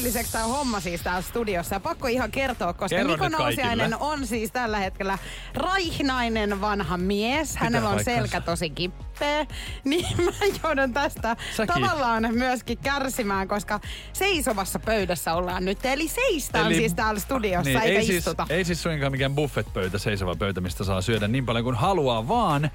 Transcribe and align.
Mennyt 0.00 0.14
merkilliseksi 0.14 0.32
tämä 0.32 0.44
homma 0.44 0.80
siis 0.80 1.00
täällä 1.00 1.22
studiossa. 1.22 1.74
Ja 1.74 1.80
pakko 1.80 2.08
ihan 2.08 2.30
kertoa, 2.30 2.72
koska 2.72 2.96
Kerro 2.96 3.12
Niko 3.12 3.28
Nousiainen 3.28 3.96
on 3.98 4.26
siis 4.26 4.52
tällä 4.52 4.78
hetkellä 4.78 5.18
raihnainen 5.54 6.60
vanha 6.60 6.96
mies. 6.96 7.56
Hänellä 7.56 7.88
on 7.88 7.94
paikkansa. 7.94 8.18
selkä 8.20 8.40
tosi 8.40 8.70
kipeä. 8.70 9.46
Niin 9.84 10.24
mä 10.24 10.30
joudun 10.64 10.92
tästä 10.92 11.36
Säkin. 11.56 11.74
tavallaan 11.74 12.28
myöskin 12.32 12.78
kärsimään, 12.78 13.48
koska 13.48 13.80
seisovassa 14.12 14.78
pöydässä 14.78 15.34
ollaan 15.34 15.64
nyt. 15.64 15.84
Eli 15.86 16.08
seistään 16.08 16.66
Eli- 16.66 16.74
siis 16.76 16.94
täällä 16.94 17.20
studiossa, 17.20 17.70
Niin, 17.70 17.82
eikä 17.82 17.98
ei, 17.98 18.06
siis, 18.06 18.18
istuta. 18.18 18.46
ei 18.50 18.64
siis 18.64 18.82
suinkaan 18.82 19.12
mikään 19.12 19.34
buffet-pöytä, 19.34 19.98
seisova 19.98 20.34
pöytä, 20.34 20.60
mistä 20.60 20.84
saa 20.84 21.00
syödä 21.02 21.28
niin 21.28 21.46
paljon 21.46 21.64
kuin 21.64 21.76
haluaa, 21.76 22.28
vaan 22.28 22.70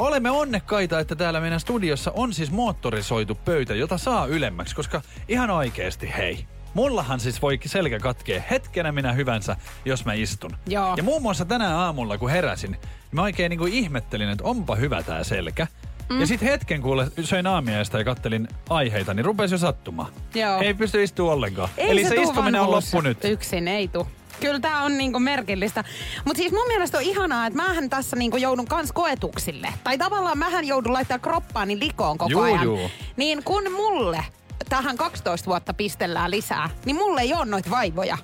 olemme 0.00 0.30
onnekkaita, 0.30 1.00
että 1.00 1.16
täällä 1.16 1.40
meidän 1.40 1.60
studiossa 1.60 2.12
on 2.14 2.32
siis 2.32 2.50
moottorisoitu 2.50 3.34
pöytä, 3.34 3.74
jota 3.74 3.98
saa 3.98 4.26
ylemmäksi, 4.26 4.76
koska 4.76 5.02
ihan 5.28 5.50
oikeesti, 5.50 6.12
hei, 6.16 6.46
Mullahan 6.74 7.20
siis 7.20 7.42
voi 7.42 7.60
selkä 7.64 7.98
katkea 7.98 8.42
hetkenä 8.50 8.92
minä 8.92 9.12
hyvänsä, 9.12 9.56
jos 9.84 10.04
mä 10.04 10.12
istun. 10.12 10.56
Joo. 10.66 10.94
Ja 10.96 11.02
muun 11.02 11.22
muassa 11.22 11.44
tänä 11.44 11.78
aamulla, 11.78 12.18
kun 12.18 12.30
heräsin, 12.30 12.76
mä 13.12 13.22
oikein 13.22 13.50
niin 13.50 13.58
kuin 13.58 13.72
ihmettelin, 13.72 14.28
että 14.28 14.44
onpa 14.44 14.74
hyvä 14.74 15.02
tää 15.02 15.24
selkä. 15.24 15.66
Mm. 16.10 16.20
Ja 16.20 16.26
sitten 16.26 16.48
hetken 16.48 16.82
kuule 16.82 17.06
söin 17.22 17.46
aamiaista 17.46 17.98
ja 17.98 18.04
kattelin 18.04 18.48
aiheita, 18.68 19.14
niin 19.14 19.24
rupesi 19.24 19.54
jo 19.54 19.58
sattumaan. 19.58 20.12
Joo. 20.34 20.60
Ei 20.60 20.74
pysty 20.74 21.02
istua 21.02 21.32
ollenkaan. 21.32 21.68
Ei 21.76 21.90
Eli 21.90 22.02
se, 22.02 22.08
se, 22.08 22.22
istuminen 22.22 22.60
on 22.60 22.70
loppu 22.70 23.00
nyt. 23.00 23.24
Yksin 23.24 23.68
ei 23.68 23.88
tuu. 23.88 24.06
Kyllä 24.40 24.60
tää 24.60 24.82
on 24.82 24.98
niinku 24.98 25.18
merkillistä. 25.18 25.84
Mutta 26.24 26.40
siis 26.40 26.52
mun 26.52 26.66
mielestä 26.68 26.98
on 26.98 27.04
ihanaa, 27.04 27.46
että 27.46 27.56
mähän 27.56 27.90
tässä 27.90 28.16
niinku 28.16 28.36
joudun 28.36 28.66
kans 28.66 28.92
koetuksille. 28.92 29.68
Tai 29.84 29.98
tavallaan 29.98 30.38
mähän 30.38 30.64
joudun 30.64 30.92
laittaa 30.92 31.18
kroppaani 31.18 31.78
likoon 31.78 32.18
koko 32.18 32.30
Juu, 32.30 32.42
ajan. 32.42 32.64
juu. 32.64 32.90
Niin 33.16 33.44
kun 33.44 33.72
mulle 33.72 34.24
tähän 34.68 34.96
12 34.96 35.46
vuotta 35.46 35.74
pistellään 35.74 36.30
lisää, 36.30 36.70
niin 36.84 36.96
mulle 36.96 37.20
ei 37.20 37.34
ole 37.34 37.44
noita 37.44 37.70
vaivoja. 37.70 38.18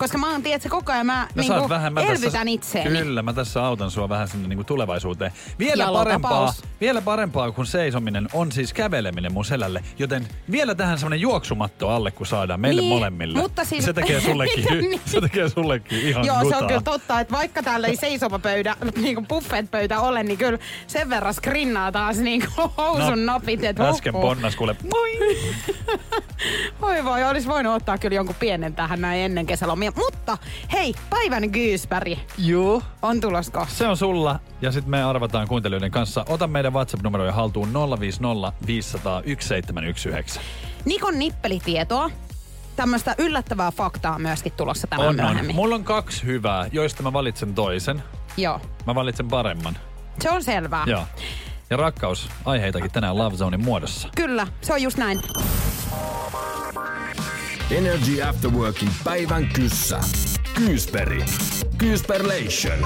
Koska 0.00 0.18
mä 0.18 0.30
oon, 0.32 0.42
tiedätkö, 0.42 0.68
koko 0.68 0.92
ajan 0.92 1.06
mä, 1.06 1.28
No 1.34 1.42
niinku 1.42 1.68
vähän, 1.68 1.92
mä 1.92 2.00
elvytän 2.00 2.22
tässä, 2.22 2.42
itseäni. 2.46 2.98
Kyllä, 2.98 3.22
mä 3.22 3.32
tässä 3.32 3.64
autan 3.64 3.90
sua 3.90 4.08
vähän 4.08 4.28
sinne 4.28 4.48
niinku 4.48 4.64
tulevaisuuteen. 4.64 5.32
Vielä 5.58 5.88
parempaa, 5.92 6.54
vielä 6.80 7.00
parempaa 7.02 7.52
kuin 7.52 7.66
seisominen 7.66 8.28
on 8.32 8.52
siis 8.52 8.72
käveleminen 8.72 9.32
mun 9.32 9.44
selälle. 9.44 9.82
Joten 9.98 10.28
vielä 10.50 10.74
tähän 10.74 10.98
semmonen 10.98 11.20
juoksumatto 11.20 11.88
alle, 11.88 12.10
kun 12.10 12.26
saadaan 12.26 12.60
meille 12.60 12.80
Niin, 12.80 12.92
molemmille. 12.94 13.38
mutta 13.38 13.64
siis- 13.64 13.84
Se 13.84 13.92
tekee 13.92 14.20
sullekin, 14.30 14.64
niin? 14.90 15.00
se 15.06 15.20
tekee 15.20 15.48
sullekin 15.48 15.98
ihan 16.00 16.24
Joo, 16.26 16.36
se 16.38 16.42
gutaa. 16.44 16.58
on 16.60 16.66
kyllä 16.66 16.80
totta, 16.82 17.20
että 17.20 17.34
vaikka 17.36 17.62
täällä 17.62 17.86
ei 17.86 17.96
seisova 17.96 18.38
pöydä, 18.38 18.76
niin 18.96 19.14
kuin 19.14 19.26
buffet-pöytä 19.26 20.00
ole, 20.00 20.22
niin 20.22 20.38
kyllä 20.38 20.58
sen 20.86 21.10
verran 21.10 21.34
skrinnaa 21.34 21.92
taas 21.92 22.16
niin 22.18 22.42
kuin 22.56 22.70
housun 22.78 23.26
No, 23.26 23.32
napit. 23.32 23.64
Että 23.64 23.88
Äsken 23.88 24.12
huhhuh. 24.12 24.28
ponnas 24.28 24.56
kuule. 24.56 24.76
Voi 26.80 27.04
voi, 27.04 27.24
olisi 27.24 27.48
voinut 27.48 27.74
ottaa 27.76 27.98
kyllä 27.98 28.14
jonkun 28.14 28.34
pienen 28.40 28.74
tähän 28.74 29.00
näin 29.00 29.20
ennen 29.20 29.46
kesälomia. 29.46 29.89
Mutta 29.96 30.38
hei, 30.72 30.94
päivän 31.10 31.42
gyyspäri 31.52 32.18
Joo. 32.38 32.82
on 33.02 33.20
tulos 33.20 33.50
kohta. 33.50 33.74
Se 33.74 33.88
on 33.88 33.96
sulla 33.96 34.40
ja 34.62 34.72
sitten 34.72 34.90
me 34.90 35.02
arvataan 35.02 35.48
kuuntelijoiden 35.48 35.90
kanssa. 35.90 36.24
Ota 36.28 36.46
meidän 36.46 36.72
WhatsApp-numeroja 36.72 37.32
haltuun 37.32 37.72
050 38.00 38.52
500 38.66 39.12
1719. 39.22 40.40
Nikon 40.84 41.18
nippelitietoa. 41.18 42.10
Tämmöistä 42.76 43.14
yllättävää 43.18 43.70
faktaa 43.70 44.18
myöskin 44.18 44.52
tulossa 44.52 44.86
tämän 44.86 45.06
On, 45.08 45.20
on. 45.20 45.26
myöhemmin. 45.26 45.56
Mulla 45.56 45.74
on 45.74 45.84
kaksi 45.84 46.22
hyvää, 46.24 46.66
joista 46.72 47.02
mä 47.02 47.12
valitsen 47.12 47.54
toisen. 47.54 48.02
Joo, 48.36 48.60
Mä 48.86 48.94
valitsen 48.94 49.28
paremman. 49.28 49.78
se 50.22 50.30
on 50.30 50.42
selvää. 50.44 50.84
Joo. 50.86 51.02
Ja 51.70 51.76
rakkaus 51.76 52.28
aiheitakin 52.44 52.90
tänään 52.90 53.18
Love 53.18 53.36
Zonein 53.36 53.64
muodossa. 53.64 54.08
Kyllä, 54.16 54.46
se 54.60 54.72
on 54.72 54.82
just 54.82 54.96
näin. 54.98 55.20
Energy 57.70 58.22
After 58.22 58.50
Workin 58.50 58.88
päivän 59.04 59.48
kyssä. 59.48 60.00
Kyysperi. 60.54 61.24
Kyysperlation. 61.78 62.78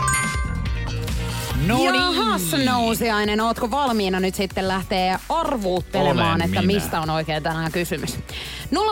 No 1.66 1.78
Jahas, 1.84 2.42
nousiainen, 2.64 3.40
ootko 3.40 3.70
valmiina 3.70 4.20
nyt 4.20 4.34
sitten 4.34 4.68
lähteä 4.68 5.20
arvuuttelemaan, 5.28 6.28
Olen 6.34 6.42
että 6.42 6.60
minä. 6.60 6.74
mistä 6.74 7.00
on 7.00 7.10
oikein 7.10 7.42
tänään 7.42 7.72
kysymys? 7.72 8.18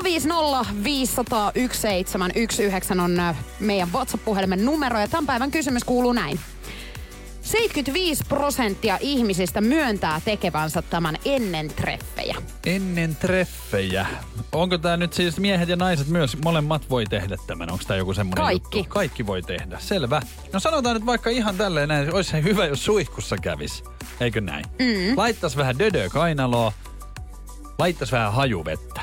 050 0.05 0.65
500 0.85 1.53
1719 1.53 2.95
on 3.05 3.21
äh, 3.21 3.37
meidän 3.61 3.93
WhatsApp-puhelimen 3.93 4.65
numero 4.65 5.01
ja 5.01 5.09
tämän 5.09 5.27
päivän 5.27 5.51
kysymys 5.51 5.85
kuuluu 5.85 6.13
näin. 6.13 6.41
75 7.53 8.25
prosenttia 8.29 8.99
ihmisistä 9.01 9.61
myöntää 9.61 10.21
tekevänsä 10.25 10.83
tämän 10.83 11.17
ennen 11.25 11.69
treffejä. 11.69 12.37
Ennen 12.67 13.17
treffejä. 13.17 14.07
Onko 14.53 14.79
tämä 14.79 14.97
nyt 14.97 15.13
siis 15.13 15.39
miehet 15.39 15.69
ja 15.69 15.77
naiset 15.77 16.09
myös, 16.09 16.37
molemmat 16.45 16.91
voi 16.91 17.05
tehdä 17.05 17.37
tämän? 17.47 17.71
Onko 17.71 17.85
tämä 17.87 17.99
joku 17.99 18.15
semmoinen 18.15 18.45
Kaikki. 18.45 18.79
juttu? 18.79 18.95
Kaikki 18.95 19.27
voi 19.27 19.43
tehdä, 19.43 19.79
selvä. 19.79 20.23
No 20.53 20.61
sanotaan 20.61 20.97
nyt 20.97 21.07
vaikka 21.07 21.31
ihan 21.31 21.57
tälleen 21.57 21.89
näin, 21.89 22.15
olisi 22.15 22.31
se 22.31 22.43
hyvä, 22.43 22.67
jos 22.67 22.85
suihkussa 22.85 23.37
kävis. 23.37 23.85
Eikö 24.21 24.41
näin? 24.41 24.65
Mm. 24.79 25.17
Laittas 25.17 25.57
vähän 25.57 25.79
dödö 25.79 26.09
kainaloa, 26.11 26.73
laittas 27.79 28.13
vähän 28.13 28.33
hajuvettä. 28.33 29.01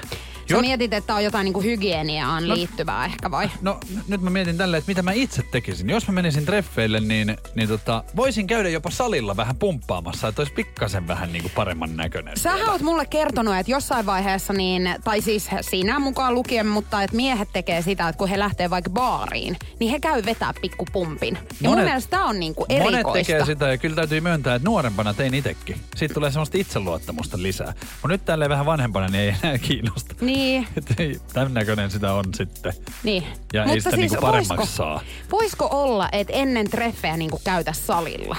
Sä 0.50 0.56
Jot- 0.56 0.62
mietit, 0.62 0.94
että 0.94 1.16
on 1.16 1.24
jotain 1.24 1.46
niinku 1.46 1.62
hygieniaan 1.62 2.48
liittyvää 2.48 3.06
ehkä 3.06 3.32
vai? 3.32 3.50
No 3.62 3.80
nyt 4.08 4.22
mä 4.22 4.30
mietin 4.30 4.58
tälleen, 4.58 4.80
että 4.80 4.92
mitä 4.92 5.02
mä 5.02 5.12
itse 5.12 5.44
tekisin. 5.44 5.90
Jos 5.90 6.08
mä 6.08 6.14
menisin 6.14 6.46
treffeille, 6.46 7.00
niin, 7.00 7.38
niin 7.56 7.70
tota, 7.70 8.04
voisin 8.16 8.48
käydä 8.48 8.70
jopa 8.70 8.90
salilla 8.90 9.38
vähän 9.38 9.56
pumppaamassa, 9.56 10.28
että 10.28 10.42
olisi 10.42 10.54
pikkasen 10.54 11.08
vähän 11.08 11.34
niin 11.34 11.42
kuin 11.42 11.52
paremman 11.56 11.98
näköinen. 11.98 12.38
Sähän 12.38 12.70
oot 12.70 12.82
mulle 12.82 13.06
kertonut, 13.06 13.56
että 13.56 13.72
jossain 13.72 14.06
vaiheessa, 14.06 14.54
niin, 14.54 14.96
tai 15.04 15.22
siis 15.22 15.50
sinä 15.62 16.00
mukaan 16.00 16.36
lukien, 16.36 16.68
mutta 16.68 17.04
että 17.04 17.16
miehet 17.16 17.50
tekee 17.54 17.82
sitä, 17.82 18.10
että 18.10 18.18
kun 18.18 18.30
he 18.30 18.40
lähtee 18.40 18.70
vaikka 18.70 18.90
baariin, 18.90 19.58
niin 19.80 19.92
he 19.92 20.00
käy 20.00 20.26
vetää 20.26 20.54
pikkupumpin. 20.62 21.34
Ja 21.62 21.70
mun 21.70 21.78
Monet- 21.78 21.86
mielestä 21.86 22.10
tää 22.10 22.26
on 22.26 22.40
niinku 22.40 22.66
Monet 22.70 22.94
erikoista. 22.94 23.14
tekee 23.34 23.46
sitä 23.46 23.68
ja 23.68 23.78
kyllä 23.78 23.96
täytyy 23.96 24.22
myöntää, 24.22 24.56
että 24.56 24.70
nuorempana 24.70 25.14
tein 25.14 25.34
itekin. 25.34 25.78
Siitä 25.96 26.14
tulee 26.14 26.32
semmoista 26.32 26.58
itseluottamusta 26.58 27.42
lisää. 27.42 27.74
Mutta 27.92 28.08
nyt 28.08 28.26
tälleen 28.26 28.50
vähän 28.50 28.66
vanhempana 28.66 29.08
niin 29.08 29.22
ei 29.24 29.36
enää 29.44 29.58
kiinnosta. 29.58 30.16
Niin, 30.22 30.39
Ei, 30.98 31.20
tämän 31.34 31.54
näköinen 31.54 31.92
sitä 31.92 32.14
on 32.14 32.26
sitten. 32.36 32.74
niin. 33.04 33.24
Ja 33.54 33.64
ei 33.64 33.82
sitä 33.82 33.98
niinku 33.98 34.22
paremmaksi 34.22 34.76
saa. 34.76 35.02
voisiko 35.32 35.68
olla, 35.72 36.10
että 36.12 36.34
ennen 36.34 36.70
treffejä 36.70 37.18
niinku 37.18 37.42
käytä 37.44 37.74
salilla? 37.74 38.38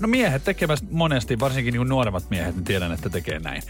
No 0.00 0.08
miehet 0.08 0.44
tekevät 0.44 0.80
monesti, 0.90 1.40
varsinkin 1.40 1.74
niin 1.74 1.88
nuoremmat 1.88 2.30
miehet, 2.30 2.54
niin 2.54 2.64
tiedän, 2.64 2.92
että 2.92 3.10
tekee 3.10 3.38
näin. 3.38 3.62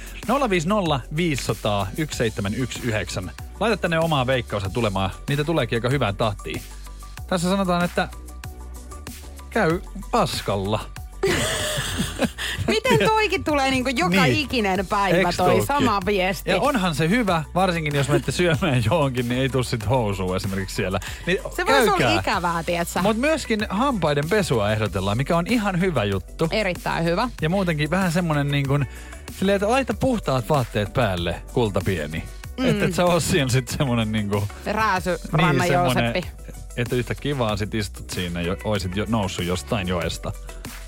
050 0.51 1.01
500 1.17 1.87
1719. 1.97 3.45
Laita 3.61 3.77
tänne 3.77 3.99
omaa 3.99 4.27
veikkausta 4.27 4.71
tulemaan. 4.71 5.11
Niitä 5.29 5.45
tuleekin 5.45 5.77
aika 5.77 5.89
hyvään 5.89 6.17
tahtiin. 6.17 6.63
Tässä 7.27 7.49
sanotaan, 7.49 7.85
että 7.85 8.09
käy 9.51 9.81
paskalla. 10.11 10.81
Miten 12.69 12.99
toikin 13.09 13.45
tulee 13.45 13.71
niinku 13.71 13.91
joka 13.97 14.23
Niin. 14.23 14.37
ikinen 14.37 14.87
päivä 14.87 15.17
Eiks 15.19 15.37
toi 15.37 15.49
tuukin? 15.51 15.67
sama 15.67 16.01
viesti? 16.07 16.51
Ja 16.51 16.61
onhan 16.61 16.95
se 16.95 17.09
hyvä, 17.09 17.45
varsinkin 17.55 17.95
jos 17.95 18.09
menette 18.09 18.33
syömään 18.33 18.83
johonkin, 18.85 19.29
niin 19.29 19.41
ei 19.41 19.49
tuu 19.49 19.63
sit 19.63 19.89
housua 19.89 20.37
esimerkiksi 20.37 20.77
siellä. 20.77 21.01
Niin 21.27 21.39
Se 21.57 21.67
voisi 21.67 21.91
olla 21.91 22.21
ikävää, 22.21 22.63
tietsä? 22.63 23.03
Mutta 23.03 23.21
myöskin 23.21 23.67
hampaiden 23.69 24.29
pesua 24.31 24.73
ehdotellaan, 24.73 25.17
mikä 25.17 25.37
on 25.37 25.47
ihan 25.47 25.81
hyvä 25.81 26.05
juttu. 26.05 26.49
Erittäin 26.51 27.05
hyvä. 27.05 27.29
Ja 27.43 27.49
muutenkin 27.49 27.91
vähän 27.91 28.13
semmonen 28.13 28.49
niin 28.49 28.69
kuin, 28.69 28.87
silleen, 29.39 29.57
että 29.57 29.69
laita 29.69 29.95
puhtaat 29.95 30.49
vaatteet 30.49 30.93
päälle, 30.93 31.43
kulta 31.53 31.81
pieni. 31.85 32.25
Mm. 32.59 32.65
Että 32.67 32.85
et 32.85 32.95
sä 32.95 33.05
oo 33.05 33.21
siinä 33.21 33.49
sit 33.49 33.69
semmonen 33.69 34.13
niinku... 34.13 34.49
Rääsy, 34.67 35.19
niin, 35.37 35.73
Jooseppi. 35.73 36.25
että 36.77 36.97
yhtä 36.97 37.15
kivaa 37.15 37.57
sit 37.57 37.75
istut 37.75 38.11
siinä, 38.11 38.41
jo, 38.41 38.57
oisit 38.65 38.97
jo 38.97 39.05
noussut 39.09 39.45
jostain 39.45 39.89
joesta. 39.89 40.33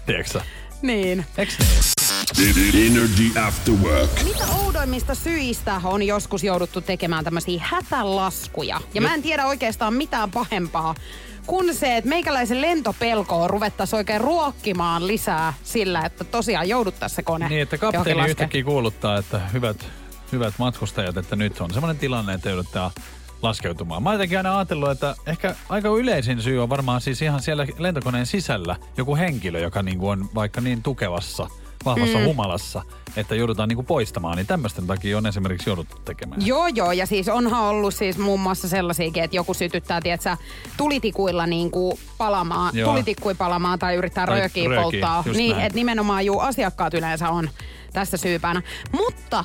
Tiedätkö? 0.06 0.40
Niin. 0.82 1.26
Niin? 1.36 2.92
Energy 2.92 3.40
After 3.46 3.74
Work. 3.74 4.10
Mitä 4.24 4.44
oudoimmista 4.64 5.14
syistä 5.14 5.80
on 5.84 6.02
joskus 6.02 6.44
jouduttu 6.44 6.80
tekemään 6.80 7.24
tämmöisiä 7.24 7.62
hätälaskuja? 7.64 8.80
Ja 8.94 9.00
mä 9.00 9.14
en 9.14 9.22
tiedä 9.22 9.46
oikeastaan 9.46 9.94
mitään 9.94 10.30
pahempaa 10.30 10.94
kuin 11.46 11.74
se, 11.74 11.96
että 11.96 12.08
meikäläisen 12.08 12.62
lentopelkoa 12.62 13.48
ruvettaisiin 13.48 13.98
oikein 13.98 14.20
ruokkimaan 14.20 15.06
lisää 15.06 15.54
sillä, 15.62 16.00
että 16.00 16.24
tosiaan 16.24 16.68
jouduttaisiin 16.68 17.16
se 17.16 17.22
kone 17.22 17.48
Niin, 17.48 17.62
että 17.62 17.78
kapteeni 17.78 18.30
yhtäkkiä 18.30 18.64
kuuluttaa, 18.64 19.18
että 19.18 19.40
hyvät, 19.52 19.88
hyvät 20.32 20.54
matkustajat, 20.58 21.16
että 21.16 21.36
nyt 21.36 21.60
on 21.60 21.72
semmoinen 21.72 21.98
tilanne, 21.98 22.34
että 22.34 22.48
joudutaan 22.48 22.90
laskeutumaan. 23.42 24.02
Mä 24.02 24.12
jotenkin 24.12 24.38
aina 24.38 24.58
ajatellut, 24.58 24.90
että 24.90 25.16
ehkä 25.26 25.54
aika 25.68 25.88
yleisin 25.88 26.42
syy 26.42 26.62
on 26.62 26.68
varmaan 26.68 27.00
siis 27.00 27.22
ihan 27.22 27.42
siellä 27.42 27.66
lentokoneen 27.78 28.26
sisällä 28.26 28.76
joku 28.96 29.16
henkilö, 29.16 29.60
joka 29.60 29.82
niinku 29.82 30.08
on 30.08 30.28
vaikka 30.34 30.60
niin 30.60 30.82
tukevassa, 30.82 31.48
vahvassa 31.84 32.18
mm. 32.18 32.24
humalassa, 32.24 32.82
että 33.16 33.34
joudutaan 33.34 33.68
niinku 33.68 33.82
poistamaan. 33.82 34.36
Niin 34.36 34.46
tämmöisten 34.46 34.86
takia 34.86 35.18
on 35.18 35.26
esimerkiksi 35.26 35.70
jouduttu 35.70 35.96
tekemään. 36.04 36.46
Joo, 36.46 36.66
joo, 36.66 36.92
ja 36.92 37.06
siis 37.06 37.28
onhan 37.28 37.62
ollut 37.62 37.94
siis 37.94 38.18
muun 38.18 38.40
muassa 38.40 38.68
sellaisiakin, 38.68 39.24
että 39.24 39.36
joku 39.36 39.54
sytyttää, 39.54 40.00
tietsä, 40.00 40.36
tulitikuilla 40.76 41.46
niin 41.46 41.70
kuin 41.70 41.98
palamaan, 42.18 42.76
Joo. 42.76 42.90
tulitikkui 42.90 43.34
palamaan 43.34 43.78
tai 43.78 43.94
yrittää 43.94 44.26
Tai 44.26 44.38
röökiä 44.38 44.68
röökiä, 44.68 44.82
polttaa. 44.82 45.24
Niin, 45.34 45.60
että 45.60 45.76
nimenomaan 45.76 46.26
juu, 46.26 46.40
asiakkaat 46.40 46.94
yleensä 46.94 47.30
on 47.30 47.50
tässä 47.92 48.16
syypäänä. 48.16 48.62
Mutta 48.92 49.44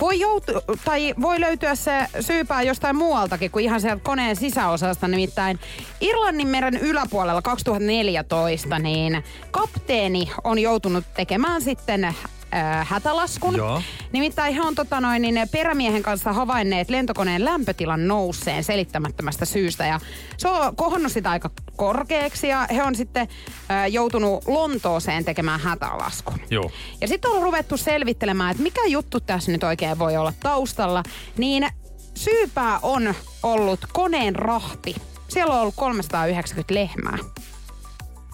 voi, 0.00 0.20
joutu, 0.20 0.52
tai 0.84 1.14
voi 1.20 1.40
löytyä 1.40 1.74
se 1.74 2.06
syypää 2.20 2.62
jostain 2.62 2.96
muualtakin 2.96 3.50
kuin 3.50 3.64
ihan 3.64 3.80
sieltä 3.80 4.02
koneen 4.04 4.36
sisäosasta. 4.36 5.08
Nimittäin 5.08 5.60
Irlannin 6.00 6.48
meren 6.48 6.74
yläpuolella 6.74 7.42
2014, 7.42 8.78
niin 8.78 9.24
kapteeni 9.50 10.30
on 10.44 10.58
joutunut 10.58 11.04
tekemään 11.16 11.62
sitten 11.62 12.14
äh, 12.54 12.86
hätälaskun. 12.88 13.56
Joo. 13.56 13.82
Nimittäin 14.12 14.54
he 14.54 14.60
on 14.60 14.74
tota 14.74 15.00
noin, 15.00 15.22
niin 15.22 15.48
perämiehen 15.52 16.02
kanssa 16.02 16.32
havainneet 16.32 16.90
lentokoneen 16.90 17.44
lämpötilan 17.44 18.08
nousseen 18.08 18.64
selittämättömästä 18.64 19.44
syystä. 19.44 19.86
Ja 19.86 20.00
se 20.36 20.48
on 20.48 20.76
kohonnut 20.76 21.12
sitä 21.12 21.30
aika 21.30 21.50
korkeaksi 21.76 22.48
ja 22.48 22.66
he 22.74 22.82
on 22.82 22.94
sitten 22.94 23.28
äh, 23.70 23.90
joutunut 23.90 24.44
Lontooseen 24.46 25.24
tekemään 25.24 25.60
hätälaskun. 25.60 26.40
Joo. 26.50 26.70
Ja 27.00 27.08
sitten 27.08 27.30
on 27.30 27.42
ruvettu 27.42 27.76
selvittelemään, 27.76 28.50
että 28.50 28.62
mikä 28.62 28.84
juttu 28.86 29.20
tässä 29.20 29.52
nyt 29.52 29.64
oikein 29.64 29.98
voi 29.98 30.16
olla 30.16 30.32
taustalla. 30.42 31.02
Niin 31.38 31.68
syypää 32.14 32.78
on 32.82 33.14
ollut 33.42 33.80
koneen 33.92 34.36
rahti. 34.36 34.94
Siellä 35.28 35.54
on 35.54 35.60
ollut 35.60 35.74
390 35.76 36.74
lehmää. 36.74 37.18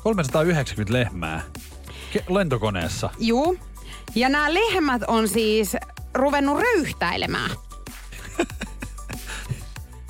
390 0.02 0.93
lehmää 0.93 1.43
lentokoneessa. 2.28 3.11
Juu. 3.19 3.58
Ja 4.14 4.28
nämä 4.28 4.54
lehmät 4.54 5.02
on 5.06 5.28
siis 5.28 5.76
ruvennut 6.14 6.60
röyhtäilemään. 6.60 7.50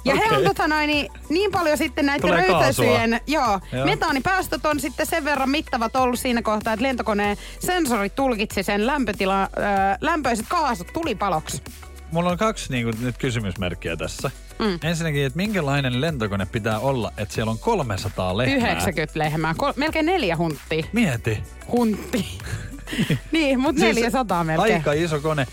Ja 0.05 0.15
he 0.15 0.37
on 0.37 0.45
tota 0.45 0.69
noin, 0.69 0.87
niin, 0.87 1.13
niin 1.29 1.51
paljon 1.51 1.79
sitten 1.79 2.07
näiden 2.07 2.21
Tulee 2.21 2.41
röyhtäisyjen, 2.47 3.21
joo, 3.27 3.61
Joo. 3.73 3.85
metaanipäästöt 3.87 4.67
on 4.67 4.81
sitten 4.81 5.07
sen 5.07 5.25
verran 5.25 5.51
mittavat 5.51 5.97
ollut 5.97 6.21
siinä 6.21 6.43
kohtaa, 6.43 6.73
että 6.73 6.83
lentokoneen 6.87 7.37
sensori 7.59 8.11
tulkitsi 8.11 8.63
sen 8.63 8.87
lämpötila, 8.87 9.43
äh, 9.43 9.49
lämpöiset 10.01 10.47
kaasut 10.49 10.93
tulipaloksi. 10.93 11.63
Mulla 12.13 12.31
on 12.31 12.39
kaksi 12.39 12.73
niin 12.73 12.85
kuin, 12.85 13.05
nyt 13.05 13.19
kysymysmerkkiä 13.19 13.97
tässä. 13.97 14.31
Mm. 14.59 14.79
Ensinnäkin, 14.83 15.27
että 15.27 15.37
minkälainen 15.37 16.01
lentokone 16.01 16.47
pitää 16.47 16.79
olla, 16.79 17.13
että 17.17 17.35
siellä 17.35 17.51
on 17.51 17.59
300 17.59 18.37
lehmää? 18.37 18.57
90 18.57 19.19
lehmää, 19.19 19.55
Kol- 19.57 19.73
melkein 19.77 20.07
neljä 20.07 20.37
hunttia. 20.37 20.85
Mieti. 20.93 21.43
Huntti. 21.73 22.39
niin, 23.33 23.61
mutta 23.61 23.83
400 23.83 24.45
melkein. 24.45 24.75
Aika 24.75 24.93
iso 24.93 25.21
kone. 25.21 25.47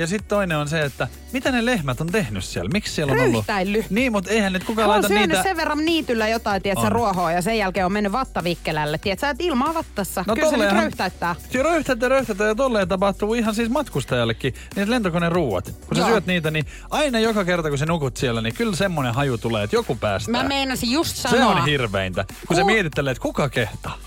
Ja 0.00 0.06
sitten 0.06 0.28
toinen 0.28 0.58
on 0.58 0.68
se, 0.68 0.82
että 0.82 1.08
mitä 1.32 1.52
ne 1.52 1.64
lehmät 1.64 2.00
on 2.00 2.06
tehnyt 2.06 2.44
siellä? 2.44 2.70
Miksi 2.72 2.92
siellä 2.94 3.12
on 3.12 3.20
ollut... 3.20 3.44
Niin, 3.90 4.12
mutta 4.12 4.30
eihän 4.30 4.52
nyt 4.52 4.64
kukaan 4.64 4.88
laita 4.88 5.08
niitä... 5.08 5.42
sen 5.42 5.56
verran 5.56 5.84
niityllä 5.84 6.28
jotain, 6.28 6.62
On. 6.76 6.92
ruohoa 6.92 7.32
ja 7.32 7.42
sen 7.42 7.58
jälkeen 7.58 7.86
on 7.86 7.92
mennyt 7.92 8.12
vattavikkelälle. 8.12 8.98
Tietsä, 8.98 9.30
että 9.30 9.44
ilmaa 9.44 9.74
vattassa. 9.74 10.24
No, 10.26 10.34
Kyllä 10.34 10.50
se 10.50 10.56
nyt 10.56 10.72
röyhtäyttää. 10.72 11.36
Ja 11.52 11.62
röyhtätä, 11.62 12.08
röyhtätä 12.08 12.44
ja 12.44 12.54
tolleen 12.54 12.88
tapahtuu 12.88 13.34
ihan 13.34 13.54
siis 13.54 13.68
matkustajallekin. 13.68 14.54
Niitä 14.76 14.90
lentokoneen 14.90 15.32
ruuat. 15.32 15.64
Kun 15.86 15.96
sä 15.96 16.00
Joo. 16.02 16.08
syöt 16.08 16.26
niitä, 16.26 16.50
niin 16.50 16.66
aina 16.90 17.18
joka 17.18 17.44
kerta 17.44 17.68
kun 17.68 17.78
sä 17.78 17.86
nukut 17.86 18.16
siellä, 18.16 18.40
niin 18.40 18.54
kyllä 18.54 18.76
semmonen 18.76 19.14
haju 19.14 19.38
tulee, 19.38 19.64
että 19.64 19.76
joku 19.76 19.96
päästää. 19.96 20.42
Mä 20.42 20.48
meinasin 20.48 20.90
just 20.90 21.16
se 21.16 21.28
sanoa. 21.28 21.50
on 21.50 21.64
hirveintä. 21.64 22.24
Kun 22.46 22.56
sä 22.56 22.62
Ku- 22.62 22.66
mietit 22.66 22.92
tälleen, 22.92 23.12
että 23.12 23.22
kuka 23.22 23.48
kehtaa. 23.48 23.98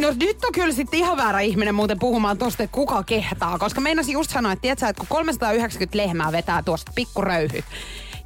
No 0.00 0.08
nyt 0.20 0.44
on 0.44 0.52
kyllä 0.52 0.74
sitten 0.74 0.98
ihan 1.00 1.16
väärä 1.16 1.40
ihminen 1.40 1.74
muuten 1.74 1.98
puhumaan 1.98 2.38
tosta, 2.38 2.62
että 2.62 2.74
kuka 2.74 3.02
kehtaa. 3.02 3.58
Koska 3.58 3.80
meinasin 3.80 4.12
just 4.12 4.30
sanoa, 4.30 4.52
että 4.52 4.60
tiedätkö, 4.62 4.86
että 4.86 5.00
kun 5.00 5.06
390 5.08 5.96
lehmää 5.98 6.32
vetää 6.32 6.62
tuosta 6.62 6.92
pikkuröyhy. 6.94 7.62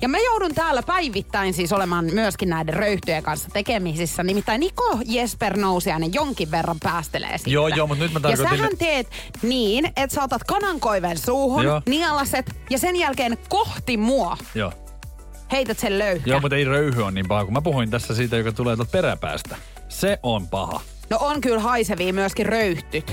Ja 0.00 0.08
mä 0.08 0.18
joudun 0.18 0.54
täällä 0.54 0.82
päivittäin 0.82 1.54
siis 1.54 1.72
olemaan 1.72 2.04
myöskin 2.12 2.48
näiden 2.48 2.74
röyhtyjen 2.74 3.22
kanssa 3.22 3.48
tekemisissä. 3.52 4.22
Nimittäin 4.22 4.60
Niko 4.60 4.98
Jesper 5.04 5.56
Nousiainen 5.58 6.14
jonkin 6.14 6.50
verran 6.50 6.80
päästelee 6.82 7.38
sitä. 7.38 7.50
Joo, 7.50 7.68
joo, 7.68 7.86
mutta 7.86 8.04
nyt 8.04 8.12
mä 8.12 8.20
tarkoitin- 8.20 8.44
Ja 8.52 8.56
sähän 8.56 8.76
teet 8.78 9.08
niin, 9.42 9.86
että 9.96 10.14
sä 10.14 10.22
otat 10.22 10.44
kanankoiven 10.44 11.18
suuhun, 11.18 11.64
Joo. 11.64 11.82
nialaset 11.86 12.56
ja 12.70 12.78
sen 12.78 12.96
jälkeen 12.96 13.38
kohti 13.48 13.96
mua 13.96 14.36
Joo. 14.54 14.72
heität 15.52 15.78
sen 15.78 15.98
löyhkä. 15.98 16.30
Joo, 16.30 16.40
mutta 16.40 16.56
ei 16.56 16.64
röyhy 16.64 17.02
on 17.02 17.14
niin 17.14 17.28
paha, 17.28 17.44
kun 17.44 17.52
mä 17.54 17.60
puhuin 17.62 17.90
tässä 17.90 18.14
siitä, 18.14 18.36
joka 18.36 18.52
tulee 18.52 18.76
tuolta 18.76 18.90
peräpäästä. 18.92 19.56
Se 19.88 20.18
on 20.22 20.48
paha. 20.48 20.80
No 21.10 21.18
on 21.20 21.40
kyllä 21.40 21.60
haisevia 21.60 22.12
myöskin 22.12 22.46
röyhtyt. 22.46 23.12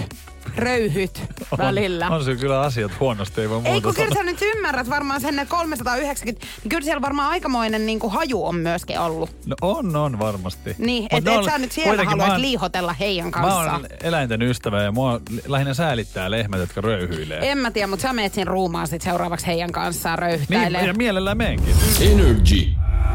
Röyhyt 0.56 1.22
välillä. 1.58 2.08
On, 2.08 2.14
on 2.14 2.24
se 2.26 2.36
kyllä 2.36 2.62
asiat 2.62 2.92
huonosti, 3.00 3.42
ei 3.42 3.50
voi 3.50 3.58
muuta 3.58 3.70
Ei 3.74 3.82
kun 3.82 3.94
kyllä 3.96 4.14
sä 4.16 4.24
nyt 4.24 4.38
ymmärrät 4.42 4.90
varmaan 4.90 5.22
sen, 5.22 5.40
että 5.40 5.52
390, 5.56 6.48
niin 6.64 6.70
kyllä 6.70 6.84
siellä 6.84 7.02
varmaan 7.02 7.30
aikamoinen 7.30 7.86
niin 7.86 8.00
kuin 8.00 8.14
haju 8.14 8.46
on 8.46 8.56
myöskin 8.56 9.00
ollut. 9.00 9.30
No 9.46 9.56
on, 9.62 9.96
on 9.96 10.20
varmasti. 10.20 10.76
Niin, 10.78 11.08
Mut 11.12 11.24
ne 11.24 11.32
et 11.32 11.38
on- 11.38 11.46
sä 11.46 11.58
nyt 11.58 11.72
siellä 11.72 12.04
mä 12.16 12.26
oon- 12.32 12.42
liihotella 12.42 12.94
heidän 12.94 13.26
Mä 13.26 13.32
kanssaan. 13.32 13.70
oon 13.72 13.88
eläinten 14.04 14.42
ystävä 14.42 14.84
ja 14.84 14.92
mua 14.92 15.22
lähinnä 15.48 15.74
säälittää 15.74 16.32
lehmät, 16.32 16.60
jotka 16.60 16.82
röyhyilee. 16.82 17.52
En 17.52 17.58
mä 17.58 17.72
tiedä, 17.72 17.88
mutta 17.88 18.04
sä 18.04 18.14
meet 18.14 18.34
ruumaan 18.46 18.88
sit 18.88 19.02
seuraavaksi 19.02 19.48
heidän 19.48 19.72
kanssaan 19.72 20.20
niin, 20.20 20.30
röyhtäilee. 20.30 20.86
ja 20.86 20.94
mielellään 20.94 21.38
meenkin. 21.38 21.76
Energy 22.02 22.68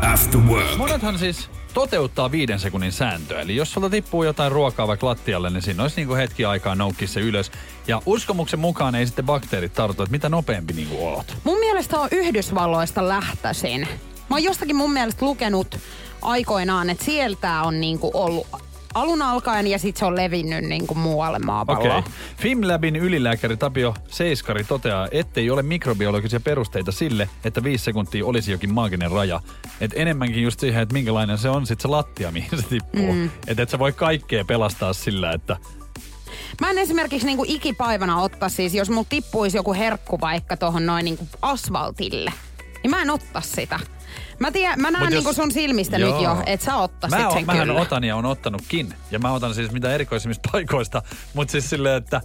After 0.03 0.41
Work. 0.41 0.77
Monethan 0.77 1.19
siis 1.19 1.51
toteuttaa 1.75 2.31
viiden 2.31 2.61
sekunnin 2.61 2.93
sääntöä. 2.93 3.41
Eli 3.41 3.57
jos 3.57 3.73
sulta 3.73 3.91
tippuu 3.91 4.25
jotain 4.25 4.53
ruokaa 4.53 4.89
vaikka 4.89 5.07
lattialle, 5.07 5.51
niin 5.51 5.63
siinä 5.63 5.83
olisi 5.83 5.97
niinku 5.97 6.15
hetki 6.15 6.45
aikaa 6.45 6.75
noukkia 6.75 7.09
se 7.09 7.21
ylös. 7.21 7.51
Ja 7.89 8.03
uskomuksen 8.07 8.61
mukaan 8.61 8.95
ei 8.95 9.07
sitten 9.07 9.27
bakteerit 9.27 9.73
tartu, 9.75 10.03
että 10.03 10.11
mitä 10.11 10.29
nopeampi 10.29 10.73
niinku 10.73 11.07
oot. 11.07 11.37
Mun 11.45 11.59
mielestä 11.59 12.01
on 12.01 12.09
Yhdysvalloista 12.13 13.09
lähtöisin. 13.09 13.81
Mä 14.31 14.37
oon 14.37 14.43
jostakin 14.43 14.77
mun 14.77 14.93
mielestä 14.93 15.27
lukenut 15.27 15.79
aikoinaan, 16.23 16.91
että 16.91 17.05
sieltä 17.05 17.63
on 17.63 17.81
niinku 17.81 18.11
ollut 18.15 18.47
alun 18.97 19.23
alkaen 19.23 19.67
ja 19.67 19.79
sitten 19.79 19.99
se 19.99 20.05
on 20.05 20.17
levinnyt 20.17 20.65
niinku 20.65 20.95
muualle 20.95 21.37
Okei. 21.37 21.47
maapalloon. 21.47 21.99
Okay. 21.99 22.13
FimLabin 22.37 22.97
ylilääkäri 22.97 23.57
Tapio 23.57 23.95
Seiskari 24.09 24.65
toteaa, 24.65 25.09
ettei 25.11 25.51
ole 25.51 25.63
mikrobiologisia 25.63 26.41
perusteita 26.41 26.93
sille, 26.93 27.29
että 27.45 27.65
viisi 27.65 27.85
sekuntia 27.85 28.27
olisi 28.27 28.53
jokin 28.53 28.75
maaginen 28.75 29.11
raja. 29.11 29.41
Et 29.81 29.93
enemmänkin 29.95 30.43
just 30.43 30.61
siihen, 30.61 30.83
että 30.83 30.93
minkälainen 30.93 31.39
se 31.39 31.49
on 31.49 31.67
sit 31.67 31.81
se 31.81 31.89
lattia, 31.89 32.33
mihin 32.37 32.51
se 32.57 32.69
tippuu. 32.69 33.13
Mm. 33.13 33.31
Että 33.47 33.63
et 33.63 33.71
sä 33.71 33.79
voi 33.79 33.93
kaikkea 33.93 34.45
pelastaa 34.45 34.93
sillä, 34.93 35.33
että 35.33 35.57
Mä 36.61 36.71
en 36.71 36.79
esimerkiksi 36.79 37.27
niinku 37.27 37.45
ikipäivänä 37.49 38.21
ottaa 38.21 38.49
siis, 38.49 38.75
jos 38.75 38.91
mulla 38.91 39.07
tippuisi 39.09 39.57
joku 39.57 39.75
herkku 39.75 40.21
vaikka 40.21 40.57
tohon 40.57 40.87
noin 40.87 41.05
niinku 41.05 41.29
asfaltille, 41.43 42.33
niin 42.83 42.91
mä 42.91 43.03
en 43.03 43.11
ottaa 43.11 43.43
sitä. 43.43 43.81
Mä, 44.39 44.51
tiedän, 44.53 44.81
mä 44.81 44.91
näen 44.91 45.05
Mut 45.05 45.13
jos- 45.15 45.25
niinku 45.25 45.33
sun 45.43 45.53
silmistä 45.53 45.97
Joo. 45.99 46.13
nyt 46.15 46.23
jo, 46.25 46.43
että 46.47 46.67
sä 46.67 46.77
ottaisit 46.77 47.19
Mä 47.21 47.31
sen 47.31 47.47
mähän 47.47 47.67
kyllä. 47.69 47.81
otan 47.81 48.05
ja 48.05 48.17
on 48.17 48.25
ottanutkin. 48.27 48.95
Ja 49.11 49.19
mä 49.19 49.33
otan 49.33 49.55
siis 49.55 49.73
mitä 49.73 49.95
erikoisimmista 49.95 50.49
paikoista. 50.53 51.03
Mutta 51.35 51.53
siis 51.53 51.71
silleen, 51.71 51.97
että 51.97 52.21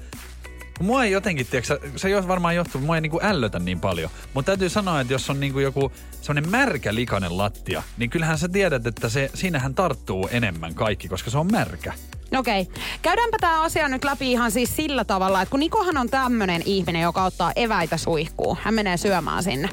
mua 0.80 1.04
ei 1.04 1.12
jotenkin, 1.12 1.48
tiedätkö, 1.48 1.80
se 1.96 2.10
jos 2.10 2.28
varmaan 2.28 2.56
johtuu, 2.56 2.82
mua 2.82 2.96
ei 2.96 3.02
niinku 3.02 3.20
ällötä 3.24 3.60
niin 3.60 3.80
paljon. 3.80 4.10
Mutta 4.34 4.52
täytyy 4.52 4.70
sanoa, 4.70 5.02
että 5.02 5.14
jos 5.14 5.30
on 5.30 5.40
niinku 5.40 5.60
joku 5.60 5.92
semmoinen 6.22 6.52
märkä 6.52 6.96
likainen 6.96 7.38
lattia, 7.38 7.84
niin 7.98 8.10
kyllähän 8.10 8.38
sä 8.38 8.50
tiedät, 8.50 8.88
että 8.88 9.10
se, 9.10 9.32
siinähän 9.34 9.76
tarttuu 9.76 10.28
enemmän 10.32 10.76
kaikki, 10.76 11.08
koska 11.08 11.30
se 11.32 11.38
on 11.38 11.52
märkä. 11.52 11.94
Okei. 12.38 12.62
Okay. 12.62 12.74
Käydäänpä 13.02 13.38
tämä 13.42 13.62
asia 13.62 13.88
nyt 13.88 14.04
läpi 14.04 14.32
ihan 14.32 14.52
siis 14.52 14.76
sillä 14.76 15.06
tavalla, 15.06 15.42
että 15.42 15.52
kun 15.52 15.60
Nikohan 15.60 15.98
on 15.98 16.10
tämmönen 16.10 16.62
ihminen, 16.66 17.02
joka 17.02 17.24
ottaa 17.24 17.52
eväitä 17.56 17.98
suihkuun. 17.98 18.58
Hän 18.64 18.74
menee 18.74 18.98
syömään 18.98 19.44
sinne. 19.44 19.70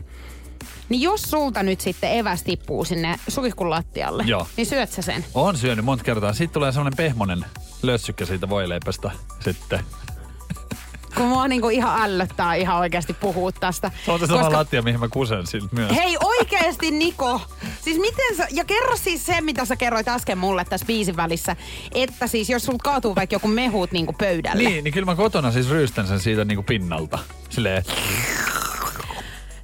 Niin 0.88 1.02
jos 1.02 1.22
sulta 1.22 1.62
nyt 1.62 1.80
sitten 1.80 2.12
eväs 2.18 2.42
tippuu 2.42 2.84
sinne 2.84 3.16
suihkun 3.28 3.70
lattialle, 3.70 4.24
Joo. 4.26 4.46
niin 4.56 4.66
syöt 4.66 4.92
sä 4.92 5.02
sen? 5.02 5.24
On 5.34 5.56
syönyt 5.56 5.84
monta 5.84 6.04
kertaa. 6.04 6.32
Sitten 6.32 6.54
tulee 6.54 6.72
semmoinen 6.72 6.96
pehmonen 6.96 7.44
lössykkä 7.82 8.26
siitä 8.26 8.48
voileipästä 8.48 9.10
sitten. 9.40 9.80
Kun 11.14 11.26
mua 11.26 11.48
niinku 11.48 11.68
ihan 11.68 12.02
ällöttää 12.02 12.54
ihan 12.54 12.76
oikeasti 12.76 13.12
puhua 13.12 13.52
tästä. 13.52 13.90
Se 14.04 14.12
on 14.12 14.20
se 14.20 14.26
sama 14.26 14.52
lattia, 14.52 14.82
mihin 14.82 15.00
mä 15.00 15.08
kusen 15.08 15.46
siltä 15.46 15.68
myös. 15.72 15.96
Hei 15.96 16.16
oikeesti 16.24 16.90
Niko, 16.90 17.40
siis 17.82 17.98
miten 18.00 18.36
sä, 18.36 18.46
ja 18.50 18.64
kerro 18.64 18.96
siis 18.96 19.26
se, 19.26 19.40
mitä 19.40 19.64
sä 19.64 19.76
kerroit 19.76 20.08
äsken 20.08 20.38
mulle 20.38 20.64
tässä 20.64 20.86
biisin 20.86 21.16
välissä, 21.16 21.56
että 21.94 22.26
siis 22.26 22.50
jos 22.50 22.64
sulta 22.64 22.82
kaatuu 22.84 23.14
vaikka 23.14 23.34
joku 23.34 23.48
mehut 23.48 23.92
niinku 23.92 24.12
pöydälle. 24.12 24.62
Niin, 24.62 24.84
niin 24.84 24.94
kyllä 24.94 25.06
mä 25.06 25.14
kotona 25.14 25.52
siis 25.52 25.70
ryystän 25.70 26.06
sen 26.06 26.20
siitä 26.20 26.44
niinku 26.44 26.62
pinnalta. 26.62 27.18
Silleen, 27.50 27.84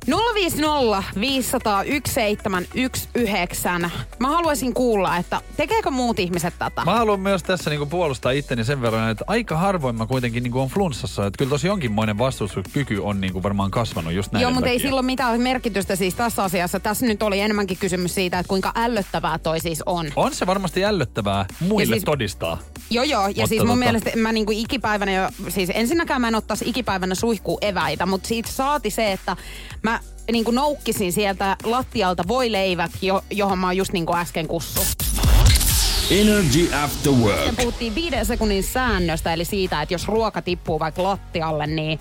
050 0.07 1.03
501 1.21 2.13
719. 2.13 3.91
Mä 4.19 4.29
haluaisin 4.29 4.75
kuulla, 4.75 5.17
että 5.17 5.41
tekeekö 5.57 5.91
muut 5.91 6.19
ihmiset 6.19 6.55
tätä? 6.59 6.85
Mä 6.85 6.95
haluan 6.95 7.21
myös 7.21 7.43
tässä 7.43 7.71
niinku 7.71 7.87
puolustaa 7.87 8.33
itteni 8.33 8.65
sen 8.65 8.83
verran, 8.83 9.11
että 9.11 9.25
aika 9.27 9.57
harvoin 9.57 9.97
mä 9.97 10.07
kuitenkin 10.07 10.43
niinku 10.43 10.61
on 10.61 10.69
flunssassa. 10.69 11.27
Että 11.27 11.39
kyllä 11.39 11.51
tosi 11.51 11.67
jonkinmoinen 11.67 12.19
vastustuskyky 12.19 12.99
on 12.99 13.21
niinku 13.21 13.43
varmaan 13.43 13.71
kasvanut 13.71 14.13
just 14.13 14.33
näin. 14.33 14.43
Joo, 14.43 14.51
mutta 14.51 14.71
ei 14.71 14.79
silloin 14.79 15.07
mitään 15.07 15.41
merkitystä 15.41 15.97
siis 15.97 16.15
tässä 16.15 16.45
asiassa. 16.45 16.81
Tässä 16.81 17.07
nyt 17.07 17.23
oli 17.23 17.41
enemmänkin 17.41 17.79
kysymys 17.79 18.15
siitä, 18.15 18.39
että 18.39 18.49
kuinka 18.49 18.73
ällöttävää 18.77 19.39
toi 19.39 19.61
siis 19.61 19.83
on. 19.87 20.07
On 20.17 20.35
se 20.35 20.47
varmasti 20.47 20.85
ällöttävää 20.85 21.47
muille 21.61 21.95
siis- 21.95 22.05
todistaa. 22.05 22.59
Joo, 22.91 23.05
joo. 23.05 23.23
Ja 23.23 23.29
Mutta 23.29 23.47
siis 23.47 23.63
mun 23.65 23.71
tota- 23.77 23.79
mielestä 23.79 24.11
mä 24.17 24.33
niinku 24.33 24.53
ikipäivänä 24.55 25.13
jo, 25.13 25.29
siis 25.49 25.71
ensinnäkään 25.75 26.21
mä 26.21 26.29
en 26.29 26.35
ottaisi 26.35 26.69
ikipäivänä 26.69 27.15
suihkuu 27.15 27.59
eväitä, 27.63 28.07
mutta 28.07 28.29
siitä 28.29 28.49
saati 28.53 28.91
se, 28.91 29.13
että 29.13 29.37
mä 29.83 29.94
niinku 30.33 30.51
noukkisin 30.51 31.13
sieltä 31.13 31.57
lattialta 31.65 32.23
voi 32.29 32.53
leivät, 32.53 32.91
jo, 33.03 33.25
johon 33.31 33.59
mä 33.59 33.67
oon 33.67 33.77
just 33.77 33.93
niinku 33.93 34.17
äsken 34.17 34.49
kussu. 34.49 34.81
Energy 36.11 36.75
After 36.75 37.13
Work. 37.13 37.57
puhuttiin 37.57 37.95
viiden 37.95 38.27
sekunnin 38.27 38.63
säännöstä, 38.63 39.33
eli 39.33 39.45
siitä, 39.45 39.83
että 39.83 39.95
jos 39.95 40.09
ruoka 40.09 40.43
tippuu 40.43 40.81
vaikka 40.81 41.03
lattialle, 41.03 41.67
niin 41.67 41.99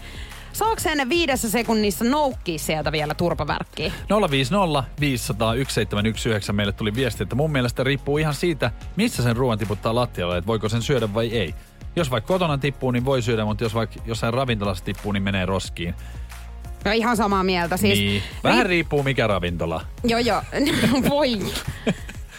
saako 0.54 0.80
sen 0.80 1.10
viidessä 1.10 1.50
sekunnissa 1.50 2.06
noukkia 2.06 2.60
sieltä 2.60 2.92
vielä 2.92 3.14
turpavärkkiä? 3.14 3.92
050 4.32 4.84
500 5.00 5.48
1719 5.48 6.54
meille 6.54 6.74
tuli 6.74 6.96
viesti, 6.96 7.24
että 7.24 7.36
mun 7.36 7.52
mielestä 7.52 7.84
riippuu 7.84 8.18
ihan 8.18 8.34
siitä, 8.34 8.72
missä 8.96 9.24
sen 9.24 9.36
ruoan 9.36 9.58
tiputtaa 9.58 9.96
lattialle, 9.96 10.38
että 10.38 10.48
voiko 10.48 10.70
sen 10.70 10.82
syödä 10.82 11.14
vai 11.14 11.28
ei. 11.28 11.56
Jos 11.96 12.12
vaikka 12.12 12.28
kotona 12.28 12.58
tippuu, 12.58 12.92
niin 12.92 13.06
voi 13.06 13.22
syödä, 13.22 13.46
mutta 13.46 13.64
jos 13.64 13.74
vaikka 13.74 14.00
jossain 14.06 14.34
ravintolassa 14.34 14.86
tippuu, 14.86 15.12
niin 15.12 15.24
menee 15.24 15.46
roskiin. 15.46 15.96
No 16.86 16.92
ihan 16.92 17.18
samaa 17.18 17.44
mieltä. 17.44 17.78
Siis, 17.78 18.00
niin. 18.00 18.24
Vähän 18.44 18.66
riippuu 18.66 19.04
mikä 19.04 19.28
ravintola. 19.28 19.82
Joo, 20.04 20.20
joo. 20.20 20.42
voi. 21.10 21.40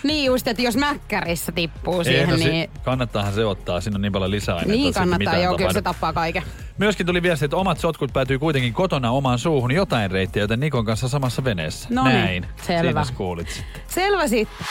niin 0.03 0.25
just, 0.25 0.49
että 0.49 0.63
jos 0.63 0.77
mäkkärissä 0.77 1.53
tippuu 1.53 2.05
siihen, 2.05 2.29
no, 2.29 2.37
si- 2.37 2.45
niin... 2.45 2.71
kannattaahan 2.85 3.35
se 3.35 3.45
ottaa, 3.45 3.81
siinä 3.81 3.97
on 3.97 4.03
niin 4.03 4.13
paljon 4.13 4.31
lisäaineita. 4.31 4.73
Niin 4.73 4.95
kannattaa, 4.95 5.39
joo, 5.39 5.57
kyllä 5.57 5.73
se 5.73 5.83
tappaa 5.83 6.13
kaiken. 6.13 6.43
Myöskin 6.79 7.07
tuli 7.07 7.23
viesti, 7.23 7.45
että 7.45 7.57
omat 7.57 7.79
sotkut 7.79 8.13
päätyy 8.13 8.39
kuitenkin 8.39 8.73
kotona 8.73 9.11
omaan 9.11 9.39
suuhun 9.39 9.73
jotain 9.73 10.11
reittiä, 10.11 10.43
joten 10.43 10.61
Nikon 10.61 10.85
kanssa 10.85 11.09
samassa 11.09 11.45
veneessä. 11.45 11.89
No 11.91 12.05
niin, 12.05 12.15
Näin. 12.15 12.47
selvä. 12.67 13.05
Siinä 13.05 13.17
kuulit 13.17 13.51
sitten. 13.51 13.83
Selvä 13.89 14.29
sitten. 14.29 14.67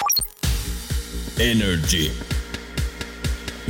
Energy. 1.39 2.11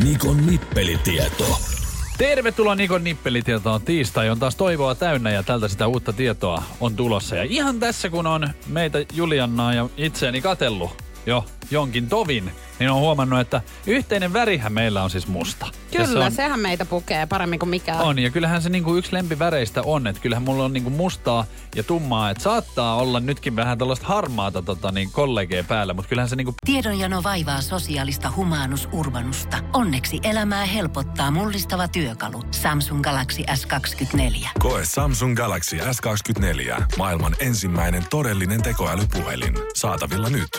Nikon 0.04 0.46
nippelitieto. 0.48 1.73
Tervetuloa 2.18 2.76
Nikon 2.76 3.04
nippelitietoon. 3.04 3.82
Tiistai 3.82 4.30
on 4.30 4.40
taas 4.40 4.56
toivoa 4.56 4.96
täynnä 4.96 5.32
ja 5.32 5.44
tältä 5.44 5.68
sitä 5.68 5.88
uutta 5.88 6.14
tietoa 6.14 6.64
on 6.80 6.96
tulossa. 6.96 7.36
Ja 7.36 7.44
ihan 7.44 7.80
tässä 7.80 8.10
kun 8.10 8.28
on 8.28 8.50
meitä 8.68 8.98
Juliannaa 9.14 9.74
ja 9.74 9.90
itseäni 9.98 10.42
katellut 10.42 11.03
jo 11.26 11.46
jonkin 11.72 12.10
tovin, 12.10 12.52
niin 12.80 12.92
on 12.92 13.00
huomannut, 13.00 13.40
että 13.40 13.62
yhteinen 13.88 14.34
värihän 14.34 14.74
meillä 14.74 15.04
on 15.04 15.10
siis 15.10 15.28
musta. 15.28 15.66
Ja 15.92 16.06
se 16.06 16.12
Kyllä, 16.12 16.26
on, 16.26 16.32
sehän 16.32 16.60
meitä 16.60 16.86
pukee 16.86 17.26
paremmin 17.26 17.60
kuin 17.60 17.70
mikään. 17.70 18.00
on, 18.02 18.20
ja 18.20 18.30
kyllähän 18.30 18.62
se 18.62 18.70
niinku 18.70 18.96
yksi 18.96 19.14
lempiväreistä 19.14 19.82
on, 19.82 20.08
että 20.08 20.22
kyllähän 20.22 20.44
mulla 20.44 20.66
on 20.66 20.74
niinku 20.74 20.90
mustaa 20.90 21.46
ja 21.76 21.84
tummaa, 21.84 22.30
että 22.30 22.44
saattaa 22.44 22.96
olla 22.96 23.20
nytkin 23.20 23.56
vähän 23.56 23.78
tällaista 23.78 24.08
harmaata 24.08 24.62
tota, 24.62 24.92
niin 24.92 25.12
kollegea 25.12 25.64
päällä, 25.64 25.94
mutta 25.94 26.10
kyllähän 26.10 26.30
se 26.30 26.36
niinku 26.36 26.54
Tiedonjano 26.66 27.24
vaivaa 27.24 27.62
sosiaalista 27.62 28.32
humanus 28.36 28.90
urbanusta. 28.92 29.58
Onneksi 29.74 30.20
elämää 30.24 30.66
helpottaa 30.66 31.32
mullistava 31.32 31.88
työkalu. 31.88 32.44
Samsung 32.52 33.02
Galaxy 33.02 33.44
S24. 33.52 34.48
Koe 34.60 34.86
Samsung 34.86 35.36
Galaxy 35.36 35.78
S24. 35.78 36.84
Maailman 36.98 37.36
ensimmäinen 37.40 38.04
todellinen 38.10 38.62
tekoälypuhelin. 38.64 39.54
Saatavilla 39.76 40.30
nyt. 40.30 40.50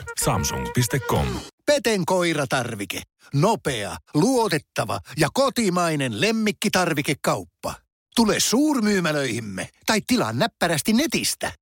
Samsung.com. 0.55 1.27
Peten 1.67 2.07
koiratarvike. 2.07 3.03
Nopea, 3.35 3.97
luotettava 4.15 5.01
ja 5.17 5.29
kotimainen 5.35 6.21
lemmikkitarvikekauppa. 6.21 7.75
Tule 8.17 8.41
suurmyymälöihimme 8.41 9.69
tai 9.87 10.01
tilaa 10.07 10.33
näppärästi 10.33 10.93
netistä. 10.93 11.53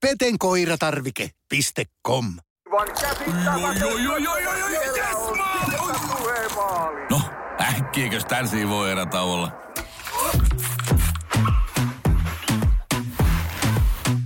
petenkoiratarvike.com 0.00 2.34
No, 7.10 7.22
äkkiäkös 7.60 8.24
tän 8.24 8.48
voi 8.68 8.90
erä 8.90 9.06
olla? 9.20 9.52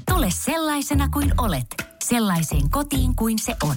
Tule 0.09 0.29
sellaisena 0.31 1.09
kuin 1.09 1.33
olet, 1.38 1.67
sellaiseen 2.05 2.71
kotiin 2.71 3.17
kuin 3.17 3.38
se 3.38 3.55
on. 3.62 3.76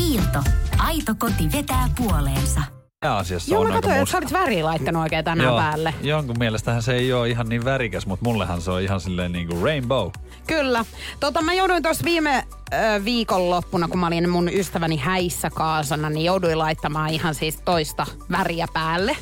Kiilto. 0.00 0.38
Aito 0.78 1.14
koti 1.18 1.52
vetää 1.52 1.88
puoleensa. 1.96 2.60
pääasiassa 3.00 3.54
Joo, 3.54 3.60
on 3.60 3.68
mä 3.68 3.74
aika 3.74 3.88
katsoin, 3.88 4.02
että 4.02 4.12
sä 4.12 4.18
olit 4.18 4.32
väriä 4.32 4.64
laittanut 4.64 5.02
oikein 5.02 5.24
tänään 5.24 5.48
Joo, 5.48 5.58
päälle. 5.58 5.94
Jonkun 6.02 6.38
mielestähän 6.38 6.82
se 6.82 6.94
ei 6.94 7.12
ole 7.12 7.28
ihan 7.28 7.48
niin 7.48 7.64
värikäs, 7.64 8.06
mutta 8.06 8.24
mullehan 8.24 8.60
se 8.60 8.70
on 8.70 8.82
ihan 8.82 9.00
silleen 9.00 9.32
niin 9.32 9.48
kuin 9.48 9.62
rainbow. 9.62 10.10
Kyllä. 10.46 10.84
Tota, 11.20 11.42
mä 11.42 11.54
jouduin 11.54 11.82
tuossa 11.82 12.04
viime 12.04 12.44
ö, 12.72 13.04
viikonloppuna, 13.04 13.88
kun 13.88 14.00
mä 14.00 14.06
olin 14.06 14.28
mun 14.28 14.48
ystäväni 14.48 14.96
häissä 14.96 15.50
kaasana, 15.50 16.10
niin 16.10 16.24
jouduin 16.24 16.58
laittamaan 16.58 17.10
ihan 17.10 17.34
siis 17.34 17.60
toista 17.64 18.06
väriä 18.30 18.66
päälle. 18.72 19.16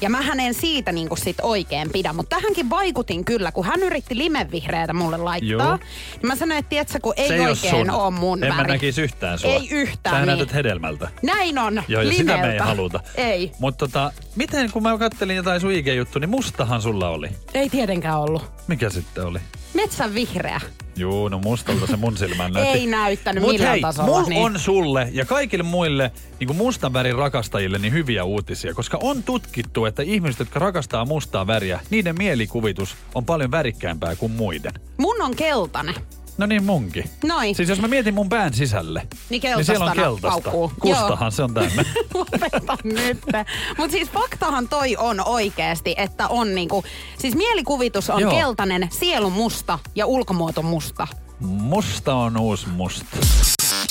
Ja 0.00 0.10
mä 0.10 0.18
en 0.42 0.54
siitä 0.54 0.92
niinku 0.92 1.16
sit 1.16 1.36
oikein 1.42 1.90
pidä, 1.90 2.12
mutta 2.12 2.36
tähänkin 2.36 2.70
vaikutin 2.70 3.24
kyllä, 3.24 3.52
kun 3.52 3.64
hän 3.64 3.82
yritti 3.82 4.16
limevihreätä 4.18 4.92
mulle 4.92 5.16
laittaa. 5.16 5.50
Joo. 5.66 5.76
Niin 5.76 6.26
mä 6.26 6.36
sanoin, 6.36 6.58
että 6.58 6.68
tiedätkö, 6.68 6.98
kun 7.02 7.14
ei, 7.16 7.32
ei 7.32 7.40
oikein 7.40 7.90
ole 7.90 8.10
mun 8.10 8.44
en 8.44 8.50
väri. 8.50 8.62
mä 8.62 8.72
näkisi 8.72 9.02
yhtään 9.02 9.38
sua. 9.38 9.50
Ei 9.50 9.68
yhtään, 9.70 10.14
Sä 10.16 10.18
niin. 10.20 10.26
näytät 10.26 10.54
hedelmältä. 10.54 11.08
Näin 11.22 11.58
on, 11.58 11.82
Joo, 11.88 12.02
ja 12.02 12.12
sitä 12.12 12.24
me 12.32 12.38
ei 12.38 12.42
limeltä. 12.42 12.64
haluta. 12.64 13.00
Ei, 13.14 13.52
Mutta 13.58 13.86
tota, 13.86 14.12
miten 14.36 14.70
kun 14.70 14.82
mä 14.82 14.98
kattelin 14.98 15.36
jotain 15.36 15.60
sun 15.60 15.72
IG-juttu, 15.72 16.18
niin 16.18 16.30
mustahan 16.30 16.82
sulla 16.82 17.08
oli. 17.08 17.28
ei 17.54 17.68
tietenkään 17.70 18.18
ollut. 18.20 18.42
Mikä 18.66 18.90
sitten 18.90 19.26
oli? 19.26 19.38
Metsän 19.74 20.14
vihreä. 20.14 20.60
Juu, 20.96 21.28
no 21.28 21.38
mustalta 21.38 21.86
se 21.86 21.96
mun 21.96 22.16
silmään 22.16 22.52
näytti. 22.52 22.78
Ei 22.78 22.86
näyttänyt 22.86 23.42
Mut 23.42 23.52
millään 23.52 23.72
hei, 23.72 23.80
tasolla, 23.80 24.08
mulla 24.08 24.28
niin. 24.28 24.42
on 24.42 24.58
sulle 24.58 25.08
ja 25.12 25.24
kaikille 25.24 25.64
muille 25.64 26.12
niin 26.40 26.46
kuin 26.46 26.56
mustan 26.56 26.92
värin 26.92 27.14
rakastajille 27.14 27.78
niin 27.78 27.92
hyviä 27.92 28.24
uutisia, 28.24 28.74
koska 28.74 28.98
on 29.02 29.22
tutkittu, 29.22 29.84
että 29.84 30.02
ihmiset, 30.02 30.38
jotka 30.38 30.58
rakastaa 30.58 31.04
mustaa 31.04 31.46
väriä, 31.46 31.80
niiden 31.90 32.14
mielikuvitus 32.18 32.96
on 33.14 33.24
paljon 33.24 33.50
värikkäämpää 33.50 34.16
kuin 34.16 34.32
muiden. 34.32 34.72
Mun 34.96 35.22
on 35.22 35.36
keltainen. 35.36 35.94
No 36.38 36.46
niin 36.46 36.64
munkin. 36.64 37.10
Noin. 37.24 37.54
Siis 37.54 37.68
jos 37.68 37.80
mä 37.80 37.88
mietin 37.88 38.14
mun 38.14 38.28
pään 38.28 38.54
sisälle, 38.54 39.06
Niin 39.30 39.42
niin 39.56 39.64
siellä 39.64 39.84
on 39.84 39.96
keltaista. 39.96 40.40
paukkuu. 40.40 40.72
Kustahan 40.80 41.32
se 41.32 41.42
on 41.42 41.54
täynnä. 41.54 41.84
Lopeta 42.14 42.76
nyt. 42.84 43.18
Mutta 43.78 43.92
siis 43.92 44.10
faktahan 44.10 44.68
toi 44.68 44.96
on 44.96 45.20
oikeesti, 45.26 45.94
että 45.98 46.28
on 46.28 46.54
niinku, 46.54 46.84
siis 47.18 47.34
mielikuvitus 47.36 48.10
on 48.10 48.20
Joo. 48.20 48.32
keltainen, 48.32 48.88
sielu 48.92 49.30
musta 49.30 49.78
ja 49.94 50.06
ulkomuoto 50.06 50.62
musta. 50.62 51.06
Musta 51.40 52.14
on 52.14 52.36
uusi 52.36 52.68
musta. 52.68 53.04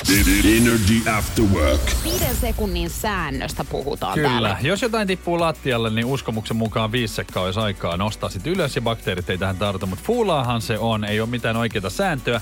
Energy 0.10 1.10
After 1.18 1.46
Work. 1.46 1.82
Viiden 2.04 2.36
sekunnin 2.36 2.90
säännöstä 2.90 3.64
puhutaan 3.64 4.14
Kyllä. 4.14 4.30
täällä. 4.30 4.58
Jos 4.62 4.82
jotain 4.82 5.08
tippuu 5.08 5.40
lattialle, 5.40 5.90
niin 5.90 6.06
uskomuksen 6.06 6.58
mukaan 6.58 6.92
viisi 6.92 7.14
sekkaa 7.14 7.44
olisi 7.44 7.60
aikaa 7.60 7.98
nostaa 7.98 8.30
sit 8.30 8.48
ylös 8.48 8.76
ja 8.76 8.82
bakteerit 8.82 9.30
ei 9.30 9.38
tähän 9.38 9.58
tartu. 9.58 9.88
Mutta 9.88 10.06
fuulaahan 10.06 10.62
se 10.62 10.78
on, 10.78 11.04
ei 11.04 11.22
ole 11.22 11.30
mitään 11.30 11.58
oikeita 11.58 11.90
sääntöä. 11.90 12.42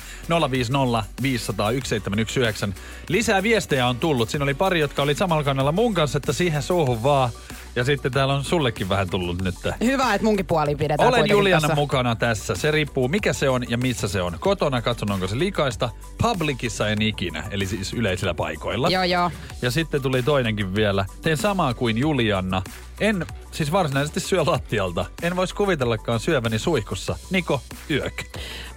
050 0.52 1.04
500 1.22 1.66
1719. 1.72 2.68
Lisää 3.08 3.44
viestejä 3.44 3.88
on 3.88 3.98
tullut. 3.98 4.30
Siinä 4.30 4.44
oli 4.44 4.54
pari, 4.54 4.80
jotka 4.80 5.02
oli 5.02 5.16
samalla 5.16 5.44
kannalla 5.44 5.72
mun 5.72 5.94
kanssa, 5.94 6.18
että 6.18 6.34
siihen 6.34 6.64
suuhun 6.64 7.04
vaan. 7.04 7.30
Ja 7.76 7.84
sitten 7.84 8.12
täällä 8.12 8.34
on 8.34 8.44
sullekin 8.44 8.90
vähän 8.90 9.10
tullut 9.10 9.42
nyt. 9.42 9.56
Hyvä, 9.84 10.14
että 10.14 10.26
munkin 10.26 10.46
puoli 10.46 10.76
pidetään 10.76 11.10
Olen 11.10 11.30
Juliana 11.30 11.62
tässä. 11.62 11.76
mukana 11.76 12.16
tässä. 12.16 12.56
Se 12.56 12.72
riippuu 12.72 13.08
mikä 13.08 13.34
se 13.34 13.50
on 13.50 13.70
ja 13.70 13.78
missä 13.78 14.08
se 14.08 14.22
on. 14.22 14.38
Kotona 14.40 14.82
katson 14.82 15.12
onko 15.12 15.28
se 15.28 15.40
likaista. 15.40 15.90
Publicissa 16.22 16.90
en 16.90 17.02
ikinä, 17.02 17.44
eli 17.52 17.61
siis 17.66 17.94
yleisillä 17.94 18.34
paikoilla. 18.34 18.90
Joo, 18.90 19.04
joo. 19.04 19.32
Ja 19.62 19.72
sitten 19.72 20.02
tuli 20.02 20.24
toinenkin 20.24 20.76
vielä. 20.76 21.06
Teen 21.22 21.38
samaa 21.38 21.74
kuin 21.74 21.98
Julianna. 21.98 22.62
En 23.00 23.26
siis 23.52 23.72
varsinaisesti 23.72 24.20
syö 24.20 24.44
lattialta. 24.46 25.06
En 25.22 25.36
voisi 25.36 25.56
kuvitellakaan 25.56 26.20
syöväni 26.20 26.60
suihkussa. 26.60 27.16
Niko, 27.30 27.62
yök. 27.90 28.24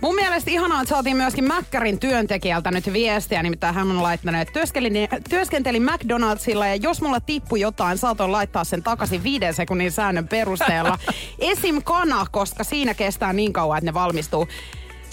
Mun 0.00 0.14
mielestä 0.14 0.50
ihanaa, 0.50 0.80
että 0.80 0.94
saatiin 0.94 1.16
myöskin 1.16 1.44
Mäkkärin 1.44 2.00
työntekijältä 2.00 2.70
nyt 2.70 2.92
viestiä, 2.92 3.42
nimittäin 3.42 3.74
hän 3.74 3.90
on 3.90 4.02
laittanut, 4.02 4.40
että 4.40 4.52
työskentelin, 4.52 5.08
työskentelin 5.30 5.82
McDonaldsilla 5.82 6.66
ja 6.66 6.74
jos 6.74 7.02
mulla 7.02 7.20
tippui 7.20 7.60
jotain, 7.60 7.98
saatoin 7.98 8.32
laittaa 8.32 8.64
sen 8.64 8.82
takaisin 8.82 9.22
viiden 9.22 9.54
sekunnin 9.54 9.92
säännön 9.92 10.28
perusteella. 10.28 10.98
Esim. 11.38 11.82
kana, 11.82 12.26
koska 12.30 12.64
siinä 12.64 12.94
kestää 12.94 13.32
niin 13.32 13.52
kauan, 13.52 13.78
että 13.78 13.90
ne 13.90 13.94
valmistuu. 13.94 14.48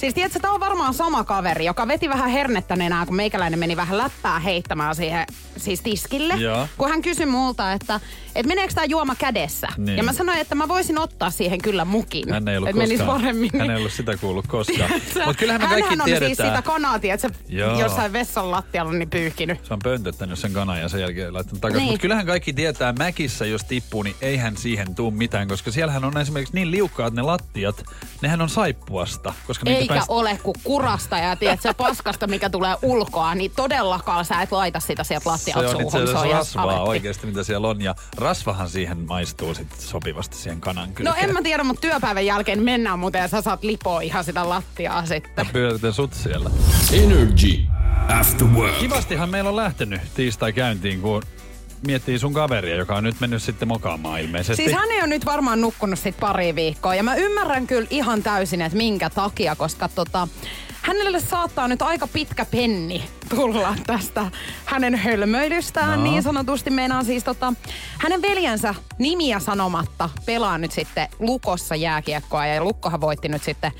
Siis 0.01 0.13
tiedätkö, 0.13 0.39
tämä 0.39 0.53
on 0.53 0.59
varmaan 0.59 0.93
sama 0.93 1.23
kaveri, 1.23 1.65
joka 1.65 1.87
veti 1.87 2.09
vähän 2.09 2.29
hernettä 2.29 2.75
nenää, 2.75 3.05
kun 3.05 3.15
meikäläinen 3.15 3.59
meni 3.59 3.75
vähän 3.77 3.97
läppää 3.97 4.39
heittämään 4.39 4.95
siihen 4.95 5.25
siis 5.57 5.81
tiskille. 5.81 6.33
Joo. 6.33 6.67
Kun 6.77 6.89
hän 6.89 7.01
kysyi 7.01 7.25
multa, 7.25 7.73
että, 7.73 7.99
että 8.35 8.47
meneekö 8.47 8.73
tämä 8.73 8.85
juoma 8.85 9.15
kädessä. 9.15 9.67
Niin. 9.77 9.97
Ja 9.97 10.03
mä 10.03 10.13
sanoin, 10.13 10.39
että 10.39 10.55
mä 10.55 10.67
voisin 10.67 10.99
ottaa 10.99 11.29
siihen 11.29 11.61
kyllä 11.61 11.85
mukin. 11.85 12.33
Hän 12.33 12.47
ei 12.47 12.57
ollut 12.57 12.69
että 12.69 12.81
koskaan, 12.81 13.07
paremmin. 13.21 13.49
hän 13.59 13.71
ei 13.71 13.77
ollut 13.77 13.91
sitä 13.91 14.17
kuullut 14.17 14.47
koskaan. 14.47 14.91
Mutta 15.25 15.33
kyllähän 15.39 15.61
me 15.61 15.67
Hänhän 15.67 15.81
kaikki 15.81 16.01
on 16.01 16.05
tiedetään. 16.05 16.35
siis 16.35 16.47
sitä 16.47 16.61
kanaa, 16.61 16.99
tiedätkö, 16.99 17.29
Joo. 17.47 17.79
jossain 17.79 18.13
vessan 18.13 18.51
lattialla 18.51 18.91
niin 18.91 19.09
pyyhkinyt. 19.09 19.65
Se 19.65 19.73
on 19.73 19.79
pöntöttänyt 19.83 20.39
sen 20.39 20.53
kanan 20.53 20.79
ja 20.79 20.89
sen 20.89 21.01
jälkeen 21.01 21.33
laittanut 21.33 21.61
takaisin. 21.61 21.83
Niin. 21.85 21.93
Mutta 21.93 22.01
kyllähän 22.01 22.25
kaikki 22.25 22.53
tietää, 22.53 22.93
mäkissä 22.93 23.45
jos 23.45 23.63
tippuu, 23.63 24.03
niin 24.03 24.15
eihän 24.21 24.57
siihen 24.57 24.95
tuu 24.95 25.11
mitään, 25.11 25.47
koska 25.47 25.71
siellähän 25.71 26.03
on 26.03 26.17
esimerkiksi 26.17 26.55
niin 26.55 26.71
liukkaat 26.71 27.13
ne 27.13 27.21
lattiat, 27.21 27.83
nehän 28.21 28.41
on 28.41 28.49
saippuasta. 28.49 29.33
Koska 29.47 29.65
niitä 29.65 29.90
Eikä 29.93 29.99
pääst- 30.05 30.11
ole 30.11 30.39
kuin 30.43 30.55
kurasta 30.63 31.17
ja 31.17 31.35
tiedät, 31.35 31.61
se 31.61 31.73
paskasta, 31.73 32.27
mikä 32.27 32.49
tulee 32.49 32.75
ulkoa, 32.81 33.35
niin 33.35 33.51
todellakaan 33.55 34.25
sä 34.25 34.41
et 34.41 34.51
laita 34.51 34.79
sitä 34.79 35.03
sieltä 35.03 35.23
Se 35.23 35.29
lattialta 35.29 35.59
on 35.67 35.71
suuhun. 35.71 35.85
itse 35.85 35.97
asiassa 35.97 36.23
ihan 36.23 36.37
rasvaa 36.37 36.63
aletti. 36.63 36.89
oikeasti, 36.89 37.27
mitä 37.27 37.43
siellä 37.43 37.67
on. 37.67 37.81
Ja 37.81 37.95
rasvahan 38.17 38.69
siihen 38.69 38.97
maistuu 38.97 39.53
sit 39.53 39.79
sopivasti 39.79 40.35
siihen 40.37 40.61
kanan 40.61 40.89
No 40.89 40.95
kylkeen. 40.95 41.29
en 41.29 41.33
mä 41.33 41.41
tiedä, 41.41 41.63
mutta 41.63 41.81
työpäivän 41.81 42.25
jälkeen 42.25 42.63
mennään 42.63 42.99
muuten 42.99 43.21
ja 43.21 43.27
sä 43.27 43.41
saat 43.41 43.63
lipoa 43.63 44.01
ihan 44.01 44.23
sitä 44.23 44.49
lattiaa 44.49 45.05
sitten. 45.05 45.47
Pyöritän 45.53 45.93
sut 45.93 46.13
siellä. 46.13 46.49
Energy 46.93 47.59
After 48.19 48.47
Work. 48.47 48.77
Kivastihan 48.79 49.29
meillä 49.29 49.49
on 49.49 49.55
lähtenyt 49.55 50.01
tiistai 50.15 50.53
käyntiin, 50.53 51.01
kun 51.01 51.23
miettii 51.87 52.19
sun 52.19 52.33
kaveria, 52.33 52.75
joka 52.75 52.95
on 52.95 53.03
nyt 53.03 53.19
mennyt 53.19 53.43
sitten 53.43 53.67
mokaamaan 53.67 54.21
ilmeisesti. 54.21 54.63
Siis 54.63 54.77
hän 54.77 54.91
ei 54.91 54.99
ole 54.99 55.07
nyt 55.07 55.25
varmaan 55.25 55.61
nukkunut 55.61 55.99
sit 55.99 56.17
pari 56.19 56.55
viikkoa 56.55 56.95
ja 56.95 57.03
mä 57.03 57.15
ymmärrän 57.15 57.67
kyllä 57.67 57.87
ihan 57.89 58.23
täysin, 58.23 58.61
että 58.61 58.77
minkä 58.77 59.09
takia, 59.09 59.55
koska 59.55 59.89
tota, 59.89 60.27
hänelle 60.81 61.19
saattaa 61.19 61.67
nyt 61.67 61.81
aika 61.81 62.07
pitkä 62.07 62.45
penni 62.45 63.03
tulla 63.29 63.75
tästä 63.87 64.31
hänen 64.65 64.95
hölmöilystään 64.95 65.99
No. 65.99 66.03
niin 66.03 66.23
sanotusti. 66.23 66.69
Meinaan 66.69 67.05
siis 67.05 67.23
tota, 67.23 67.53
hänen 67.97 68.21
veljensä 68.21 68.75
nimiä 68.99 69.39
sanomatta 69.39 70.09
pelaa 70.25 70.57
nyt 70.57 70.71
sitten 70.71 71.07
Lukossa 71.19 71.75
jääkiekkoa 71.75 72.45
ja 72.45 72.63
Lukkohan 72.63 73.01
voitti 73.01 73.27
nyt 73.29 73.43
sitten 73.43 73.71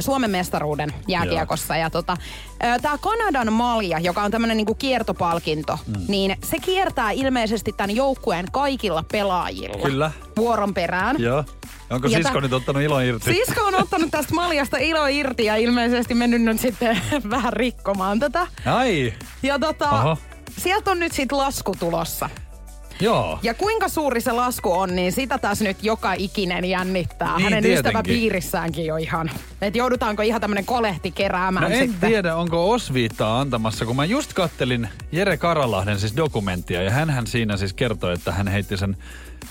Suomen 0.00 0.30
mestaruuden 0.30 0.92
jääkiekossa. 1.08 1.76
Ja 1.76 1.90
tota, 1.90 2.16
tämä 2.82 2.98
Kanadan 2.98 3.52
malja, 3.52 3.98
joka 3.98 4.22
on 4.22 4.30
tämmöinen 4.30 4.56
niinku 4.56 4.74
kiertopalkinto, 4.74 5.78
mm. 5.86 5.94
niin 6.08 6.36
se 6.42 6.58
kiertää 6.58 7.10
ilmeisesti 7.10 7.72
tämän 7.72 7.96
joukkueen 7.96 8.46
kaikilla 8.52 9.04
pelaajilla. 9.12 9.82
Kyllä. 9.88 10.10
Vuoron 10.36 10.74
perään. 10.74 11.16
Joo. 11.18 11.44
Onko 11.90 12.08
Ja 12.08 12.18
sisko 12.18 12.40
nyt 12.40 12.52
ottanut 12.52 12.82
ilon 12.82 13.04
irti? 13.04 13.34
Sisko 13.34 13.64
on 13.64 13.74
ottanut 13.74 14.10
tästä 14.10 14.34
maljasta 14.34 14.76
ilo 14.78 15.06
irti 15.06 15.44
ja 15.44 15.56
ilmeisesti 15.56 16.14
mennyt 16.14 16.42
nyt 16.42 16.60
sitten 16.60 17.00
vähän 17.30 17.52
rikkomaan 17.52 18.20
tätä. 18.20 18.46
Ai, 18.66 19.14
Ja 19.42 19.58
tota, 19.58 19.90
Oho. 19.90 20.18
sieltä 20.58 20.90
on 20.90 20.98
nyt 20.98 21.12
sitten 21.12 21.38
lasku 21.38 21.74
tulossa. 21.78 22.30
Joo. 23.00 23.38
Ja 23.42 23.54
kuinka 23.54 23.88
suuri 23.88 24.20
se 24.20 24.32
lasku 24.32 24.72
on, 24.72 24.96
niin 24.96 25.12
sitä 25.12 25.38
taas 25.38 25.60
nyt 25.60 25.76
joka 25.84 26.12
ikinen 26.12 26.64
jännittää. 26.64 27.36
Niin, 27.36 27.44
Hänen 27.44 27.62
tietenkin. 27.62 27.88
ystäväpiirissäänkin 27.88 28.86
jo 28.86 28.96
ihan. 28.96 29.30
Että 29.62 29.78
joudutaanko 29.78 30.22
ihan 30.22 30.40
tämmönen 30.40 30.64
kolehti 30.64 31.08
No 31.10 31.14
keräämään 31.16 31.72
en 31.72 31.78
sitten. 31.90 32.10
tiedä, 32.10 32.36
onko 32.36 32.70
osviittaa 32.70 33.40
antamassa, 33.40 33.86
kun 33.86 33.96
mä 33.96 34.04
just 34.04 34.32
kattelin 34.32 34.88
Jere 35.12 35.36
Karalahden 35.36 35.98
siis 36.00 36.16
dokumenttia 36.16 36.82
ja 36.82 36.90
hän 36.90 37.26
siinä 37.26 37.56
siis 37.56 37.72
kertoi, 37.72 38.14
että 38.14 38.32
hän 38.32 38.48
heitti 38.48 38.76
sen, 38.76 38.96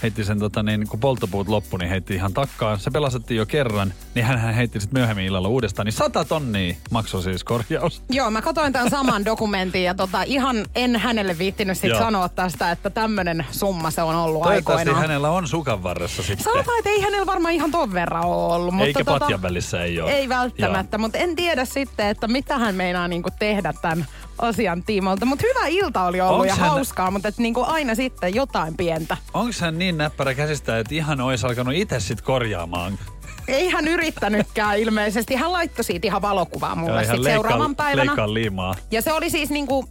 heitti 0.04 0.24
sen 0.24 0.40
tota 0.40 0.64
niin, 0.64 0.88
kun 0.88 1.00
polttopuut 1.00 1.48
loppu, 1.48 1.78
niin 1.78 1.90
heitti 1.90 2.16
ihan 2.16 2.34
takkaan. 2.34 2.80
Se 2.80 2.92
pelastettiin 2.92 3.38
jo 3.38 3.46
kerran, 3.46 3.94
niin 4.16 4.26
hän 4.26 4.54
heitti 4.54 4.80
sitten 4.80 5.00
myöhemmin 5.00 5.26
illalla 5.26 5.48
uudestaan, 5.48 5.86
niin 5.86 5.94
sata 5.94 6.26
tonnia 6.26 6.76
maksoi 6.92 7.24
siis 7.24 7.44
korjaus. 7.44 8.02
Joo, 8.10 8.32
mä 8.32 8.42
katsoin 8.42 8.74
tämän 8.74 8.90
saman 8.90 9.26
dokumentin 9.26 9.84
ja 9.84 9.96
tota, 9.96 10.24
ihan 10.24 10.66
en 10.76 10.96
hänelle 10.96 11.38
viittinyt 11.38 11.78
sit 11.78 11.90
Joo. 11.90 12.00
sanoa 12.00 12.30
tästä, 12.30 12.72
että 12.72 12.90
tämmönen 12.90 13.46
summa 13.52 13.92
se 13.92 14.02
on 14.02 14.16
ollut 14.16 14.44
Toivottavasti 14.44 14.82
aikoinaan. 14.90 15.02
hänellä 15.02 15.30
on 15.30 15.48
sukan 15.48 15.84
varressa 15.84 16.24
sitten. 16.24 16.44
Sanotaan, 16.44 16.78
että 16.78 16.90
ei 16.90 17.02
hänellä 17.02 17.26
varmaan 17.26 17.54
ihan 17.54 17.72
ton 17.72 17.94
verran 17.94 18.26
ole 18.26 18.56
ollut. 18.56 18.74
Mutta 18.74 18.88
Eikä 18.88 19.04
tota, 19.04 19.20
patjan 19.20 19.42
välissä 19.42 19.84
ei 19.84 20.02
ole. 20.02 20.12
Ei 20.12 20.30
välttämättä, 20.30 20.98
mutta 20.98 21.18
en 21.18 21.36
tiedä 21.36 21.66
sitten, 21.66 22.08
että 22.08 22.28
mitä 22.28 22.58
hän 22.58 22.76
meinaa 22.76 23.08
niinku 23.08 23.30
tehdä 23.40 23.74
tämän 23.82 24.06
asian 24.38 24.84
tiimolta. 24.84 25.26
Mutta 25.26 25.46
hyvä 25.54 25.68
ilta 25.68 26.04
oli 26.06 26.22
ollut 26.22 26.40
Onks 26.42 26.48
ja 26.48 26.56
hän- 26.56 26.70
hauskaa, 26.70 27.12
mutta 27.12 27.28
et 27.28 27.38
niinku 27.38 27.64
aina 27.68 27.96
sitten 27.96 28.36
jotain 28.36 28.78
pientä. 28.78 29.18
Onko 29.34 29.54
hän 29.62 29.80
niin 29.80 29.98
näppärä 29.98 30.34
käsistä, 30.34 30.80
että 30.80 30.96
ihan 30.96 31.22
olisi 31.22 31.46
alkanut 31.48 31.74
itse 31.74 32.00
sitten 32.00 32.26
korjaamaan? 32.26 33.00
Ei 33.48 33.70
hän 33.70 33.88
yrittänytkään 33.88 34.80
ilmeisesti. 34.80 35.36
Hän 35.36 35.52
laittoi 35.54 35.84
siitä 35.84 36.08
ihan 36.08 36.22
valokuvaa 36.22 36.76
mulle 36.76 37.04
sitten 37.06 37.24
seuraavan 37.24 37.76
päivänä. 37.76 38.34
liimaa. 38.34 38.76
Ja 38.92 39.02
se 39.02 39.14
oli 39.14 39.30
siis 39.30 39.50
niinku, 39.50 39.90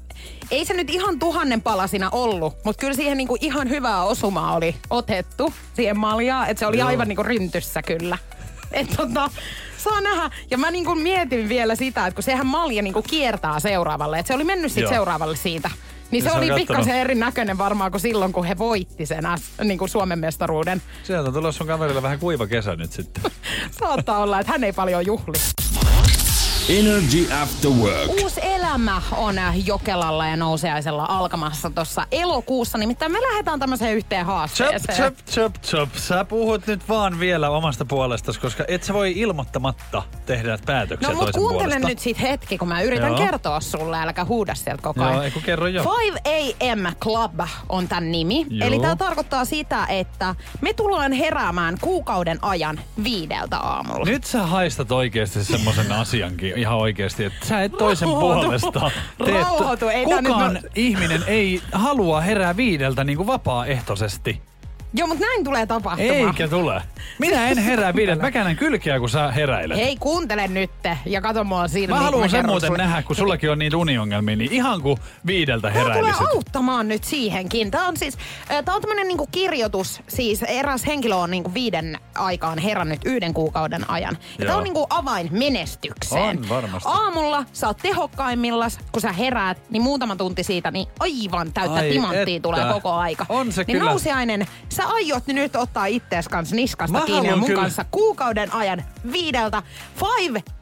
ei 0.50 0.64
se 0.64 0.74
nyt 0.74 0.90
ihan 0.90 1.18
tuhannen 1.18 1.62
palasina 1.62 2.08
ollut, 2.12 2.54
mutta 2.64 2.80
kyllä 2.80 2.94
siihen 2.94 3.16
niinku 3.16 3.36
ihan 3.40 3.68
hyvää 3.68 4.02
osumaa 4.02 4.56
oli 4.56 4.76
otettu 4.90 5.54
siihen 5.74 5.98
maljaan. 5.98 6.48
Että 6.50 6.58
se 6.58 6.66
oli 6.66 6.78
Joo. 6.78 6.88
aivan 6.88 7.08
niinku 7.08 7.22
ryntyssä 7.22 7.82
kyllä. 7.82 8.18
Et 8.72 8.86
tota, 8.96 9.30
saa 9.90 10.00
nähdä. 10.00 10.30
Ja 10.50 10.58
mä 10.58 10.70
niinku 10.70 10.94
mietin 10.94 11.48
vielä 11.48 11.74
sitä, 11.74 12.06
että 12.06 12.14
kun 12.14 12.22
sehän 12.22 12.46
malja 12.46 12.82
niinku 12.82 13.02
kiertää 13.02 13.60
seuraavalle. 13.60 14.18
Että 14.18 14.28
se 14.28 14.34
oli 14.34 14.44
mennyt 14.44 14.72
sitten 14.72 14.94
seuraavalle 14.94 15.36
siitä. 15.36 15.70
Niin 16.10 16.22
se, 16.22 16.28
se 16.28 16.36
oli 16.36 16.50
pikkasen 16.50 16.96
erinäköinen 16.96 17.58
varmaan 17.58 17.90
kuin 17.90 18.00
silloin, 18.00 18.32
kun 18.32 18.44
he 18.44 18.58
voitti 18.58 19.06
sen 19.06 19.24
niin 19.64 19.78
kuin 19.78 19.88
Suomen 19.88 20.18
mestaruuden. 20.18 20.82
Sieltä 21.02 21.32
tulee 21.32 21.52
sun 21.52 21.66
kaverilla 21.66 22.02
vähän 22.02 22.18
kuiva 22.18 22.46
kesä 22.46 22.76
nyt 22.76 22.92
sitten. 22.92 23.32
Saattaa 23.80 24.18
olla, 24.18 24.40
että 24.40 24.52
hän 24.52 24.64
ei 24.64 24.72
paljon 24.72 25.06
juhli. 25.06 25.36
Energy 26.68 27.32
After 27.42 27.70
Work. 27.70 28.08
Uusi 28.22 28.40
elämä 28.42 29.02
on 29.12 29.38
äh, 29.38 29.66
Jokelalla 29.66 30.26
ja 30.26 30.36
Nouseaisella 30.36 31.06
alkamassa 31.08 31.70
tuossa 31.70 32.06
elokuussa. 32.12 32.78
Nimittäin 32.78 33.12
me 33.12 33.18
lähdetään 33.20 33.58
tämmöiseen 33.60 33.96
yhteen 33.96 34.26
Chop, 34.26 34.34
haasteeseen. 34.34 34.98
chop, 34.98 35.14
chop, 35.30 35.54
chop. 35.62 35.88
Sä 35.96 36.24
puhut 36.24 36.66
nyt 36.66 36.88
vaan 36.88 37.20
vielä 37.20 37.50
omasta 37.50 37.84
puolestasi, 37.84 38.40
koska 38.40 38.64
et 38.68 38.82
sä 38.82 38.94
voi 38.94 39.12
ilmoittamatta 39.16 40.02
tehdä 40.26 40.58
päätöksiä 40.66 41.08
No 41.08 41.14
mut 41.14 41.30
kuuntele 41.30 41.62
puolesta. 41.62 41.88
nyt 41.88 41.98
sit 41.98 42.20
hetki, 42.22 42.58
kun 42.58 42.68
mä 42.68 42.82
yritän 42.82 43.08
Joo. 43.08 43.18
kertoa 43.18 43.60
sulle, 43.60 43.98
älkä 44.02 44.24
huuda 44.24 44.54
sieltä 44.54 44.82
koko 44.82 45.00
Joo, 45.00 45.10
ajan. 45.10 45.24
ei 45.24 45.30
kun 45.30 45.42
kerro 45.42 45.66
jo. 45.66 45.84
5 46.24 46.56
AM 46.60 46.94
Club 47.00 47.40
on 47.68 47.88
tämän 47.88 48.12
nimi. 48.12 48.46
Joo. 48.50 48.68
Eli 48.68 48.80
tämä 48.80 48.96
tarkoittaa 48.96 49.44
sitä, 49.44 49.86
että 49.86 50.34
me 50.60 50.72
tullaan 50.72 51.12
heräämään 51.12 51.76
kuukauden 51.80 52.38
ajan 52.42 52.80
viideltä 53.04 53.58
aamulla. 53.58 54.04
Nyt 54.04 54.24
sä 54.24 54.42
haistat 54.46 54.92
oikeasti 54.92 55.44
semmoisen 55.44 55.92
asiankin 55.92 56.55
ihan 56.56 56.78
oikeasti, 56.78 57.24
että 57.24 57.46
sä 57.46 57.62
et 57.62 57.72
toisen 57.72 58.08
Rauhoitu. 58.08 58.42
puolesta 58.42 58.90
Rauhoitu, 59.18 59.88
ei 59.88 60.06
nyt 60.06 60.24
Kukaan 60.24 60.54
no- 60.54 60.60
ihminen 60.74 61.22
ei 61.26 61.62
halua 61.72 62.20
herää 62.20 62.56
viideltä 62.56 63.04
niin 63.04 63.16
kuin 63.16 63.26
vapaaehtoisesti. 63.26 64.40
Joo, 64.96 65.08
mutta 65.08 65.24
näin 65.24 65.44
tulee 65.44 65.66
tapahtumaan. 65.66 66.16
Eikä 66.16 66.48
tule. 66.48 66.82
Minä 67.18 67.48
en 67.48 67.58
herää 67.58 67.94
viideltä. 67.94 68.22
Mä 68.22 68.30
käännän 68.30 68.56
kylkeä, 68.56 68.98
kun 69.00 69.10
sä 69.10 69.30
heräilet. 69.32 69.76
Hei, 69.76 69.96
kuuntele 69.96 70.48
nyt 70.48 70.70
ja 71.06 71.20
kato 71.20 71.44
mua 71.44 71.68
silmiin. 71.68 71.90
Mä 71.90 72.00
haluan 72.04 72.30
sen 72.30 72.46
muuten 72.46 72.66
sulle. 72.66 72.78
nähdä, 72.82 73.02
kun 73.02 73.16
sullakin 73.16 73.50
on 73.50 73.58
niitä 73.58 73.76
uniongelmia, 73.76 74.36
niin 74.36 74.52
ihan 74.52 74.82
kuin 74.82 74.98
viideltä 75.26 75.70
Tämä 75.70 75.84
tulee 75.84 75.96
heräilisit. 75.96 76.26
auttamaan 76.34 76.88
nyt 76.88 77.04
siihenkin. 77.04 77.70
Tämä 77.70 77.88
on 77.88 77.96
siis, 77.96 78.18
tämä 78.64 78.74
on 78.74 78.80
tämmöinen 78.80 79.08
niinku 79.08 79.28
kirjoitus, 79.32 80.00
siis 80.08 80.42
eräs 80.42 80.86
henkilö 80.86 81.14
on 81.16 81.30
niinku 81.30 81.54
viiden 81.54 81.98
aikaan 82.14 82.58
herännyt 82.58 83.00
yhden 83.04 83.34
kuukauden 83.34 83.90
ajan. 83.90 84.18
Tämä 84.38 84.50
Joo. 84.50 84.58
on 84.58 84.64
niinku 84.64 84.86
avain 84.90 85.28
menestykseen. 85.30 86.38
On 86.38 86.48
varmasti. 86.48 86.88
Aamulla 86.92 87.44
sä 87.52 87.66
oot 87.66 87.76
tehokkaimmillas, 87.76 88.78
kun 88.92 89.02
sä 89.02 89.12
heräät, 89.12 89.58
niin 89.70 89.82
muutama 89.82 90.16
tunti 90.16 90.42
siitä, 90.42 90.70
niin 90.70 90.88
aivan 91.00 91.52
täyttä 91.52 91.78
Ai 91.80 91.90
timanttia 91.90 92.36
että. 92.36 92.42
tulee 92.42 92.72
koko 92.72 92.92
aika. 92.92 93.26
On 93.28 93.52
se 93.52 93.64
niin 93.66 93.78
kyllä. 93.78 93.90
nousiainen, 93.90 94.46
sä 94.68 94.85
aiot 94.86 95.26
nyt 95.26 95.56
ottaa 95.56 95.86
ittees 95.86 96.28
kanssa 96.28 96.56
niskasta 96.56 96.98
Mä 96.98 97.04
kiinni 97.06 97.36
mun 97.36 97.46
kyllä. 97.46 97.60
kanssa 97.62 97.84
kuukauden 97.90 98.52
ajan 98.54 98.84
viideltä 99.12 99.62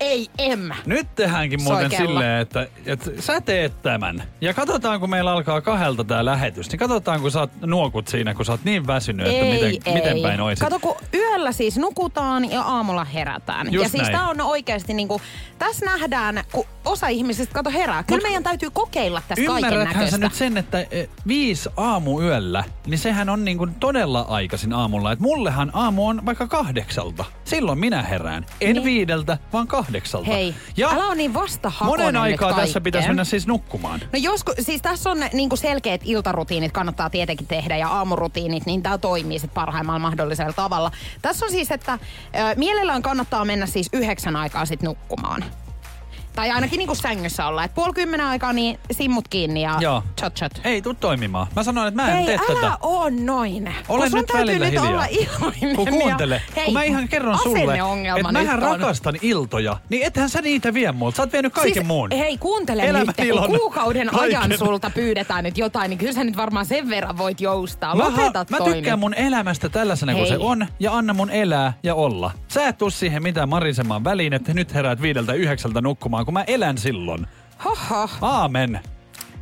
5 0.01 0.31
AM. 0.41 0.71
Nyt 0.87 1.15
tehdäänkin 1.15 1.63
muuten 1.63 1.91
silleen, 1.91 2.41
että, 2.41 2.67
että 2.87 3.11
sä 3.19 3.41
teet 3.41 3.83
tämän. 3.83 4.23
Ja 4.41 4.55
katsotaan, 4.55 5.01
kun 5.01 5.11
meillä 5.11 5.33
alkaa 5.33 5.61
kahdelta 5.61 6.05
tää 6.05 6.25
lähetys, 6.25 6.71
niin 6.71 6.79
katsotaan, 6.79 7.21
kun 7.21 7.31
sä 7.31 7.41
oot 7.41 7.51
nuokut 7.67 8.09
siinä, 8.09 8.35
kun 8.35 8.45
sä 8.45 8.53
oot 8.53 8.65
niin 8.65 8.87
väsynyt, 8.87 9.27
että 9.27 9.45
ei, 9.45 9.53
miten, 9.53 9.83
ei. 9.85 9.95
miten 9.95 10.23
päin 10.23 10.41
oisit. 10.41 10.61
Kato, 10.61 10.79
kun 10.79 10.97
yöllä 11.15 11.53
siis 11.53 11.77
nukutaan 11.77 12.51
ja 12.51 12.63
aamulla 12.63 13.05
herätään. 13.05 13.73
Just 13.73 13.85
ja 13.85 13.89
siis 13.89 14.03
näin. 14.03 14.13
tää 14.13 14.29
on 14.29 14.41
oikeasti 14.41 14.95
niinku, 14.95 15.21
tässä 15.59 15.87
nähdään, 15.87 16.45
kun 16.53 16.65
osa 16.85 17.09
ihmisistä 17.09 17.55
kato 17.55 17.71
herää. 17.71 18.03
Kyllä 18.03 18.23
meidän 18.23 18.43
täytyy 18.43 18.71
kokeilla 18.71 19.23
tässä 19.29 19.45
kaiken 19.47 19.73
Ymmärräthän 19.73 20.11
sä 20.11 20.19
näköistä. 20.19 20.19
nyt 20.19 20.35
sen, 20.35 20.57
että 20.57 20.81
e, 20.81 21.09
viisi 21.27 21.69
aamuyöllä, 21.77 22.65
niin 22.87 22.99
sehän 22.99 23.29
on 23.29 23.45
niin 23.45 23.59
kuin 23.59 23.75
todella 23.75 24.21
aikaisin 24.21 24.73
aamulla. 24.73 25.13
Et 25.13 25.21
mullehan 25.21 25.71
aamu 25.73 26.09
on 26.09 26.27
vaikka 26.27 26.47
kahdeksalta. 26.47 27.25
silloin 27.45 27.79
minä 27.79 28.03
herään. 28.03 28.34
En 28.61 28.75
Niin. 28.75 28.85
viideltä, 28.85 29.39
vaan 29.53 29.67
kahdeksalta. 29.67 30.27
Hei, 30.31 30.55
ja 30.77 30.91
älä 30.91 31.07
ole 31.07 31.15
niin 31.15 31.35
vastahakoinen 31.35 32.07
monen 32.07 32.23
aikaa 32.23 32.49
tässä 32.49 32.63
kaikkeen. 32.63 32.83
pitäisi 32.83 33.09
mennä 33.09 33.25
siis 33.25 33.47
nukkumaan. 33.47 34.01
No 34.01 34.19
joskus, 34.19 34.55
siis 34.61 34.83
tässä 34.83 35.11
on 35.11 35.19
niinku 35.33 35.57
selkeät 35.57 36.01
iltarutiinit 36.05 36.73
kannattaa 36.73 37.11
tietenkin 37.11 37.47
tehdä 37.47 37.77
ja 37.77 37.89
aamurutiinit, 37.89 38.67
niin 38.67 38.83
tämä 38.83 38.99
toimii 38.99 39.39
sit 39.39 39.55
parhaimmalla 39.55 39.99
mahdollisella 39.99 40.53
tavalla. 40.53 40.91
Tässä 41.23 41.47
on 41.47 41.51
siis, 41.53 41.71
että 41.71 41.93
ö, 41.93 41.99
mielellään 42.57 43.03
kannattaa 43.03 43.45
mennä 43.45 43.67
siis 43.67 43.89
yhdeksän 43.93 44.37
aikaa 44.37 44.67
sit 44.67 44.83
nukkumaan. 44.83 45.45
Tai 46.35 46.51
ainakin 46.51 46.79
niinku 46.79 46.95
sängyssä 46.95 47.47
olla. 47.47 47.65
Et 47.65 47.75
puoli 47.75 47.93
kymmenen 47.93 48.27
aikaa 48.27 48.53
niin 48.53 48.79
simmut 48.93 49.29
kiinni 49.29 49.63
ja 49.63 49.77
Joo. 49.81 50.03
chat 50.21 50.35
chat. 50.35 50.53
Ei 50.65 50.83
tuu 50.83 50.95
toimimaan. 50.95 51.47
Mä 51.57 51.63
sanoin, 51.63 51.89
että 51.89 52.03
mä 52.03 52.09
en 52.09 52.17
Hei, 52.17 52.27
tee 52.27 52.39
älä 52.51 52.61
tätä. 52.61 52.79
oo 52.81 53.11
noin. 53.11 53.75
Olen 53.89 54.11
Kun 54.11 54.21
nyt 54.21 54.27
välillä 54.35 54.65
nyt 54.67 54.75
hiljaa. 54.75 54.89
olla 54.89 55.07
iloinen. 55.11 55.77
Kun 55.77 55.89
kuuntele, 55.89 56.35
ja, 56.35 56.41
hei, 56.57 56.65
kun 56.65 56.75
mä 56.75 56.83
ihan 56.83 57.09
kerron 57.09 57.39
sulle, 57.39 57.75
että 58.17 58.33
mähän 58.33 58.63
on. 58.65 58.81
rakastan 58.81 59.15
iltoja, 59.23 59.77
niin 59.89 60.03
ethän 60.07 60.29
sä 60.31 60.41
niitä 60.43 60.75
vie 60.75 60.93
multa. 60.93 61.17
Sä 61.17 61.23
oot 61.23 61.33
vienyt 61.33 61.53
kaiken 61.55 61.75
siis, 61.75 61.87
muun. 61.87 62.09
Hei, 62.19 62.39
kuuntele 62.39 62.83
Elämän 62.83 63.15
nyt, 63.19 63.31
kun 63.47 63.59
kuukauden 63.59 64.09
kaiken. 64.09 64.39
ajan 64.41 64.59
sulta 64.59 64.91
pyydetään 64.91 65.45
nyt 65.45 65.59
jotain, 65.59 65.89
niin 65.91 65.99
kyllä 65.99 66.13
sä 66.13 66.25
nyt 66.25 66.37
varmaan 66.37 66.67
sen 66.67 66.91
verran 66.91 67.19
voit 67.19 67.41
joustaa. 67.41 67.95
Mä, 67.95 68.05
Lopetat 68.05 68.51
mä 68.51 68.59
toi 68.59 68.73
tykkään 68.75 68.97
nyt. 68.99 69.01
mun 69.01 69.15
elämästä 69.15 69.69
tällaisena 69.69 70.13
kuin 70.15 70.27
se 70.27 70.39
on 70.39 70.67
ja 70.81 70.97
anna 70.97 71.15
mun 71.15 71.31
elää 71.31 71.73
ja 71.83 71.95
olla. 71.95 72.31
Sä 72.55 72.69
et 72.69 72.79
tuu 72.79 72.91
siihen 72.91 73.23
mitään 73.23 73.49
marisemaan 73.49 74.05
väliin, 74.05 74.33
että 74.33 74.55
nyt 74.55 74.75
heräät 74.75 75.03
viideltä 75.03 75.33
yhdeksältä 75.33 75.81
nukkumaan, 75.81 76.25
kun 76.25 76.35
mä 76.35 76.45
elän 76.47 76.79
silloin. 76.79 77.27
Hoho. 77.65 78.11
Aamen. 78.21 78.81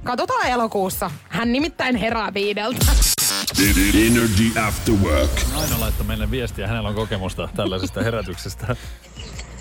Katsotaan 0.05 0.46
elokuussa. 0.46 1.11
Hän 1.29 1.53
nimittäin 1.53 1.96
herää 1.96 2.35
viideltä. 2.35 2.87
Energy 4.07 4.61
After 4.66 4.94
Work. 4.94 5.31
Aino 5.55 5.81
laittoi 5.81 6.07
meille 6.07 6.31
viestiä, 6.31 6.68
hänellä 6.68 6.88
on 6.88 6.94
kokemusta 6.94 7.48
tällaisesta 7.57 8.03
herätyksestä. 8.07 8.77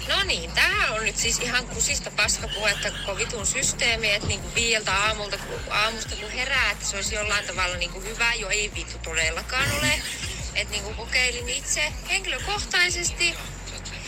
No 0.10 0.24
niin, 0.28 0.52
tää 0.52 0.94
on 0.96 1.04
nyt 1.04 1.18
siis 1.18 1.40
ihan 1.40 1.66
kusista 1.66 2.12
paskapuhetta 2.18 2.92
koko 2.92 3.18
vitun 3.18 3.46
systeemi, 3.46 4.14
että 4.14 4.28
niinku 4.28 4.48
viieltä 4.56 4.96
aamulta, 4.96 5.38
kun, 5.38 5.74
aamusta 5.74 6.16
kun 6.16 6.32
herää, 6.32 6.72
että 6.72 6.86
se 6.86 6.96
olisi 6.96 7.16
jollain 7.16 7.48
tavalla 7.48 7.78
niinku 7.78 8.02
hyvä, 8.02 8.34
jo 8.34 8.50
ei 8.50 8.72
vittu 8.76 8.98
todellakaan 9.04 9.68
ole. 9.80 9.92
Että 10.56 10.72
niinku 10.72 10.94
kokeilin 10.94 11.50
itse 11.50 11.94
henkilökohtaisesti. 12.10 13.34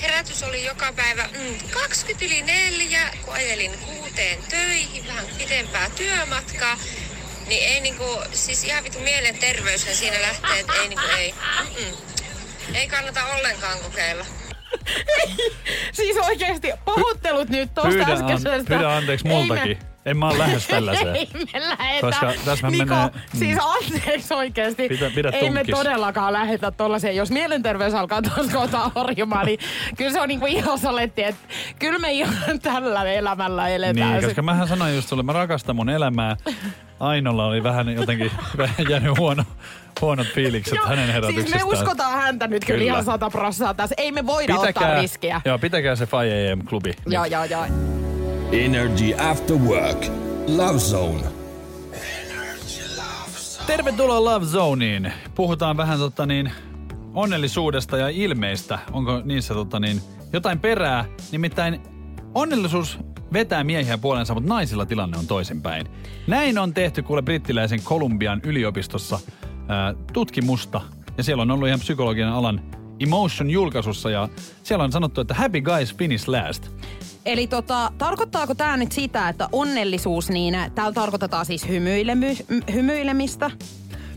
Herätys 0.02 0.44
oli 0.44 0.66
joka 0.66 0.94
päivä 0.94 1.24
mm, 1.24 1.70
20 1.70 2.26
yli 2.26 2.42
neljä, 2.42 3.02
kun 3.26 3.34
ajelin 3.34 3.72
kuuteen 3.80 4.40
töihin, 4.50 5.08
vähän 5.08 5.26
pidempää 5.38 5.90
työmatkaa. 5.90 6.78
Niin 7.48 7.64
ei 7.64 7.80
niinku, 7.80 8.22
siis 8.34 8.64
ihan 8.64 8.84
vitu 8.84 9.00
mielenterveyshän 9.00 9.96
siinä 9.96 10.22
lähtee, 10.22 10.60
että 10.60 10.74
ei 10.74 10.88
niinku 10.88 11.06
ei. 11.18 11.34
Mm-mm. 11.60 11.98
Ei 12.74 12.88
kannata 12.88 13.26
ollenkaan 13.26 13.80
kokeilla. 13.80 14.26
siis 15.94 16.18
oikeesti 16.18 16.72
pahoittelut 16.86 17.50
nyt 17.50 17.78
an, 17.78 18.02
äskeisestä. 18.12 18.64
pyydä 18.68 18.96
anteeksi 18.96 19.28
Ei 19.28 19.34
multakin. 19.36 19.93
En 20.06 20.18
mä 20.18 20.28
oon 20.28 20.40
lähes 20.40 20.68
tällaiseen. 20.68 21.16
Ei 21.16 21.28
me 21.34 21.60
lähetä. 21.60 22.02
Koska 22.02 22.34
tässä 22.46 22.70
Niko, 22.70 22.86
menee- 22.96 23.10
siis 23.34 23.56
mm. 23.56 23.62
anteeksi 23.94 24.34
oikeesti. 24.34 24.88
Pidä- 24.88 25.12
pidä 25.16 25.30
Ei 25.30 25.50
me 25.50 25.64
todellakaan 25.72 26.34
lähetä 26.34 26.72
tollaiseen. 26.72 27.16
Jos 27.16 27.32
mielenterveys 27.32 27.94
alkaa 27.94 28.22
tuossa 28.22 28.54
kohtaa 28.58 28.92
horjumaan, 28.96 29.46
niin 29.46 29.60
kyllä 29.98 30.12
se 30.12 30.22
on 30.22 30.28
niinku 30.28 30.46
ihan 30.46 30.80
saletti, 30.80 31.24
että 31.24 31.42
kyllä 31.80 32.00
me 32.00 32.12
ihan 32.12 32.60
tällä 32.62 33.04
elämällä 33.04 33.68
eletään. 33.70 34.12
Niin, 34.14 34.24
koska 34.24 34.42
mähän 34.42 34.68
sanoin 34.68 34.96
just 34.96 35.10
sulle, 35.10 35.24
mä 35.24 35.34
rakastan 35.34 35.76
mun 35.76 35.90
elämää. 35.90 36.38
Ainolla 37.00 37.46
oli 37.46 37.64
vähän 37.64 37.90
jotenkin 37.94 38.32
vähän 38.58 38.76
jäänyt 38.90 39.18
huono, 39.18 39.44
huonot 40.02 40.28
fiilikset 40.28 40.76
Joo, 40.76 40.86
hänen 40.86 41.06
Siis 41.06 41.14
herätyksestään. 41.16 41.68
me 41.68 41.74
uskotaan 41.74 42.14
häntä 42.22 42.48
nyt 42.48 42.66
kyllä, 42.66 42.78
Kyllä. 42.80 42.92
ihan 42.92 43.04
sata 43.06 43.30
prossaa 43.30 43.74
tässä. 43.74 43.96
Ei 43.98 44.12
me 44.12 44.26
voida 44.26 44.56
ottaa 44.56 45.02
riskiä. 45.02 45.42
Joo, 45.46 45.60
pitäkää 45.60 45.96
se 45.96 46.06
5am-klubi. 46.06 46.94
Joo, 47.08 47.26
joo, 47.26 47.44
joo. 47.44 47.66
Energy 48.54 49.14
After 49.18 49.56
Work. 49.58 50.06
Love 50.48 50.80
Zone. 50.80 51.24
Tervetuloa 53.68 54.24
Love 54.24 54.46
Zoneen. 54.46 55.14
Puhutaan 55.36 55.78
vähän 55.78 56.00
tota 56.00 56.26
niin, 56.26 56.52
onnellisuudesta 57.14 57.98
ja 57.98 58.10
ilmeistä. 58.10 58.80
Onko 58.92 59.22
niissä 59.26 59.54
tota 59.54 59.80
niin, 59.80 60.02
jotain 60.34 60.60
perää? 60.60 61.06
Nimittäin 61.32 61.82
onnellisuus 62.36 63.00
vetää 63.34 63.64
miehiä 63.64 63.98
puolensa, 63.98 64.34
mutta 64.34 64.50
naisilla 64.50 64.86
tilanne 64.86 65.18
on 65.18 65.28
toisinpäin. 65.28 65.88
Näin 66.28 66.58
on 66.58 66.74
tehty 66.74 67.02
kuule 67.02 67.22
brittiläisen 67.22 67.84
Kolumbian 67.84 68.42
yliopistossa 68.44 69.20
ää, 69.68 69.94
tutkimusta. 70.14 70.82
Ja 71.18 71.24
siellä 71.24 71.42
on 71.42 71.52
ollut 71.52 71.68
ihan 71.68 71.80
psykologian 71.80 72.34
alan 72.34 72.62
Emotion 73.00 73.50
julkaisussa 73.50 74.10
ja 74.10 74.30
siellä 74.64 74.84
on 74.84 74.92
sanottu, 74.92 75.22
että 75.22 75.34
happy 75.34 75.62
guys 75.62 75.96
finish 75.96 76.30
last. 76.30 76.68
Eli 77.26 77.48
tota, 77.48 77.92
tarkoittaako 77.98 78.56
tämä 78.56 78.78
nyt 78.78 78.92
sitä, 78.92 79.30
että 79.30 79.50
onnellisuus, 79.52 80.30
niin 80.30 80.56
täällä 80.76 80.94
tarkoitetaan 80.94 81.46
siis 81.46 81.68
hymyilemy, 81.68 82.28
hymyilemistä? 82.74 83.52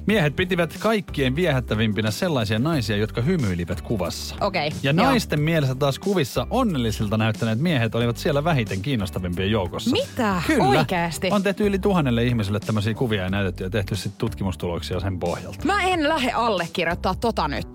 Miehet 0.07 0.37
pitivät 0.37 0.77
kaikkien 0.79 1.37
viehättävimpinä 1.37 2.11
sellaisia 2.11 2.59
naisia, 2.59 2.97
jotka 2.97 3.21
hymyilivät 3.21 3.81
kuvassa. 3.81 4.37
Okei, 4.41 4.71
Ja 4.83 4.91
joo. 4.93 5.07
naisten 5.07 5.41
mielestä 5.41 5.75
taas 5.75 5.99
kuvissa 5.99 6.47
onnellisilta 6.51 7.17
näyttäneet 7.17 7.59
miehet 7.59 7.95
olivat 7.95 8.17
siellä 8.17 8.45
vähiten 8.45 8.83
kiinnostavimpien 8.83 9.51
joukossa. 9.51 9.91
Mitä? 9.91 10.43
Kyllä. 10.47 10.65
Oikeasti? 10.65 11.29
On 11.31 11.43
tehty 11.43 11.67
yli 11.67 11.79
tuhannelle 11.79 12.25
ihmiselle 12.25 12.61
tämmöisiä 12.61 12.95
kuvia 12.95 13.23
ja 13.23 13.31
näytetty 13.31 13.65
ja 13.65 13.71
tehty 13.71 13.97
sitten 13.97 14.19
tutkimustuloksia 14.19 15.01
sen 15.01 15.19
pohjalta. 15.19 15.65
Mä 15.65 15.83
en 15.83 16.09
lähde 16.09 16.33
allekirjoittaa 16.33 17.15
tota 17.15 17.49
nyt. 17.49 17.69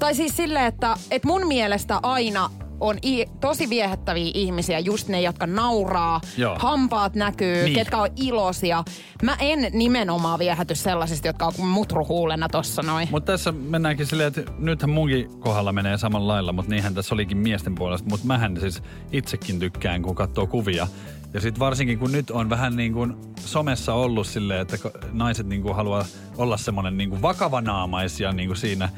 Tai 0.00 0.14
siis 0.14 0.36
silleen, 0.36 0.64
että, 0.66 0.96
että 1.10 1.28
mun 1.28 1.46
mielestä 1.46 2.00
aina 2.02 2.50
on 2.80 2.96
i- 3.04 3.26
tosi 3.40 3.70
viehättäviä 3.70 4.30
ihmisiä, 4.34 4.78
just 4.78 5.08
ne, 5.08 5.20
jotka 5.20 5.46
nauraa, 5.46 6.20
Joo. 6.36 6.56
hampaat 6.58 7.14
näkyy, 7.14 7.64
Niin. 7.64 7.74
ketkä 7.74 7.98
on 7.98 8.08
iloisia. 8.16 8.84
Mä 9.22 9.36
en 9.40 9.58
nimenomaan 9.72 10.38
viehäty 10.38 10.74
sellaisista, 10.74 11.26
jotka 11.26 11.46
on 11.46 11.66
mutruhuulena 11.66 12.48
tossa 12.48 12.82
noin. 12.82 13.08
Mutta 13.10 13.32
tässä 13.32 13.52
mennäänkin 13.52 14.06
silleen, 14.06 14.28
että 14.28 14.52
nythän 14.58 14.90
munkin 14.90 15.30
kohdalla 15.40 15.72
menee 15.72 15.98
samalla 15.98 16.32
lailla, 16.32 16.52
mutta 16.52 16.70
niinhän 16.70 16.94
tässä 16.94 17.14
olikin 17.14 17.38
miesten 17.38 17.74
puolesta. 17.74 18.08
Mutta 18.10 18.26
mähän 18.26 18.60
siis 18.60 18.82
itsekin 19.12 19.58
tykkään, 19.58 20.02
kun 20.02 20.14
katsoo 20.14 20.46
kuvia. 20.46 20.86
Ja 21.34 21.40
sitten 21.40 21.60
varsinkin, 21.60 21.98
kun 21.98 22.12
nyt 22.12 22.30
on 22.30 22.50
vähän 22.50 22.76
niin 22.76 22.92
kuin 22.92 23.14
somessa 23.44 23.94
ollut 23.94 24.26
silleen, 24.26 24.60
että 24.60 24.76
naiset 25.12 25.46
niin 25.46 25.62
kuin 25.62 25.76
haluaa 25.76 26.04
olla 26.36 26.56
semmoinen 26.56 26.96
niin 26.96 27.10
kuin 27.10 27.22
vakavanaamaisia 27.22 28.32
niin 28.32 28.48
kuin 28.48 28.56
siinä 28.56 28.88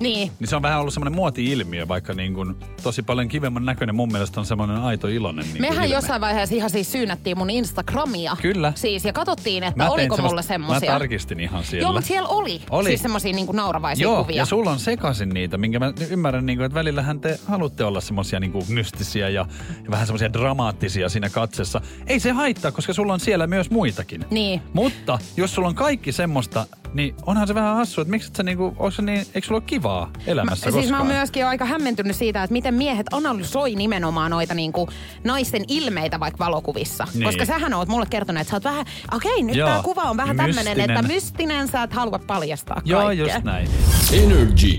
Niin. 0.00 0.32
Niin 0.40 0.48
se 0.48 0.56
on 0.56 0.62
vähän 0.62 0.80
ollut 0.80 0.94
semmoinen 0.94 1.16
muoti-ilmiö, 1.16 1.88
vaikka 1.88 2.12
niin 2.14 2.34
kuin 2.34 2.54
tosi 2.82 3.02
paljon 3.02 3.28
kivemman 3.28 3.64
näköinen 3.64 3.94
mun 3.94 4.12
mielestä 4.12 4.40
on 4.40 4.46
semmoinen 4.46 4.76
aito 4.76 5.08
iloinen 5.08 5.44
niin 5.44 5.52
kuin 5.52 5.60
Mehän 5.62 5.84
ilme. 5.84 5.94
jossain 5.94 6.20
vaiheessa 6.20 6.54
ihan 6.54 6.70
siis 6.70 6.92
syynättiin 6.92 7.38
mun 7.38 7.50
Instagramia. 7.50 8.36
Kyllä. 8.42 8.72
Siis, 8.76 9.04
ja 9.04 9.12
katsottiin, 9.12 9.62
että 9.64 9.76
Mä 9.84 9.90
oliko 9.90 10.00
semmoista- 10.16 10.22
mulle 10.28 10.42
semmosia. 10.42 10.90
Mä 10.92 10.98
tarkistin 10.98 11.40
ihan 11.40 11.64
siellä. 11.64 11.82
Joo, 11.84 11.92
mutta 11.92 12.06
siellä 12.08 12.28
oli. 12.28 12.60
Oli. 12.70 12.88
Siis 12.88 13.02
semmosia 13.02 13.32
niinku 13.32 13.52
nauravaisia 13.52 14.02
Joo, 14.04 14.24
kuvia. 14.24 14.36
ja 14.36 14.44
sulla 14.44 14.70
on 14.70 14.78
sekaisin 14.78 15.28
niitä, 15.28 15.58
minkä 15.58 15.78
mä 15.78 15.92
ymmärrän, 16.10 16.46
niin 16.46 16.58
kuin, 16.58 16.66
että 16.66 16.74
välillähän 16.78 17.20
te 17.20 17.38
haluatte 17.46 17.84
olla 17.84 18.00
semmoisia 18.00 18.40
niin 18.40 18.52
mystisiä 18.68 19.28
ja, 19.28 19.46
ja 19.84 19.90
vähän 19.90 20.06
semmoisia 20.06 20.32
dramaattisia 20.32 21.08
siinä 21.08 21.30
katsessa. 21.30 21.80
Ei 22.06 22.20
se 22.20 22.30
haittaa, 22.32 22.72
koska 22.72 22.92
sulla 22.92 23.12
on 23.12 23.20
siellä 23.20 23.46
myös 23.46 23.70
muitakin. 23.70 24.24
Niin. 24.30 24.62
Mutta 24.72 25.18
jos 25.36 25.54
sulla 25.54 25.68
on 25.68 25.74
kaikki 25.74 26.12
semmoista, 26.12 26.66
niin 26.94 27.14
onhan 27.26 27.46
se 27.46 27.54
vähän 27.54 27.76
hassu, 27.76 28.00
että 28.00 28.10
miksi 28.10 28.28
et 28.28 28.36
sä 28.36 28.42
niinku, 28.42 28.64
onko 28.64 28.90
se 28.90 29.02
niin, 29.02 29.18
eikö 29.18 29.46
sulla 29.46 29.58
ole 29.58 29.64
kivaa 29.66 30.10
elämässä 30.26 30.66
Mä, 30.70 30.72
siis 30.72 30.90
mä 30.90 30.98
oon 30.98 31.06
myöskin 31.06 31.46
aika 31.46 31.64
hämmentynyt 31.64 32.16
siitä, 32.16 32.42
että 32.42 32.52
miten 32.52 32.74
miehet 32.74 33.06
analysoi 33.12 33.74
nimenomaan 33.74 34.30
noita 34.30 34.54
niinku 34.54 34.88
naisten 35.24 35.64
ilmeitä 35.68 36.20
vaikka 36.20 36.44
valokuvissa. 36.44 37.06
Niin. 37.14 37.24
Koska 37.24 37.44
sähän 37.44 37.74
oot 37.74 37.88
mulle 37.88 38.06
kertonut, 38.10 38.40
että 38.40 38.50
sä 38.50 38.56
oot 38.56 38.64
vähän, 38.64 38.86
okei, 39.12 39.42
nyt 39.42 39.56
Joo, 39.56 39.68
tää 39.68 39.82
kuva 39.82 40.02
on 40.02 40.16
vähän 40.16 40.36
tämmönen, 40.36 40.80
että 40.80 41.02
mystinen, 41.02 41.68
sä 41.68 41.82
et 41.82 41.92
halua 41.92 42.18
paljastaa 42.18 42.82
Joo, 42.84 43.02
kaikkea. 43.02 43.34
just 43.34 43.44
näin. 43.44 43.68
Energy 44.12 44.78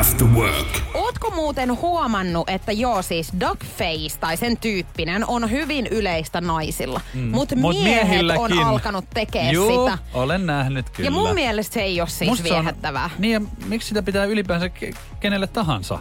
After 0.00 0.26
Work. 0.26 0.66
Ootko 0.94 1.07
muuten 1.38 1.80
huomannut, 1.80 2.48
että 2.50 2.72
joo 2.72 3.02
siis 3.02 3.32
duckface 3.40 4.18
tai 4.20 4.36
sen 4.36 4.56
tyyppinen 4.56 5.26
on 5.28 5.50
hyvin 5.50 5.86
yleistä 5.86 6.40
naisilla, 6.40 7.00
mm. 7.14 7.20
mutta 7.30 7.56
Mut 7.56 7.76
miehet 7.82 8.26
on 8.38 8.58
alkanut 8.58 9.04
tekemään 9.14 9.54
sitä. 9.54 9.98
olen 10.14 10.46
nähnyt 10.46 10.90
kyllä. 10.90 11.06
Ja 11.06 11.10
mun 11.10 11.34
mielestä 11.34 11.74
se 11.74 11.80
ei 11.82 12.00
ole 12.00 12.08
siis 12.08 12.30
Musta 12.30 12.42
se 12.48 12.52
on- 12.54 12.56
viehättävää. 12.56 13.10
Niin 13.18 13.32
ja 13.32 13.40
miksi 13.66 13.88
sitä 13.88 14.02
pitää 14.02 14.24
ylipäänsä 14.24 14.66
ke- 14.66 14.96
kenelle 15.20 15.46
tahansa? 15.46 15.98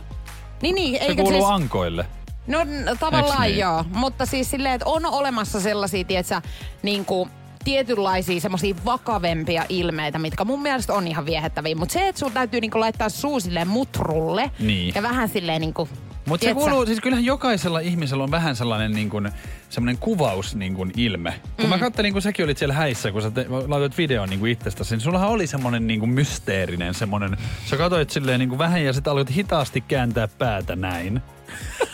Niin, 0.62 0.76
niin, 0.76 0.97
Se 1.00 1.04
eikö 1.06 1.21
kuuluu 1.21 1.41
siis... 1.41 1.52
ankoille. 1.54 2.06
No 2.47 2.60
tavallaan 3.00 3.41
niin? 3.41 3.58
joo, 3.58 3.86
mutta 3.93 4.26
siis 4.26 4.50
silleen, 4.52 4.76
että 4.76 4.86
on 4.89 5.06
olemassa 5.06 5.60
sellaisia, 5.60 6.04
tietsä, 6.04 6.41
niin 6.84 7.06
kuin 7.06 7.30
tietynlaisia 7.67 8.39
semmoisia 8.39 8.75
vakavempia 8.86 9.65
ilmeitä, 9.69 10.19
mitkä 10.19 10.45
mun 10.45 10.62
mielestä 10.62 10.93
on 10.93 11.08
ihan 11.08 11.25
viehättäviä. 11.25 11.75
Mutta 11.75 11.93
se, 11.93 12.08
että 12.08 12.19
sun 12.19 12.32
täytyy 12.32 12.62
niinku 12.62 12.80
laittaa 12.80 13.10
suu 13.10 13.39
silleen 13.39 13.67
mutrulle 13.67 14.51
Niin. 14.60 14.95
ja 14.95 15.01
vähän 15.01 15.30
silleen 15.30 15.62
niinku 15.62 15.89
Mutta 16.25 16.45
se 16.45 16.53
kuuluu, 16.53 16.86
siis 16.86 16.99
kyllähän 17.01 17.25
jokaisella 17.25 17.80
ihmisellä 17.80 18.23
on 18.23 18.32
vähän 18.32 18.56
sellainen 18.56 18.91
niin 18.91 19.10
kuin, 19.10 19.32
semmoinen 19.69 19.97
kuvaus 19.97 20.56
niin 20.56 20.73
kuin 20.73 20.91
ilme. 20.97 21.34
Kun 21.56 21.65
mm. 21.65 21.69
mä 21.69 21.77
katselin, 21.77 22.13
kun 22.13 22.21
säkin 22.21 22.45
olit 22.45 22.58
siellä 22.58 22.73
häissä, 22.73 23.12
kun 23.12 23.21
sä 23.21 23.32
te, 23.32 23.45
laitoit 23.49 23.97
videon 23.97 24.30
niin 24.30 24.39
kuin 24.39 24.51
itsestäsi, 24.51 24.95
niin 24.95 25.01
sullahan 25.01 25.30
oli 25.30 25.47
semmoinen 25.47 25.88
niin 25.88 25.99
kuin 25.99 26.10
mysteerinen 26.10 26.93
semmoinen, 26.93 27.38
sä 27.65 27.77
katsoit 27.77 28.10
silleen 28.10 28.39
niin 28.39 28.49
kuin 28.49 28.60
vähän 28.60 28.84
ja 28.84 28.93
sitten 28.93 29.12
aloit 29.12 29.36
hitaasti 29.36 29.82
kääntää 29.82 30.27
päätä 30.27 30.75
näin. 30.75 31.21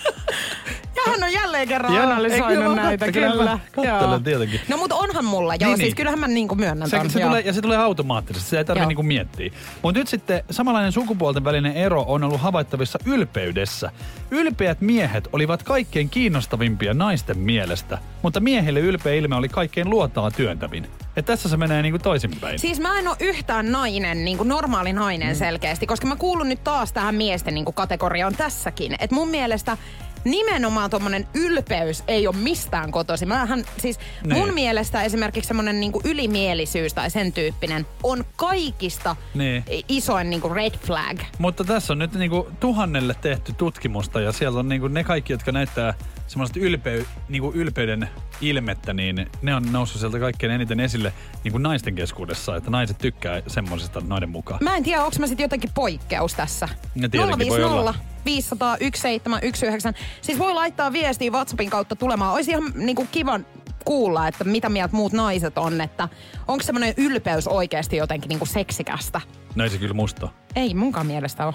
Hän 1.05 1.23
on 1.23 1.33
jälleen 1.33 1.67
kerran 1.67 1.93
Joo, 1.93 2.03
ei, 2.03 2.11
analysoinut 2.11 2.47
kyllä 2.47 2.75
näitä, 2.75 3.05
katselen, 3.05 3.31
kyllä. 3.75 4.19
tietenkin. 4.23 4.61
No 4.67 4.77
mutta 4.77 4.95
onhan 4.95 5.25
mulla, 5.25 5.55
joo. 5.55 5.67
Niin, 5.69 5.77
siis 5.77 5.87
niin. 5.87 5.95
kyllähän 5.95 6.19
mä 6.19 6.27
niinku 6.27 6.55
myönnän 6.55 6.89
Se, 6.89 6.97
ton. 6.97 7.09
se 7.09 7.19
joo. 7.19 7.29
tulee, 7.29 7.41
ja 7.45 7.53
se 7.53 7.61
tulee 7.61 7.77
automaattisesti, 7.77 8.49
se 8.49 8.57
ei 8.57 8.65
tarvitse 8.65 8.87
niinku 8.87 9.03
miettiä. 9.03 9.51
Mutta 9.81 9.99
nyt 9.99 10.07
sitten 10.07 10.43
samanlainen 10.51 10.91
sukupuolten 10.91 11.43
välinen 11.43 11.73
ero 11.73 12.05
on 12.07 12.23
ollut 12.23 12.41
havaittavissa 12.41 12.99
ylpeydessä. 13.05 13.91
Ylpeät 14.31 14.81
miehet 14.81 15.29
olivat 15.33 15.63
kaikkein 15.63 16.09
kiinnostavimpia 16.09 16.93
naisten 16.93 17.37
mielestä, 17.39 17.97
mutta 18.21 18.39
miehille 18.39 18.79
ylpeä 18.79 19.13
ilme 19.13 19.35
oli 19.35 19.49
kaikkein 19.49 19.89
luotaa 19.89 20.31
työntävin. 20.31 20.87
Et 21.15 21.25
tässä 21.25 21.49
se 21.49 21.57
menee 21.57 21.81
niinku 21.81 21.99
toisinpäin. 21.99 22.59
Siis 22.59 22.79
mä 22.79 22.99
en 22.99 23.07
ole 23.07 23.15
yhtään 23.19 23.71
nainen, 23.71 24.25
niin 24.25 24.37
kuin 24.37 24.49
normaali 24.49 24.93
nainen 24.93 25.29
Mm. 25.29 25.35
selkeästi, 25.35 25.87
koska 25.87 26.07
mä 26.07 26.15
kuulun 26.15 26.49
nyt 26.49 26.63
taas 26.63 26.93
tähän 26.93 27.15
miesten 27.15 27.53
niin 27.53 27.65
kuin 27.65 27.75
kategoriaan 27.75 28.35
tässäkin. 28.35 28.95
Et 28.99 29.11
mun 29.11 29.27
mielestä 29.27 29.77
nimenomaan 30.23 30.89
tommonen 30.89 31.27
ylpeys 31.33 32.03
ei 32.07 32.27
ole 32.27 32.35
mistään 32.35 32.91
kotosi. 32.91 33.25
Mähän 33.25 33.63
siis 33.77 33.99
Niin. 34.23 34.37
mun 34.37 34.53
mielestä 34.53 35.03
esimerkiksi 35.03 35.47
semmonen 35.47 35.79
niinku 35.79 36.01
ylimielisyys 36.03 36.93
tai 36.93 37.09
sen 37.09 37.33
tyyppinen 37.33 37.85
on 38.03 38.25
kaikista 38.35 39.15
Niin. 39.33 39.63
isoin 39.87 40.29
niinku 40.29 40.49
red 40.49 40.73
flag. 40.85 41.19
Mutta 41.37 41.63
tässä 41.63 41.93
on 41.93 41.99
nyt 41.99 42.13
niinku 42.13 42.47
tuhannelle 42.59 43.15
tehty 43.21 43.53
tutkimusta 43.53 44.21
ja 44.21 44.31
siellä 44.31 44.59
on 44.59 44.69
niinku 44.69 44.87
ne 44.87 45.03
kaikki, 45.03 45.33
jotka 45.33 45.51
näyttää 45.51 45.93
semmoista 46.27 46.59
ylpey, 46.59 47.05
niinku 47.29 47.51
ylpeyden 47.55 48.09
ilmettä, 48.41 48.93
niin 48.93 49.29
ne 49.41 49.55
on 49.55 49.71
noussut 49.71 49.99
sieltä 49.99 50.19
kaikkein 50.19 50.51
eniten 50.51 50.79
esille 50.79 51.13
niinku 51.43 51.57
naisten 51.57 51.95
keskuudessa, 51.95 52.55
että 52.55 52.69
naiset 52.71 52.97
tykkää 52.97 53.41
semmoisesta 53.47 54.01
noiden 54.07 54.29
mukaan. 54.29 54.59
Mä 54.63 54.77
en 54.77 54.83
tiedä, 54.83 55.03
onko 55.03 55.15
mä 55.19 55.27
sitten 55.27 55.43
jotenkin 55.43 55.69
poikkeus 55.75 56.33
tässä. 56.33 56.69
No 56.95 57.07
tietenkin 57.07 57.49
voi 57.49 57.63
olla. 57.63 57.95
500 58.25 58.77
1719. 58.77 59.93
Siis 60.21 60.39
voi 60.39 60.53
laittaa 60.53 60.93
viestiä 60.93 61.31
WhatsAppin 61.31 61.69
kautta 61.69 61.95
tulemaan. 61.95 62.33
Olisi 62.33 62.51
ihan 62.51 62.71
niinku 62.75 63.07
kivan 63.11 63.45
kuulla, 63.85 64.27
että 64.27 64.43
mitä 64.43 64.69
mieltä 64.69 64.95
muut 64.95 65.13
naiset 65.13 65.57
on, 65.57 65.81
että 65.81 66.09
onko 66.47 66.63
semmoinen 66.63 66.93
ylpeys 66.97 67.47
oikeasti 67.47 67.97
jotenkin 67.97 68.29
niinku 68.29 68.45
seksikästä. 68.45 69.21
No 69.55 69.63
ei 69.63 69.69
se 69.69 69.77
kyllä 69.77 69.93
musta. 69.93 70.29
Ei 70.55 70.73
munkaan 70.73 71.07
mielestä 71.07 71.45
ole. 71.45 71.53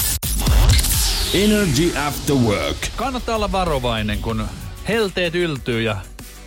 Energy 1.35 1.99
After 2.07 2.37
Work. 2.37 2.77
Kannattaa 2.97 3.37
olla 3.37 3.53
varovainen, 3.53 4.19
kun 4.19 4.45
helteet 4.89 5.35
yltyy 5.35 5.83
ja 5.83 5.97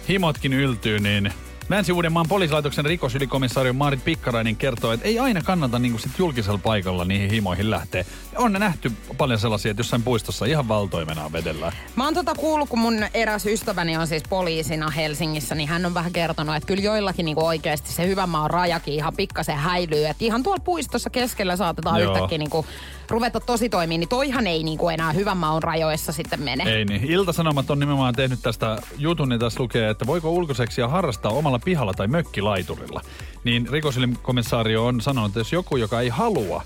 himotkin 0.10 0.54
yltyy, 0.54 1.00
niin 1.00 1.34
Länsi-Uudenmaan 1.72 2.28
poliisilaitoksen 2.28 2.86
rikosylikomissaario 2.86 3.74
Maarit 3.74 4.04
Pikkarainen 4.04 4.56
kertoo, 4.56 4.92
että 4.92 5.08
ei 5.08 5.20
aina 5.20 5.42
kannata 5.42 5.80
niin 5.80 6.00
sit 6.00 6.12
julkisella 6.20 6.58
paikalla 6.64 7.06
niihin 7.06 7.30
himoihin 7.32 7.72
lähteä. 7.72 8.06
On 8.36 8.54
ne 8.54 8.60
nähty 8.60 8.92
paljon 9.18 9.40
sellaisia, 9.40 9.72
että 9.72 9.80
jossain 9.80 10.04
puistossa 10.04 10.46
ihan 10.46 10.68
valtoimenaan 10.68 11.32
vedellään. 11.32 11.74
Mä 11.96 12.04
oon 12.04 12.14
tota 12.14 12.36
kuullut, 12.36 12.70
kun 12.70 12.80
mun 12.80 13.06
eräs 13.14 13.46
ystäväni 13.46 13.98
on 13.98 14.08
siis 14.08 14.24
poliisina 14.30 14.90
Helsingissä, 14.90 15.56
niin 15.56 15.70
hän 15.70 15.86
on 15.86 15.94
vähän 15.94 16.14
kertonut, 16.14 16.56
että 16.56 16.68
kyllä 16.68 16.84
joillakin 16.84 17.26
niinku 17.26 17.46
oikeasti 17.46 17.92
se 17.92 18.08
hyvän 18.08 18.30
maan 18.30 18.50
rajakin 18.50 18.94
ihan 18.94 19.16
pikkasen 19.16 19.58
häilyy. 19.58 20.06
Että 20.06 20.26
ihan 20.26 20.44
tuolla 20.44 20.64
puistossa 20.66 21.10
keskellä 21.10 21.56
saatetaan 21.56 22.02
Joo. 22.02 22.14
yhtäkkiä 22.14 22.38
niinku 22.38 22.66
ruveta 23.12 23.40
tosi 23.40 23.70
toimiin, 23.70 24.00
niin 24.00 24.10
toihan 24.10 24.48
ei 24.48 24.64
niinku 24.64 24.90
enää 24.90 25.12
hyvän 25.12 25.38
maan 25.38 25.64
rajoissa 25.64 26.12
sitten 26.12 26.42
mene. 26.42 26.64
Ei 26.64 26.86
niin. 26.86 27.04
Ilta-Sanomat 27.04 27.70
on 27.70 27.80
nimenomaan 27.80 28.16
tehnyt 28.16 28.40
tästä 28.42 28.78
jutun, 28.98 29.30
niin 29.30 29.40
tässä 29.40 29.64
lukee, 29.64 29.90
että 29.90 30.08
voiko 30.08 30.30
ulkoseksiä 30.32 30.88
harrastaa 30.88 31.32
omalla 31.32 31.60
pihalla 31.60 31.94
tai 31.94 32.08
mökkilaiturilla. 32.08 33.02
Niin 33.44 33.68
rikosylikomissaario 33.72 34.86
on 34.86 35.02
sanonut, 35.02 35.30
että 35.30 35.40
jos 35.40 35.54
joku, 35.54 35.78
joka 35.78 36.02
ei 36.02 36.10
halua, 36.10 36.64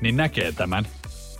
niin 0.00 0.16
näkee 0.16 0.52
tämän, 0.52 0.86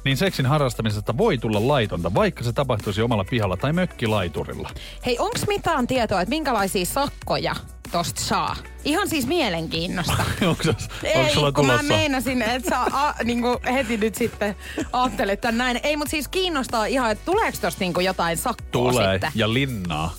niin 0.05 0.17
seksin 0.17 0.47
harrastamisesta 0.47 1.19
voi 1.19 1.39
tulla 1.39 1.69
laitonta, 1.69 2.15
vaikka 2.15 2.45
se 2.45 2.53
tapahtuisi 2.53 3.03
omalla 3.03 3.25
pihalla 3.25 3.57
tai 3.57 3.73
mökkilaiturilla. 3.73 4.71
Hei, 5.07 5.19
onks 5.19 5.47
mitään 5.47 5.87
tietoa, 5.87 6.21
että 6.21 6.31
minkälaisia 6.31 6.85
sakkoja 6.85 7.55
tosta 7.93 8.21
saa? 8.21 8.57
Ihan 8.85 9.09
siis 9.09 9.27
mielenkiinnosta. 9.27 10.13
onko, 10.43 10.63
onko 10.69 10.73
Ei, 11.03 11.35
sulla 11.35 11.53
kun 11.53 11.67
mä 11.67 11.73
tulossa? 11.73 11.89
meinasin, 11.95 12.43
että 12.43 12.71
sä 12.71 12.81
a, 12.81 13.15
niinku 13.25 13.61
heti 13.73 13.97
nyt 13.97 14.15
sitten 14.15 14.57
ajattelet 14.93 15.41
tän 15.41 15.59
näin. 15.59 15.81
Ei, 15.83 15.97
mutta 15.97 16.11
siis 16.11 16.29
kiinnostaa 16.29 16.87
ihan, 16.87 17.11
että 17.11 17.25
tuleeko 17.25 17.59
tosta 17.61 17.81
niinku 17.81 18.01
jotain 18.01 18.37
sakkoa 18.37 18.67
Tulee 18.73 19.15
sitten? 19.15 19.33
ja 19.35 19.53
linnaa. 19.55 20.15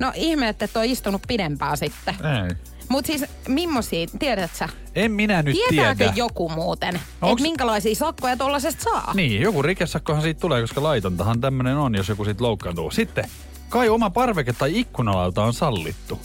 No 0.00 0.12
ihme, 0.14 0.48
että 0.48 0.64
et 0.64 0.76
ole 0.76 0.86
istunut 0.86 1.22
pidempään 1.28 1.76
sitten. 1.76 2.14
Ei. 2.14 2.56
Mutta 2.88 3.06
siis 3.06 3.24
mimmosia, 3.48 4.06
tiedät 4.18 4.54
sä? 4.54 4.68
En 4.94 5.12
minä 5.12 5.42
nyt 5.42 5.56
Tietääkö 5.68 5.98
tiedä. 5.98 6.12
joku 6.16 6.48
muuten, 6.48 6.94
Onks- 6.94 7.30
että 7.32 7.42
minkälaisia 7.42 7.94
sakkoja 7.94 8.36
tollasesta 8.36 8.82
saa? 8.84 9.14
Niin, 9.14 9.40
joku 9.42 9.62
rikesakkohan 9.62 10.22
siitä 10.22 10.40
tulee, 10.40 10.60
koska 10.60 10.82
laitontahan 10.82 11.40
tämmönen 11.40 11.76
on, 11.76 11.94
jos 11.94 12.08
joku 12.08 12.24
siitä 12.24 12.44
loukkaantuu. 12.44 12.90
Sitten, 12.90 13.24
kai 13.68 13.88
oma 13.88 14.10
parveke 14.10 14.52
tai 14.52 14.78
ikkunalauta 14.80 15.42
on 15.42 15.52
sallittu. 15.54 16.20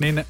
Niin 0.00 0.24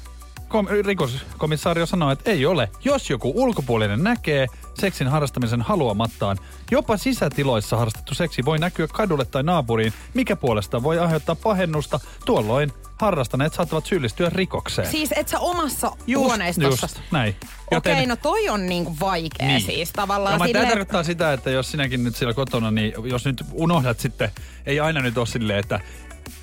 kom- 0.47 0.67
rikoskomissario 0.85 1.85
sanoo, 1.85 2.11
että 2.11 2.31
ei 2.31 2.45
ole. 2.45 2.69
Jos 2.83 3.09
joku 3.09 3.31
ulkopuolinen 3.35 4.03
näkee 4.03 4.47
seksin 4.79 5.07
harrastamisen 5.07 5.61
haluamattaan, 5.61 6.37
jopa 6.71 6.97
sisätiloissa 6.97 7.77
harrastettu 7.77 8.15
seksi 8.15 8.45
voi 8.45 8.59
näkyä 8.59 8.87
kadulle 8.87 9.25
tai 9.25 9.43
naapuriin, 9.43 9.93
mikä 10.13 10.35
puolestaan 10.35 10.83
voi 10.83 10.99
aiheuttaa 10.99 11.35
pahennusta. 11.35 11.99
Tuolloin 12.25 12.71
harrastaneet 13.01 13.53
saattavat 13.53 13.85
syyllistyä 13.85 14.29
rikokseen. 14.33 14.87
Siis 14.91 15.09
et 15.15 15.27
sä 15.27 15.39
omassa 15.39 15.87
Just- 16.07 16.17
huoneistossa. 16.25 16.85
just 16.85 16.99
näin. 17.11 17.35
Okei, 17.71 17.93
okay, 17.93 18.05
no 18.05 18.15
toi 18.15 18.49
on 18.49 18.65
niinku 18.65 18.95
vaikea 18.99 19.47
Niin. 19.47 19.61
siis 19.61 19.91
tavallaan 19.91 20.33
No, 20.33 20.37
mutta 20.37 20.53
tämä 20.53 20.61
silleen, 20.61 20.67
tarkoittaa 20.69 21.03
sitä, 21.03 21.33
että 21.33 21.49
jos 21.49 21.71
sinäkin 21.71 22.03
nyt 22.03 22.15
siellä 22.15 22.33
kotona, 22.33 22.71
niin 22.71 22.93
jos 23.03 23.25
nyt 23.25 23.43
unohdat 23.53 23.99
sitten, 23.99 24.31
ei 24.65 24.79
aina 24.79 25.01
nyt 25.01 25.17
ole 25.17 25.25
silleen, 25.27 25.59
että 25.59 25.79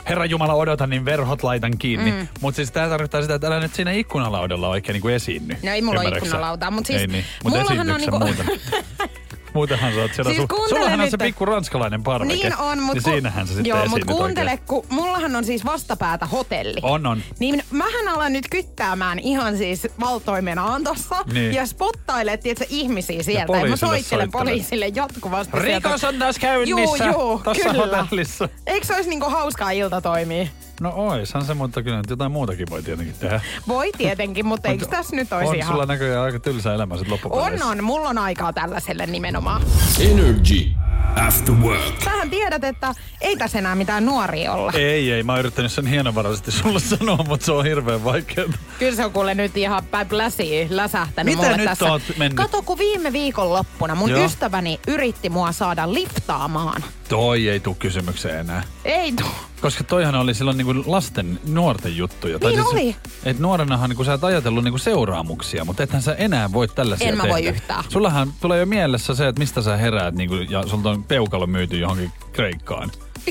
Herra 0.08 0.24
Jumala 0.24 0.54
odota, 0.54 0.86
niin 0.86 1.04
verhot 1.04 1.42
laitan 1.42 1.78
kiinni. 1.78 2.12
Mm. 2.12 2.28
Mutta 2.40 2.56
siis 2.56 2.70
tämä 2.70 2.88
tarkoittaa 2.88 3.22
sitä, 3.22 3.34
että 3.34 3.46
älä 3.46 3.60
nyt 3.60 3.74
siinä 3.74 3.92
ikkunalaudalla 3.92 4.68
oikein 4.68 4.94
niinku 4.94 5.08
esiinny. 5.08 5.56
No 5.62 5.70
ei 5.72 5.82
mulla 5.82 6.00
ole 6.00 6.08
ikkunalautaa, 6.08 6.70
mut 6.70 6.86
siis 6.86 7.00
Ei 7.00 7.06
niin, 7.06 7.24
mutta 7.44 7.58
on 7.58 7.64
esiinnyksä 7.64 8.10
niinku- 8.10 8.18
muuten? 8.18 8.46
Muutenhan 9.54 9.94
sä 9.94 10.00
oot 10.00 10.14
siellä. 10.14 10.34
Siis 10.34 10.46
kuuntele 10.48 10.68
sullahan 10.68 11.00
on 11.00 11.04
nyt. 11.04 11.10
se 11.10 11.16
pikku 11.16 11.44
ranskalainen 11.44 12.02
parveke. 12.02 12.34
Niin 12.34 12.56
on, 12.56 12.78
mutta 12.82 12.92
niin 12.92 13.14
siinähän 13.14 13.46
sä 13.46 13.54
sitten 13.54 13.70
Joo, 13.70 13.86
mutta 13.88 14.06
kuuntele, 14.06 14.58
kun 14.66 14.86
mullahan 14.88 15.36
on 15.36 15.44
siis 15.44 15.64
vastapäätä 15.64 16.26
hotelli. 16.26 16.80
On, 16.82 17.06
on. 17.06 17.22
Niin 17.38 17.62
mähän 17.70 18.08
alan 18.08 18.32
nyt 18.32 18.48
kyttäämään 18.50 19.18
ihan 19.18 19.56
siis 19.56 19.86
valtoimenaan 20.00 20.84
tossa 20.84 21.16
Niin. 21.32 21.54
ja 21.54 21.66
spottailet, 21.66 22.40
tiedätkö, 22.40 22.64
ihmisiä 22.68 23.22
sieltä. 23.22 23.40
Ja, 23.40 23.46
mä 23.46 23.52
poliisille 23.58 23.76
soittelen 23.90 24.30
poliisille 24.30 24.88
jatkuvasti 24.94 25.60
sieltä. 25.60 25.88
Rikos 25.88 26.04
on 26.04 26.18
taas 26.18 26.38
käynnissä 26.38 27.04
Juu, 27.04 27.12
juu, 27.12 27.40
tossa 27.44 27.70
kyllä. 27.70 27.96
hotellissa. 28.02 28.48
Eikö 28.66 28.86
se 28.86 28.94
olisi 28.94 29.10
niinku 29.10 29.30
hauskaa 29.30 29.70
iltatoimia? 29.70 30.46
No 30.80 30.92
oishan 30.96 31.44
se, 31.44 31.54
mutta 31.54 31.82
kyllä 31.82 31.96
nyt 31.96 32.10
jotain 32.10 32.32
muutakin 32.32 32.66
voi 32.70 32.82
tietenkin 32.82 33.14
tehdä. 33.20 33.40
Voi 33.68 33.92
tietenkin, 33.98 34.46
mutta 34.46 34.68
eikö 34.68 34.86
tässä 34.86 35.16
nyt 35.16 35.32
olisi 35.32 35.48
On 35.50 35.56
ihan... 35.56 35.72
sulla 35.72 35.86
näköjään 35.86 36.24
aika 36.24 36.40
tylsä 36.40 36.74
elämä 36.74 36.96
sit 36.96 37.08
On, 37.24 37.62
on. 37.62 37.84
Mulla 37.84 38.08
on 38.08 38.18
aikaa 38.18 38.52
tällaiselle 38.52 39.06
nimenomaan. 39.06 39.62
Energy 40.00 40.70
After 41.26 41.54
Work. 41.54 42.02
Sähän 42.04 42.30
tiedät, 42.30 42.64
että 42.64 42.94
ei 43.20 43.36
tässä 43.36 43.58
enää 43.58 43.74
mitään 43.74 44.06
nuoria 44.06 44.52
olla. 44.52 44.72
Ei, 44.74 45.12
ei. 45.12 45.22
Mä 45.22 45.32
oon 45.32 45.38
yrittänyt 45.40 45.72
sen 45.72 45.86
hienovaraisesti 45.86 46.50
sulle 46.52 46.80
sanoa, 46.98 47.16
mutta 47.28 47.46
se 47.46 47.52
on 47.52 47.64
hirveän 47.64 48.04
vaikeaa. 48.04 48.46
Kyllä 48.78 48.96
se 48.96 49.04
on 49.04 49.12
kuule 49.12 49.34
nyt 49.34 49.56
ihan 49.56 49.84
päin 49.90 50.06
läsiä 50.10 50.66
läsähtänyt 50.70 51.34
Mitä 51.34 51.42
mulle 51.46 51.56
nyt 51.56 51.66
tässä. 51.66 51.84
oot 51.92 52.02
mennyt? 52.18 52.36
Kato, 52.36 52.62
kun 52.62 52.78
viime 52.78 53.12
viikon 53.12 53.50
loppuna 53.50 53.94
mun 53.94 54.10
Joo. 54.10 54.24
ystäväni 54.24 54.80
yritti 54.86 55.28
mua 55.30 55.52
saada 55.52 55.92
liftaamaan. 55.94 56.84
Toi 57.08 57.48
ei 57.48 57.60
tuu 57.60 57.74
kysymykseen 57.74 58.38
enää. 58.40 58.62
Ei 58.84 59.12
tuu. 59.12 59.30
Koska 59.60 59.84
toihan 59.84 60.14
oli 60.14 60.34
silloin 60.34 60.56
niinku 60.56 60.74
lasten, 60.86 61.40
nuorten 61.46 61.96
juttuja. 61.96 62.38
Niin 62.38 62.60
oli. 62.66 62.96
Et 63.24 63.38
nuorenahan 63.38 63.90
niinku 63.90 64.04
sä 64.04 64.12
et 64.14 64.24
ajatellut 64.24 64.64
niinku 64.64 64.78
seuraamuksia, 64.78 65.64
mutta 65.64 65.82
ethän 65.82 66.02
sä 66.02 66.14
enää 66.14 66.52
voi 66.52 66.68
tällaisia 66.68 67.08
En 67.08 67.16
mä 67.16 67.22
tehdä. 67.22 67.32
voi 67.34 67.44
yhtään. 67.44 67.84
Sullahan 67.88 68.32
tulee 68.40 68.60
jo 68.60 68.66
mielessä 68.66 69.14
se, 69.14 69.28
että 69.28 69.38
mistä 69.38 69.62
sä 69.62 69.76
heräät 69.76 70.14
niinku, 70.14 70.34
ja 70.34 70.66
sulta 70.66 70.83
on 70.86 71.04
peukalo 71.04 71.46
myyty 71.46 71.78
johonkin 71.78 72.12
Kreikkaan. 72.32 72.90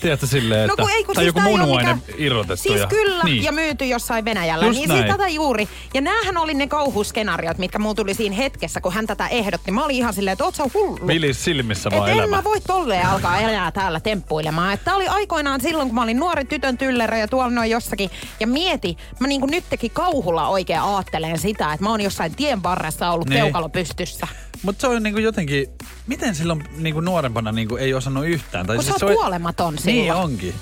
Tiedätkö 0.00 0.26
silleen, 0.26 0.68
No 0.68 0.72
että... 0.74 0.82
kun 0.82 0.90
ei, 0.92 1.04
kun 1.04 1.14
tai 1.14 1.24
siis 1.24 1.34
joku 1.36 1.40
munuainen 1.50 1.96
mikään- 1.96 2.20
irrotettu. 2.20 2.62
Siis 2.62 2.80
ja, 2.80 2.86
kyllä, 2.86 3.24
niin. 3.24 3.42
ja 3.42 3.52
myyty 3.52 3.84
jossain 3.84 4.24
Venäjällä. 4.24 4.66
Just 4.66 4.78
niin 4.78 4.88
näin. 4.88 5.02
siis 5.02 5.12
tätä 5.12 5.28
juuri. 5.28 5.68
Ja 5.94 6.00
näähän 6.00 6.36
oli 6.36 6.54
ne 6.54 6.66
kauhuskenaariot, 6.66 7.58
mitkä 7.58 7.78
mulla 7.78 7.94
tuli 7.94 8.14
siinä 8.14 8.36
hetkessä, 8.36 8.80
kun 8.80 8.92
hän 8.92 9.06
tätä 9.06 9.28
ehdotti. 9.28 9.70
Mä 9.70 9.84
olin 9.84 9.96
ihan 9.96 10.14
silleen, 10.14 10.32
että 10.32 10.44
oot 10.44 10.54
sä 10.54 10.64
hullu. 10.74 11.06
Vilis 11.06 11.44
silmissä 11.44 11.90
vaan 11.90 12.10
en 12.10 12.16
elämä. 12.18 12.36
mä 12.36 12.44
voi 12.44 12.60
tolleen 12.60 13.06
alkaa 13.06 13.40
elää 13.40 13.70
täällä 13.72 14.00
temppuilemaan. 14.00 14.72
Että 14.72 14.94
oli 14.94 15.06
aikoinaan 15.08 15.60
silloin, 15.60 15.88
kun 15.88 15.94
mä 15.94 16.02
olin 16.02 16.16
nuori 16.18 16.44
tytön 16.44 16.78
tyllerö 16.78 17.16
ja 17.16 17.28
tuolla 17.28 17.50
noin 17.50 17.70
jossakin. 17.70 18.10
Ja 18.40 18.46
mieti, 18.46 18.96
mä 19.20 19.26
niinku 19.26 19.46
nytkin 19.46 19.90
kauhulla 19.90 20.48
oikein 20.48 20.80
aatteleen 20.80 21.38
sitä, 21.38 21.72
että 21.72 21.84
mä 21.84 21.90
oon 21.90 22.00
jossain 22.00 22.34
tien 22.34 22.62
varressa 22.62 23.10
ollut 23.10 23.28
Niin. 23.28 23.42
peukalo 23.42 23.68
pystyssä. 23.68 24.28
Mutta 24.62 24.80
se 24.80 24.86
on 24.86 25.02
niinku 25.02 25.20
jotenkin, 25.20 25.66
miten 26.06 26.34
silloin 26.34 26.64
niinku 26.76 27.00
nuorempana 27.00 27.52
niinku 27.52 27.76
ei 27.76 27.94
osannut 27.94 28.26
yhtään? 28.26 28.66
Tai 28.66 28.76
Kun 28.76 28.84
sä 28.84 28.90
oot 28.92 28.98
se 28.98 29.04
on- 29.06 29.12
kuolematon 29.14 29.74
Niin 29.74 29.82
silloin. 29.82 30.12
onkin. 30.24 30.54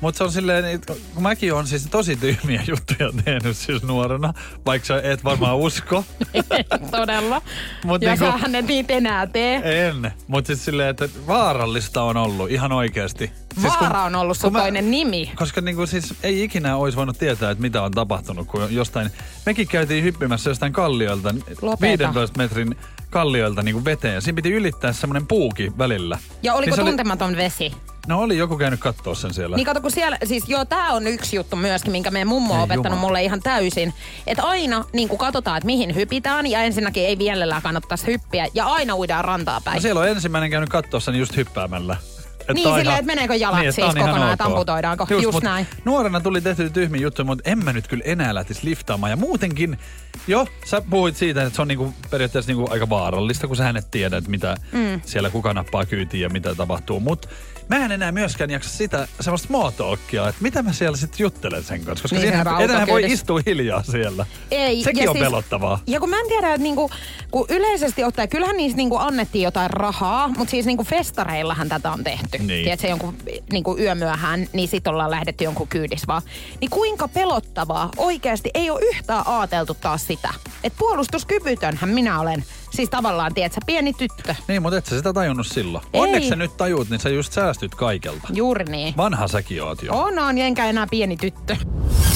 Mutta 0.00 0.18
se 0.18 0.24
on 0.24 0.32
silleen, 0.32 0.64
että 0.64 0.94
kun 1.14 1.22
mäkin 1.22 1.54
on 1.54 1.66
siis 1.66 1.86
tosi 1.90 2.16
tyhmiä 2.16 2.62
juttuja 2.68 3.12
tehnyt 3.24 3.56
siis 3.56 3.82
nuorena, 3.82 4.34
vaikka 4.66 4.86
sä 4.86 5.00
et 5.04 5.24
varmaan 5.24 5.56
usko. 5.56 6.04
Todella. 6.90 7.42
Mut 7.84 8.02
ja 8.02 8.10
niinku- 8.10 8.24
sähän 8.24 8.54
et 8.54 8.66
niitä 8.66 8.92
enää 8.94 9.26
tee. 9.26 9.86
En. 9.88 10.12
Mutta 10.26 10.46
siis 10.46 10.64
silleen, 10.64 10.88
että 10.88 11.08
vaarallista 11.26 12.02
on 12.02 12.16
ollut 12.16 12.50
ihan 12.50 12.72
oikeasti. 12.72 13.30
Siis 13.60 13.72
kun- 13.76 13.88
Vaara 13.88 14.02
on 14.02 14.14
ollut 14.14 14.36
sun 14.36 14.52
kun 14.52 14.60
toinen 14.60 14.90
nimi. 14.90 15.32
Koska 15.36 15.60
niinku 15.60 15.86
siis 15.86 16.14
ei 16.22 16.42
ikinä 16.44 16.76
olisi 16.76 16.96
voinut 16.98 17.18
tietää, 17.18 17.50
että 17.50 17.62
mitä 17.62 17.82
on 17.82 17.90
tapahtunut, 17.92 18.46
kun 18.48 18.74
jostain... 18.74 19.10
Mekin 19.46 19.68
käytiin 19.68 20.04
hyppimässä 20.04 20.50
jostain 20.50 20.72
kallioilta, 20.72 21.34
Lopeta. 21.62 22.04
15 22.04 22.38
metrin 22.38 22.76
kallioilta 23.12 23.62
niinku 23.62 23.84
veteen. 23.84 24.14
Ja 24.14 24.20
siinä 24.20 24.36
piti 24.36 24.52
ylittää 24.52 24.92
semmoinen 24.92 25.26
puuki 25.26 25.72
välillä. 25.78 26.18
Ja 26.42 26.54
oliko 26.54 26.66
Niin 26.70 26.74
se 26.76 26.82
oli- 26.82 26.90
tuntematon 26.90 27.36
vesi? 27.36 27.72
No 28.06 28.20
oli 28.20 28.38
joku 28.38 28.56
käynyt 28.56 28.80
kattoo 28.80 29.14
sen 29.14 29.34
siellä. 29.34 29.56
Niin 29.56 29.66
kato, 29.66 29.80
kun 29.80 29.90
siellä, 29.90 30.18
siis 30.24 30.48
joo, 30.48 30.64
tää 30.64 30.92
on 30.92 31.06
yksi 31.06 31.36
juttu 31.36 31.56
myöskin, 31.56 31.92
minkä 31.92 32.10
meidän 32.10 32.28
mummo 32.28 32.54
on 32.54 32.60
opettanut 32.60 32.84
jumala. 32.86 33.00
mulle 33.00 33.22
ihan 33.22 33.40
täysin. 33.42 33.94
Että 34.26 34.42
aina 34.42 34.84
niin 34.92 35.08
kun 35.08 35.18
katsotaan, 35.18 35.56
että 35.56 35.66
mihin 35.66 35.94
hypitään, 35.94 36.46
ja 36.46 36.62
ensinnäkin 36.62 37.06
ei 37.06 37.18
vielällään 37.18 37.62
kannattaisi 37.62 38.06
hyppiä, 38.06 38.46
ja 38.54 38.66
aina 38.66 38.96
uidaan 38.96 39.24
rantaa 39.24 39.60
päin. 39.60 39.74
No 39.74 39.80
siellä 39.80 40.00
on 40.00 40.08
ensimmäinen 40.08 40.50
käynyt 40.50 40.68
kattoossa 40.70 41.12
niin 41.12 41.20
just 41.20 41.36
hyppäämällä. 41.36 41.96
Että 42.42 42.52
Niin, 42.52 42.64
silleen, 42.64 42.82
ihan- 42.86 42.94
että 42.98 43.06
meneekö 43.06 43.34
jalat 43.34 43.60
että 43.60 43.72
siis 43.72 43.86
kokonaan, 43.94 44.32
että 44.32 44.44
ok. 44.44 44.50
amputoidaanko. 44.52 45.06
Just 45.10 45.32
mut 45.32 45.42
näin. 45.42 45.66
Nuorena 45.84 46.20
tuli 46.20 46.40
tehty 46.40 46.70
tyhmiä 46.70 47.00
juttuja, 47.00 47.26
mutta 47.26 47.50
en 47.50 47.64
mä 47.64 47.72
nyt 47.72 47.88
kyllä 47.88 48.02
enää 48.06 48.34
lähtisi 48.34 48.60
liftaamaan. 48.64 49.10
Ja 49.10 49.16
muutenkin, 49.16 49.78
jo, 50.26 50.46
sä 50.64 50.82
puhuit 50.90 51.16
siitä, 51.16 51.42
että 51.42 51.56
se 51.56 51.62
on 51.62 51.68
niinku 51.68 51.94
periaatteessa 52.10 52.52
niinku 52.52 52.68
aika 52.72 52.88
vaarallista, 52.88 53.46
kun 53.46 53.56
sä 53.56 53.74
et 53.78 53.90
tiedä, 53.90 54.16
että 54.16 54.30
mitä 54.30 54.56
mm. 54.72 55.00
siellä 55.04 55.30
kuka 55.30 55.54
nappaa 55.54 55.86
kyytiin 55.86 56.20
ja 56.20 56.28
mitä 56.28 56.54
tapahtuu. 56.54 57.00
Mutta 57.00 57.28
mä 57.68 57.84
en 57.84 57.92
enää 57.92 58.12
myöskään 58.12 58.50
jaksa 58.50 58.70
sitä 58.70 59.08
semmoista 59.20 59.72
talkia, 59.76 60.28
että 60.28 60.42
mitä 60.42 60.62
mä 60.62 60.72
siellä 60.72 60.96
sitten 60.96 61.18
juttelen 61.24 61.64
sen 61.64 61.84
kanssa. 61.84 62.02
Koska 62.02 62.16
Niin, 62.16 62.30
niin, 62.32 62.70
enää 62.70 62.86
voi 62.86 63.04
istua 63.04 63.40
hiljaa 63.46 63.82
siellä. 63.82 64.26
Ei, 64.50 64.82
Sekin 64.82 65.04
ja 65.04 65.10
on 65.10 65.16
siis- 65.16 65.24
pelottavaa. 65.26 65.80
Ja 65.86 66.00
kun 66.00 66.10
mä 66.10 66.20
en 66.20 66.28
tiedä, 66.28 66.48
että 66.48 66.62
niinku, 66.62 66.90
kun 67.30 67.46
yleisesti 67.48 68.04
ottaen, 68.04 68.28
kyllähän 68.28 68.56
niistä 68.56 68.76
niinku 68.76 68.96
annettiin 68.96 69.42
jotain 69.42 69.70
rahaa, 69.70 70.28
mutta 70.28 70.50
siis 70.50 70.66
niinku 70.66 70.84
festareillahan 70.84 71.68
tätä 71.68 71.92
on 71.92 72.04
tehty. 72.04 72.31
Niin. 72.38 72.64
Tiedätkö, 72.64 72.86
jonkun 72.86 73.16
niinku 73.52 73.76
yömyöhään, 73.78 74.48
niin 74.52 74.68
sit 74.68 74.86
ollaan 74.86 75.10
lähdetty 75.10 75.44
jonkun 75.44 75.68
kyydis 75.68 76.06
vaan. 76.06 76.22
Niin 76.60 76.70
kuinka 76.70 77.08
pelottavaa 77.08 77.90
oikeasti 77.96 78.50
ei 78.54 78.70
ole 78.70 78.80
yhtään 78.82 79.26
ajateltu 79.26 79.74
taas 79.74 80.06
sitä. 80.06 80.34
Että 80.64 80.78
puolustuskyvytönhän 80.78 81.90
minä 81.90 82.20
olen. 82.20 82.44
Siis 82.70 82.90
tavallaan, 82.90 83.34
tiedätkö, 83.34 83.60
pieni 83.66 83.92
tyttö. 83.92 84.34
Niin, 84.48 84.62
mutta 84.62 84.78
et 84.78 84.86
sä 84.86 84.96
sitä 84.96 85.12
tajunnut 85.12 85.46
silloin. 85.46 85.84
Ei. 85.92 86.00
Onneksi 86.00 86.28
sä 86.28 86.36
nyt 86.36 86.56
tajuut, 86.56 86.90
niin 86.90 87.00
sä 87.00 87.08
just 87.08 87.32
säästyt 87.32 87.74
kaikelta. 87.74 88.28
Juuri 88.32 88.64
niin. 88.64 88.94
Vanha 88.96 89.28
säkin 89.28 89.62
oot 89.62 89.82
jo. 89.82 89.92
On, 89.94 90.18
on, 90.18 90.38
enkä 90.38 90.66
enää 90.66 90.86
pieni 90.90 91.16
tyttö. 91.16 91.56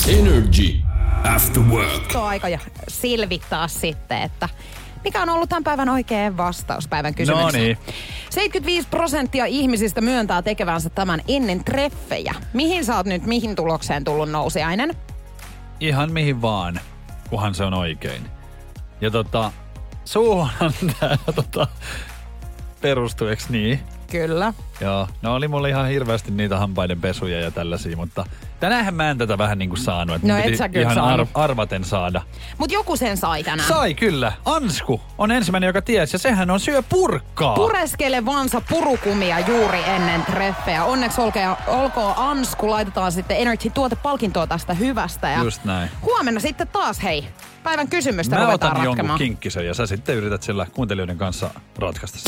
Energy 0.09 0.75
After 1.35 1.63
Work. 1.63 2.13
Se 2.13 2.19
on 2.19 2.25
aika 2.25 2.49
ja 2.49 2.59
selvittää 2.89 3.69
sitten, 3.69 4.23
että 4.23 4.49
mikä 5.07 5.23
on 5.23 5.29
ollut 5.29 5.49
tämän 5.49 5.65
päivän 5.65 5.89
oikea 5.89 6.37
vastaus 6.37 6.89
päivän 6.89 7.15
kysymykseen. 7.15 7.63
No 7.63 7.67
niin. 7.67 7.79
75 8.31 8.89
prosenttia 8.89 9.45
ihmisistä 9.45 10.01
myöntää 10.01 10.43
tekevänsä 10.43 10.91
tämän 10.91 11.21
ennen 11.29 11.65
treffejä. 11.65 12.35
Mihin 12.53 12.85
sä 12.85 12.97
oot 12.97 13.07
nyt, 13.07 13.27
mihin 13.27 13.57
tulokseen 13.57 14.05
tullut 14.05 14.31
nousiainen? 14.31 14.95
Ihan 15.81 16.13
mihin 16.13 16.43
vaan, 16.43 16.81
kunhan 17.31 17.55
se 17.55 17.65
on 17.65 17.75
oikein. 17.75 18.23
Ja 19.01 19.11
tota, 19.11 19.53
suuhan 20.05 20.73
tää 21.01 21.19
tota, 21.35 21.67
perustuu, 22.81 23.29
eks 23.29 23.49
niin? 23.49 23.81
Kyllä. 24.11 24.53
Joo, 24.81 25.09
no 25.23 25.35
oli 25.35 25.49
mulla 25.49 25.69
ihan 25.69 25.89
hirveästi 25.89 26.31
niitä 26.31 26.59
hampaiden 26.59 27.01
pesuja 27.01 27.41
ja 27.41 27.51
tällaisia, 27.51 27.97
mutta 27.97 28.25
tänäänhän 28.61 28.95
mä 28.95 29.11
en 29.11 29.19
tätä 29.19 29.39
vähän 29.39 29.59
niinku 29.59 29.77
saanut. 29.77 30.17
että 30.17 30.29
No 30.29 30.37
et 30.39 30.57
sä 30.57 30.69
kyllä 30.69 30.83
ihan 30.83 30.95
saanut. 30.95 31.29
arvaten 31.35 31.85
saada. 31.85 32.23
Mut 32.59 32.73
joku 32.73 32.97
sen 32.97 33.17
sai 33.17 33.45
tänään. 33.45 33.69
Sai 33.69 33.95
kyllä. 33.95 34.33
Ansku 34.45 35.01
on 35.19 35.31
ensimmäinen, 35.31 35.67
joka 35.67 35.83
tiesi, 35.83 36.15
ja 36.15 36.19
sehän 36.19 36.51
on 36.51 36.61
syö 36.61 36.83
purkkaa. 36.83 37.55
Pureskele 37.55 38.27
vansa 38.27 38.61
purukumia 38.71 39.39
juuri 39.41 39.83
ennen 39.87 40.23
treffejä. 40.23 40.85
Onneksi 40.85 41.21
olkoon, 41.21 41.57
olkoon 41.67 42.15
Ansku, 42.17 42.71
laitetaan 42.71 43.13
sitten 43.13 43.37
Energy 43.37 43.71
tuotepalkintoa 43.71 44.47
tästä 44.47 44.75
hyvästä. 44.75 45.29
Ja 45.29 45.43
Just 45.43 45.65
näin. 45.65 45.91
huomenna 46.03 46.41
sitten 46.41 46.69
taas, 46.69 47.03
hei, 47.03 47.29
päivän 47.63 47.89
kysymystä 47.89 48.37
Mä 48.37 48.49
otan 48.49 48.69
jonkun 48.71 48.87
ratkemaan. 48.87 49.19
kinkkisen 49.19 49.67
ja 49.67 49.75
sä 49.75 49.87
sitten 49.87 50.17
yrität 50.17 50.43
sillä 50.43 50.67
kuuntelijoiden 50.73 51.19
kanssa 51.19 51.51
ratkaista. 51.79 52.19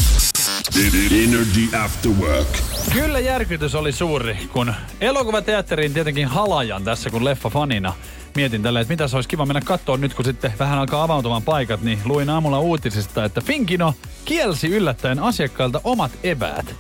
Energy 0.77 1.77
After 1.85 2.11
Work. 2.21 2.49
Kyllä 2.93 3.19
järkytys 3.21 3.75
oli 3.75 3.93
suuri, 3.93 4.39
kun 4.53 4.75
elokuvateatteriin 5.01 5.95
tietenkin 5.95 6.27
halajan 6.29 6.85
tässä 6.85 7.11
kun 7.11 7.25
leffa 7.25 7.51
fanina. 7.51 7.95
Mietin 8.37 8.63
tällä, 8.63 8.81
että 8.81 8.93
mitä 8.93 9.09
se 9.09 9.17
olisi 9.17 9.29
kiva 9.29 9.47
mennä 9.47 9.61
katsoa 9.61 9.97
nyt, 9.97 10.15
kun 10.15 10.25
sitten 10.25 10.53
vähän 10.59 10.79
alkaa 10.79 11.03
avautumaan 11.03 11.43
paikat, 11.43 11.83
niin 11.83 11.99
luin 12.05 12.31
aamulla 12.31 12.59
uutisista, 12.61 13.25
että 13.25 13.41
Finkino 13.41 13.95
kielsi 14.25 14.69
yllättäen 14.69 15.19
asiakkailta 15.19 15.81
omat 15.85 16.13
eväät. 16.23 16.75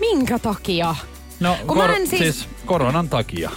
Minkä 0.00 0.38
takia? 0.38 0.94
No, 1.40 1.56
Kun 1.66 1.76
mä 1.78 1.86
en 1.96 2.06
siis- 2.08 2.20
siis 2.22 2.48
koronan 2.66 3.08
takia. 3.08 3.50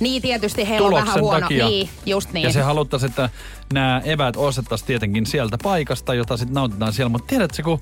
Niin 0.00 0.22
tietysti 0.22 0.68
heillä 0.68 0.86
on 0.86 0.94
vähän 0.94 1.20
huono. 1.20 1.40
takia. 1.40 1.66
Niin, 1.66 1.88
just 2.06 2.32
niin. 2.32 2.44
Ja 2.44 2.52
se 2.52 2.62
haluttaisiin, 2.62 3.10
että 3.10 3.30
nämä 3.72 4.02
eväät 4.04 4.36
ostettaisiin 4.36 4.86
tietenkin 4.86 5.26
sieltä 5.26 5.58
paikasta, 5.62 6.14
jota 6.14 6.36
sitten 6.36 6.54
nautitaan 6.54 6.92
siellä. 6.92 7.08
Mutta 7.08 7.26
tiedätkö, 7.26 7.62
kun 7.62 7.80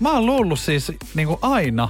mä 0.00 0.12
oon 0.12 0.26
luullut 0.26 0.60
siis 0.60 0.92
niin 1.14 1.28
kuin 1.28 1.38
aina, 1.42 1.88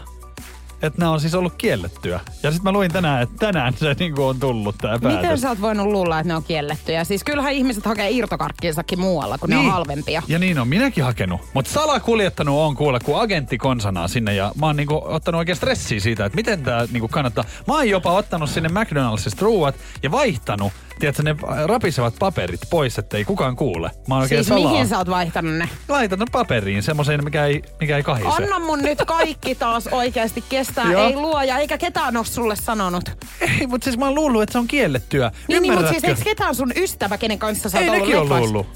että 0.83 0.99
nämä 0.99 1.11
on 1.11 1.21
siis 1.21 1.35
ollut 1.35 1.55
kiellettyä. 1.59 2.21
Ja 2.43 2.51
sitten 2.51 2.64
mä 2.64 2.73
luin 2.73 2.93
tänään, 2.93 3.23
että 3.23 3.37
tänään 3.38 3.75
se 3.77 3.97
niin 3.99 4.14
kuin 4.14 4.25
on 4.25 4.40
tullut 4.40 4.79
tämä 4.79 4.99
päätös. 4.99 5.23
Miten 5.23 5.38
sä 5.38 5.49
oot 5.49 5.61
voinut 5.61 5.87
luulla, 5.87 6.21
että 6.21 6.29
ne 6.29 6.37
on 6.37 6.45
kiellettyjä? 6.45 7.05
Siis 7.05 7.25
kyllähän 7.25 7.53
ihmiset 7.53 7.87
hakee 7.87 8.11
irtokarkkiinsakin 8.11 9.01
muualla, 9.01 9.38
kun 9.38 9.51
ne 9.51 9.57
on 9.57 9.71
halvempia. 9.71 10.23
Ja 10.29 10.38
niin 10.38 10.59
on 10.59 10.69
minäkin 10.69 11.05
hakenut. 11.05 11.40
Mutta 11.55 11.71
salakuljettanut 11.71 12.59
on 12.59 12.77
kuule 12.77 13.01
kuin 13.01 13.21
agentti 13.21 13.59
konsanaa 13.59 14.09
sinne 14.09 14.35
ja 14.35 14.53
mä 14.61 14.66
oon 14.66 14.77
niinku 14.77 15.03
ottanut 15.05 15.38
oikein 15.38 15.57
stressiä 15.57 16.01
siitä, 16.01 16.25
että 16.25 16.37
miten 16.37 16.62
tää 16.62 16.87
niinku 16.93 17.09
kannattaa. 17.09 17.45
Mä 17.66 17.75
oon 17.75 17.88
jopa 17.88 18.12
ottanut 18.12 18.51
sinne 18.51 18.69
McDonaldsista 18.69 19.45
ruuat 19.45 19.75
ja 20.03 20.11
vaihtanut, 20.11 20.73
tiedätkö, 21.01 21.23
ne 21.23 21.37
rapisevat 21.67 22.15
paperit 22.19 22.61
pois, 22.71 22.99
ettei 22.99 23.25
kukaan 23.25 23.57
kuule. 23.57 23.91
Mä 24.09 24.17
oon 24.17 24.29
Siis 24.29 24.47
salaa. 24.47 24.71
mihin 24.71 24.89
sä 24.89 24.99
oot 24.99 25.11
vaihtanut 25.11 25.55
ne? 25.55 25.69
Laitanut 25.89 26.29
paperiin 26.33 26.83
semmoiseen, 26.83 27.25
mikä 27.25 27.45
ei, 27.47 27.63
mikä 27.81 27.97
ei 27.97 28.03
kahise. 28.03 28.29
Anna 28.29 28.59
mun 28.59 28.79
nyt 28.79 28.99
kaikki 29.07 29.55
taas 29.55 29.87
oikeasti 29.87 30.45
kestää. 30.49 30.85
Ei 30.93 31.15
luoja, 31.17 31.59
eikä 31.59 31.79
ketään 31.79 32.17
ole 32.17 32.27
sulle 32.27 32.57
sanonut. 32.57 33.05
Ei, 33.41 33.67
mutta 33.67 33.85
siis 33.85 33.99
mä 33.99 34.05
oon 34.05 34.15
luullut, 34.15 34.43
että 34.43 34.53
se 34.53 34.59
on 34.59 34.67
kiellettyä. 34.67 35.33
Niin, 35.49 35.63
niin 35.63 35.75
mutta 35.75 35.91
siis 35.91 36.05
eikö 36.05 36.21
ketään 36.25 36.55
sun 36.55 36.73
ystävä, 36.77 37.19
kenen 37.19 37.39
kanssa 37.39 37.69
sä 37.69 37.79
oot 37.79 37.83
Ei 37.85 37.91
ollut 37.91 38.03
nekin 38.03 38.21
leffassa? 38.21 38.41
luullut. 38.45 38.67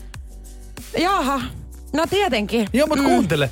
Jaha, 0.98 1.40
no 1.92 2.06
tietenkin. 2.10 2.68
Joo, 2.72 2.86
mutta 2.86 3.04
mm. 3.04 3.08
kuuntele. 3.10 3.50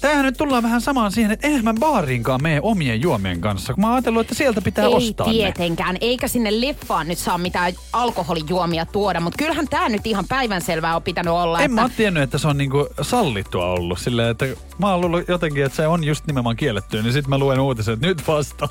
Tämähän 0.00 0.24
nyt 0.24 0.36
tullaan 0.36 0.62
vähän 0.62 0.80
samaan 0.80 1.12
siihen, 1.12 1.32
että 1.32 1.46
eihän 1.46 1.64
mä 1.64 1.74
baariinkaan 1.80 2.42
mene 2.42 2.60
omien 2.62 3.02
juomien 3.02 3.40
kanssa, 3.40 3.74
kun 3.74 3.80
mä 3.80 3.94
ajatellut, 3.94 4.20
että 4.20 4.34
sieltä 4.34 4.60
pitää 4.60 4.86
ei 4.86 4.94
ostaa 4.94 5.26
ne. 5.26 5.32
tietenkään, 5.32 5.96
eikä 6.00 6.28
sinne 6.28 6.60
leffaan 6.60 7.08
nyt 7.08 7.18
saa 7.18 7.38
mitään 7.38 7.72
alkoholijuomia 7.92 8.86
tuoda, 8.86 9.20
mutta 9.20 9.36
kyllähän 9.36 9.68
tää 9.68 9.88
nyt 9.88 10.06
ihan 10.06 10.24
päivänselvää 10.28 10.96
on 10.96 11.02
pitänyt 11.02 11.32
olla. 11.32 11.58
En 11.58 11.64
että... 11.64 11.74
mä 11.74 11.80
oon 11.80 11.90
tiennyt, 11.96 12.22
että 12.22 12.38
se 12.38 12.48
on 12.48 12.58
niinku 12.58 12.86
sallittua 13.02 13.66
ollut. 13.66 13.98
Silleen, 13.98 14.28
että 14.28 14.46
mä 14.78 14.90
oon 14.90 15.00
luullut 15.00 15.28
jotenkin, 15.28 15.64
että 15.64 15.76
se 15.76 15.86
on 15.86 16.04
just 16.04 16.26
nimenomaan 16.26 16.56
kiellettyä, 16.56 17.02
niin 17.02 17.12
sit 17.12 17.26
mä 17.26 17.38
luen 17.38 17.60
uutisen, 17.60 17.94
että 17.94 18.06
nyt 18.06 18.28
vasta. 18.28 18.68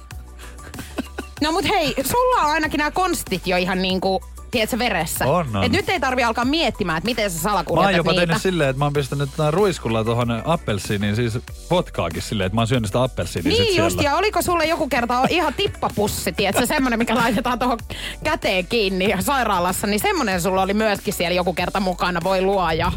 No 1.41 1.51
mut 1.51 1.69
hei, 1.69 1.95
sulla 2.03 2.41
on 2.41 2.51
ainakin 2.51 2.77
nämä 2.77 2.91
konstit 2.91 3.47
jo 3.47 3.57
ihan 3.57 3.81
niinku, 3.81 4.21
tiedätkö, 4.51 4.79
veressä. 4.79 5.25
On, 5.25 5.55
on. 5.55 5.63
Et 5.63 5.71
nyt 5.71 5.89
ei 5.89 5.99
tarvi 5.99 6.23
alkaa 6.23 6.45
miettimään, 6.45 6.97
että 6.97 7.05
miten 7.05 7.31
sä 7.31 7.35
Mä 7.35 7.49
oon 7.49 7.63
salakuljetat 7.65 7.95
jopa 7.97 8.11
niitä. 8.11 8.25
tehnyt 8.25 8.41
silleen, 8.41 8.69
että 8.69 8.77
mä 8.79 8.85
oon 8.85 8.93
pistänyt 8.93 9.29
tää 9.37 9.51
ruiskulla 9.51 10.03
tuohon 10.03 10.41
appelsiiniin, 10.45 11.15
siis 11.15 11.39
vodkaakin 11.71 12.21
silleen, 12.21 12.45
että 12.45 12.55
mä 12.55 12.61
oon 12.61 12.67
syönyt 12.67 12.87
sitä 12.87 13.03
appelsiiniä 13.03 13.51
sit 13.51 13.59
Niin 13.61 13.77
just, 13.77 13.95
siellä. 13.95 14.09
ja 14.09 14.15
oliko 14.17 14.41
sulle 14.41 14.65
joku 14.65 14.87
kerta 14.87 15.23
ihan 15.29 15.53
tippapussi, 15.53 16.31
tiedätkö, 16.31 16.65
semmonen, 16.65 16.99
mikä 16.99 17.15
laitetaan 17.15 17.59
tuohon 17.59 17.79
käteen 18.23 18.67
kiinni 18.67 19.13
sairaalassa, 19.19 19.87
niin 19.87 19.99
semmonen 19.99 20.41
sulla 20.41 20.61
oli 20.61 20.73
myöskin 20.73 21.13
siellä 21.13 21.35
joku 21.35 21.53
kerta 21.53 21.79
mukana, 21.79 22.19
voi 22.23 22.41
luoja. 22.41 22.91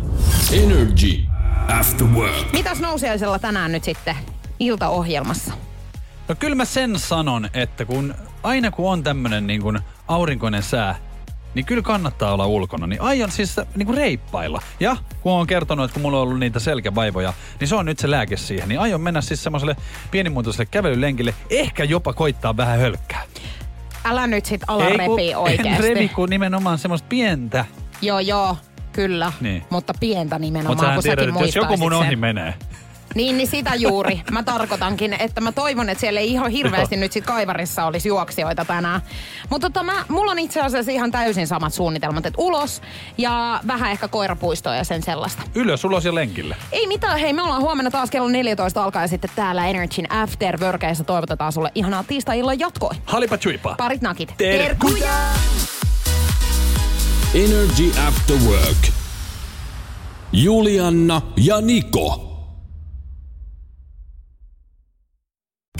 Energy 0.52 1.20
After 1.80 2.06
Work. 2.06 2.52
Mitäs 2.52 2.80
nousiaisella 2.80 3.38
tänään 3.38 3.72
nyt 3.72 3.84
sitten 3.84 4.16
iltaohjelmassa? 4.58 5.52
No 6.28 6.34
kyllä 6.38 6.54
mä 6.54 6.64
sen 6.64 6.98
sanon, 6.98 7.48
että 7.54 7.84
kun 7.84 8.14
aina 8.42 8.70
kun 8.70 8.92
on 8.92 9.02
tämmönen 9.02 9.46
niin 9.46 9.62
kuin 9.62 9.78
aurinkoinen 10.08 10.62
sää, 10.62 10.94
niin 11.54 11.66
kyllä 11.66 11.82
kannattaa 11.82 12.32
olla 12.34 12.46
ulkona. 12.46 12.86
Niin 12.86 13.00
aion 13.00 13.30
siis 13.30 13.56
niin 13.76 13.86
kuin 13.86 13.96
reippailla. 13.98 14.62
Ja 14.80 14.96
kun 15.20 15.32
on 15.32 15.46
kertonut, 15.46 15.84
että 15.84 15.92
kun 15.92 16.02
mulla 16.02 16.16
on 16.16 16.22
ollut 16.22 16.38
niitä 16.38 16.58
selkävaivoja, 16.58 17.32
niin 17.60 17.68
se 17.68 17.74
on 17.74 17.86
nyt 17.86 17.98
se 17.98 18.10
lääke 18.10 18.36
siihen. 18.36 18.68
Niin 18.68 18.80
aion 18.80 19.00
mennä 19.00 19.20
siis 19.20 19.42
semmoiselle 19.42 19.76
pienimuotoiselle 20.10 20.66
kävelylenkille, 20.70 21.34
ehkä 21.50 21.84
jopa 21.84 22.12
koittaa 22.12 22.56
vähän 22.56 22.78
hölkkää. 22.78 23.22
Älä 24.04 24.26
nyt 24.26 24.44
sit 24.46 24.60
ala 24.66 24.84
Ei, 24.84 24.90
kun 24.98 24.98
repii 25.18 25.30
en 25.30 25.38
oikeesti. 25.38 25.82
revi, 25.82 26.08
kun 26.08 26.28
nimenomaan 26.28 26.78
semmoista 26.78 27.06
pientä. 27.08 27.64
Joo, 28.02 28.20
joo. 28.20 28.56
kyllä, 28.92 29.32
Niin. 29.40 29.62
mutta 29.70 29.92
pientä 30.00 30.38
nimenomaan, 30.38 30.78
sähän 30.78 30.94
kun 30.94 31.02
tiedät, 31.02 31.24
säkin 31.24 31.34
että 31.34 31.46
jos 31.46 31.56
joku 31.56 31.76
mun 31.76 31.92
ohi 31.92 32.08
sen. 32.10 32.18
menee, 32.18 32.54
Niin, 33.14 33.36
niin 33.36 33.48
sitä 33.48 33.74
juuri. 33.74 34.22
Mä 34.30 34.42
tarkoitankin, 34.42 35.12
että 35.12 35.40
mä 35.40 35.52
toivon, 35.52 35.88
että 35.88 36.00
siellä 36.00 36.20
ei 36.20 36.30
ihan 36.32 36.50
hirveästi 36.50 36.96
nyt 36.96 37.12
sit 37.12 37.26
kaivarissa 37.26 37.84
olisi 37.84 38.08
juoksijoita 38.08 38.64
tänään. 38.64 39.00
Mutta 39.50 39.70
tota, 39.70 39.82
mä, 39.82 40.04
mulla 40.08 40.32
on 40.32 40.38
itse 40.38 40.60
asiassa 40.60 40.92
ihan 40.92 41.10
täysin 41.10 41.46
samat 41.46 41.74
suunnitelmat, 41.74 42.26
että 42.26 42.42
ulos 42.42 42.82
ja 43.18 43.60
vähän 43.66 43.90
ehkä 43.90 44.08
koirapuistoa 44.08 44.76
ja 44.76 44.84
sen 44.84 45.02
sellaista. 45.02 45.42
ylös, 45.54 45.84
ulos 45.84 46.04
ja 46.04 46.14
lenkille. 46.14 46.56
Ei 46.72 46.86
mitään, 46.86 47.18
hei 47.18 47.32
me 47.32 47.42
ollaan 47.42 47.62
huomenna 47.62 47.90
taas 47.90 48.10
kello 48.10 48.28
14 48.28 48.84
alkaa 48.84 49.02
ja 49.02 49.08
sitten 49.08 49.30
täällä 49.36 49.66
Energyn 49.66 50.12
After 50.12 50.60
Workeissa 50.60 51.04
toivotetaan 51.04 51.52
sulle 51.52 51.70
ihanaa 51.74 52.04
tiistai-illan 52.04 52.58
jatkoa. 52.58 52.94
Halipa 53.04 53.38
chuipa. 53.38 53.74
Parit 53.78 54.02
nakit. 54.02 54.34
Terkkuja! 54.36 55.12
Energy 57.34 57.92
After 58.08 58.36
Work. 58.36 58.88
Julianna 60.32 61.22
ja 61.36 61.60
Niko. 61.60 62.29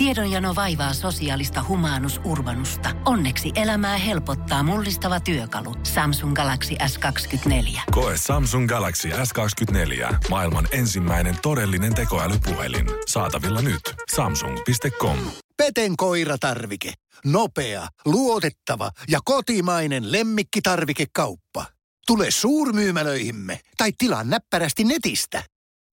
Tiedonjano 0.01 0.55
vaivaa 0.55 0.95
sosiaalista 0.95 1.65
humanus 1.69 2.21
urbanusta. 2.25 2.91
Onneksi 3.07 3.53
elämää 3.55 3.97
helpottaa 3.97 4.63
mullistava 4.63 5.21
työkalu. 5.21 5.75
Samsung 5.83 6.35
Galaxy 6.35 6.75
S24. 6.75 7.81
Koe 7.91 8.17
Samsung 8.17 8.69
Galaxy 8.69 9.09
S24. 9.09 10.15
Maailman 10.31 10.69
ensimmäinen 10.73 11.37
todellinen 11.43 11.95
tekoälypuhelin. 11.95 12.87
Saatavilla 13.07 13.63
nyt. 13.63 13.81
Samsung.com. 14.15 15.19
Peten 15.57 15.97
koiratarvike. 15.97 16.93
Nopea, 17.25 17.89
luotettava 18.05 18.91
ja 19.09 19.21
kotimainen 19.25 20.13
lemmikkitarvikekauppa. 20.13 21.67
Tule 22.07 22.31
suurmyymälöihimme 22.31 23.61
tai 23.77 23.93
tilaa 23.99 24.25
näppärästi 24.25 24.85
netistä. 24.85 25.43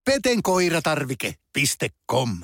petenkoiratarvike.com 0.06 2.38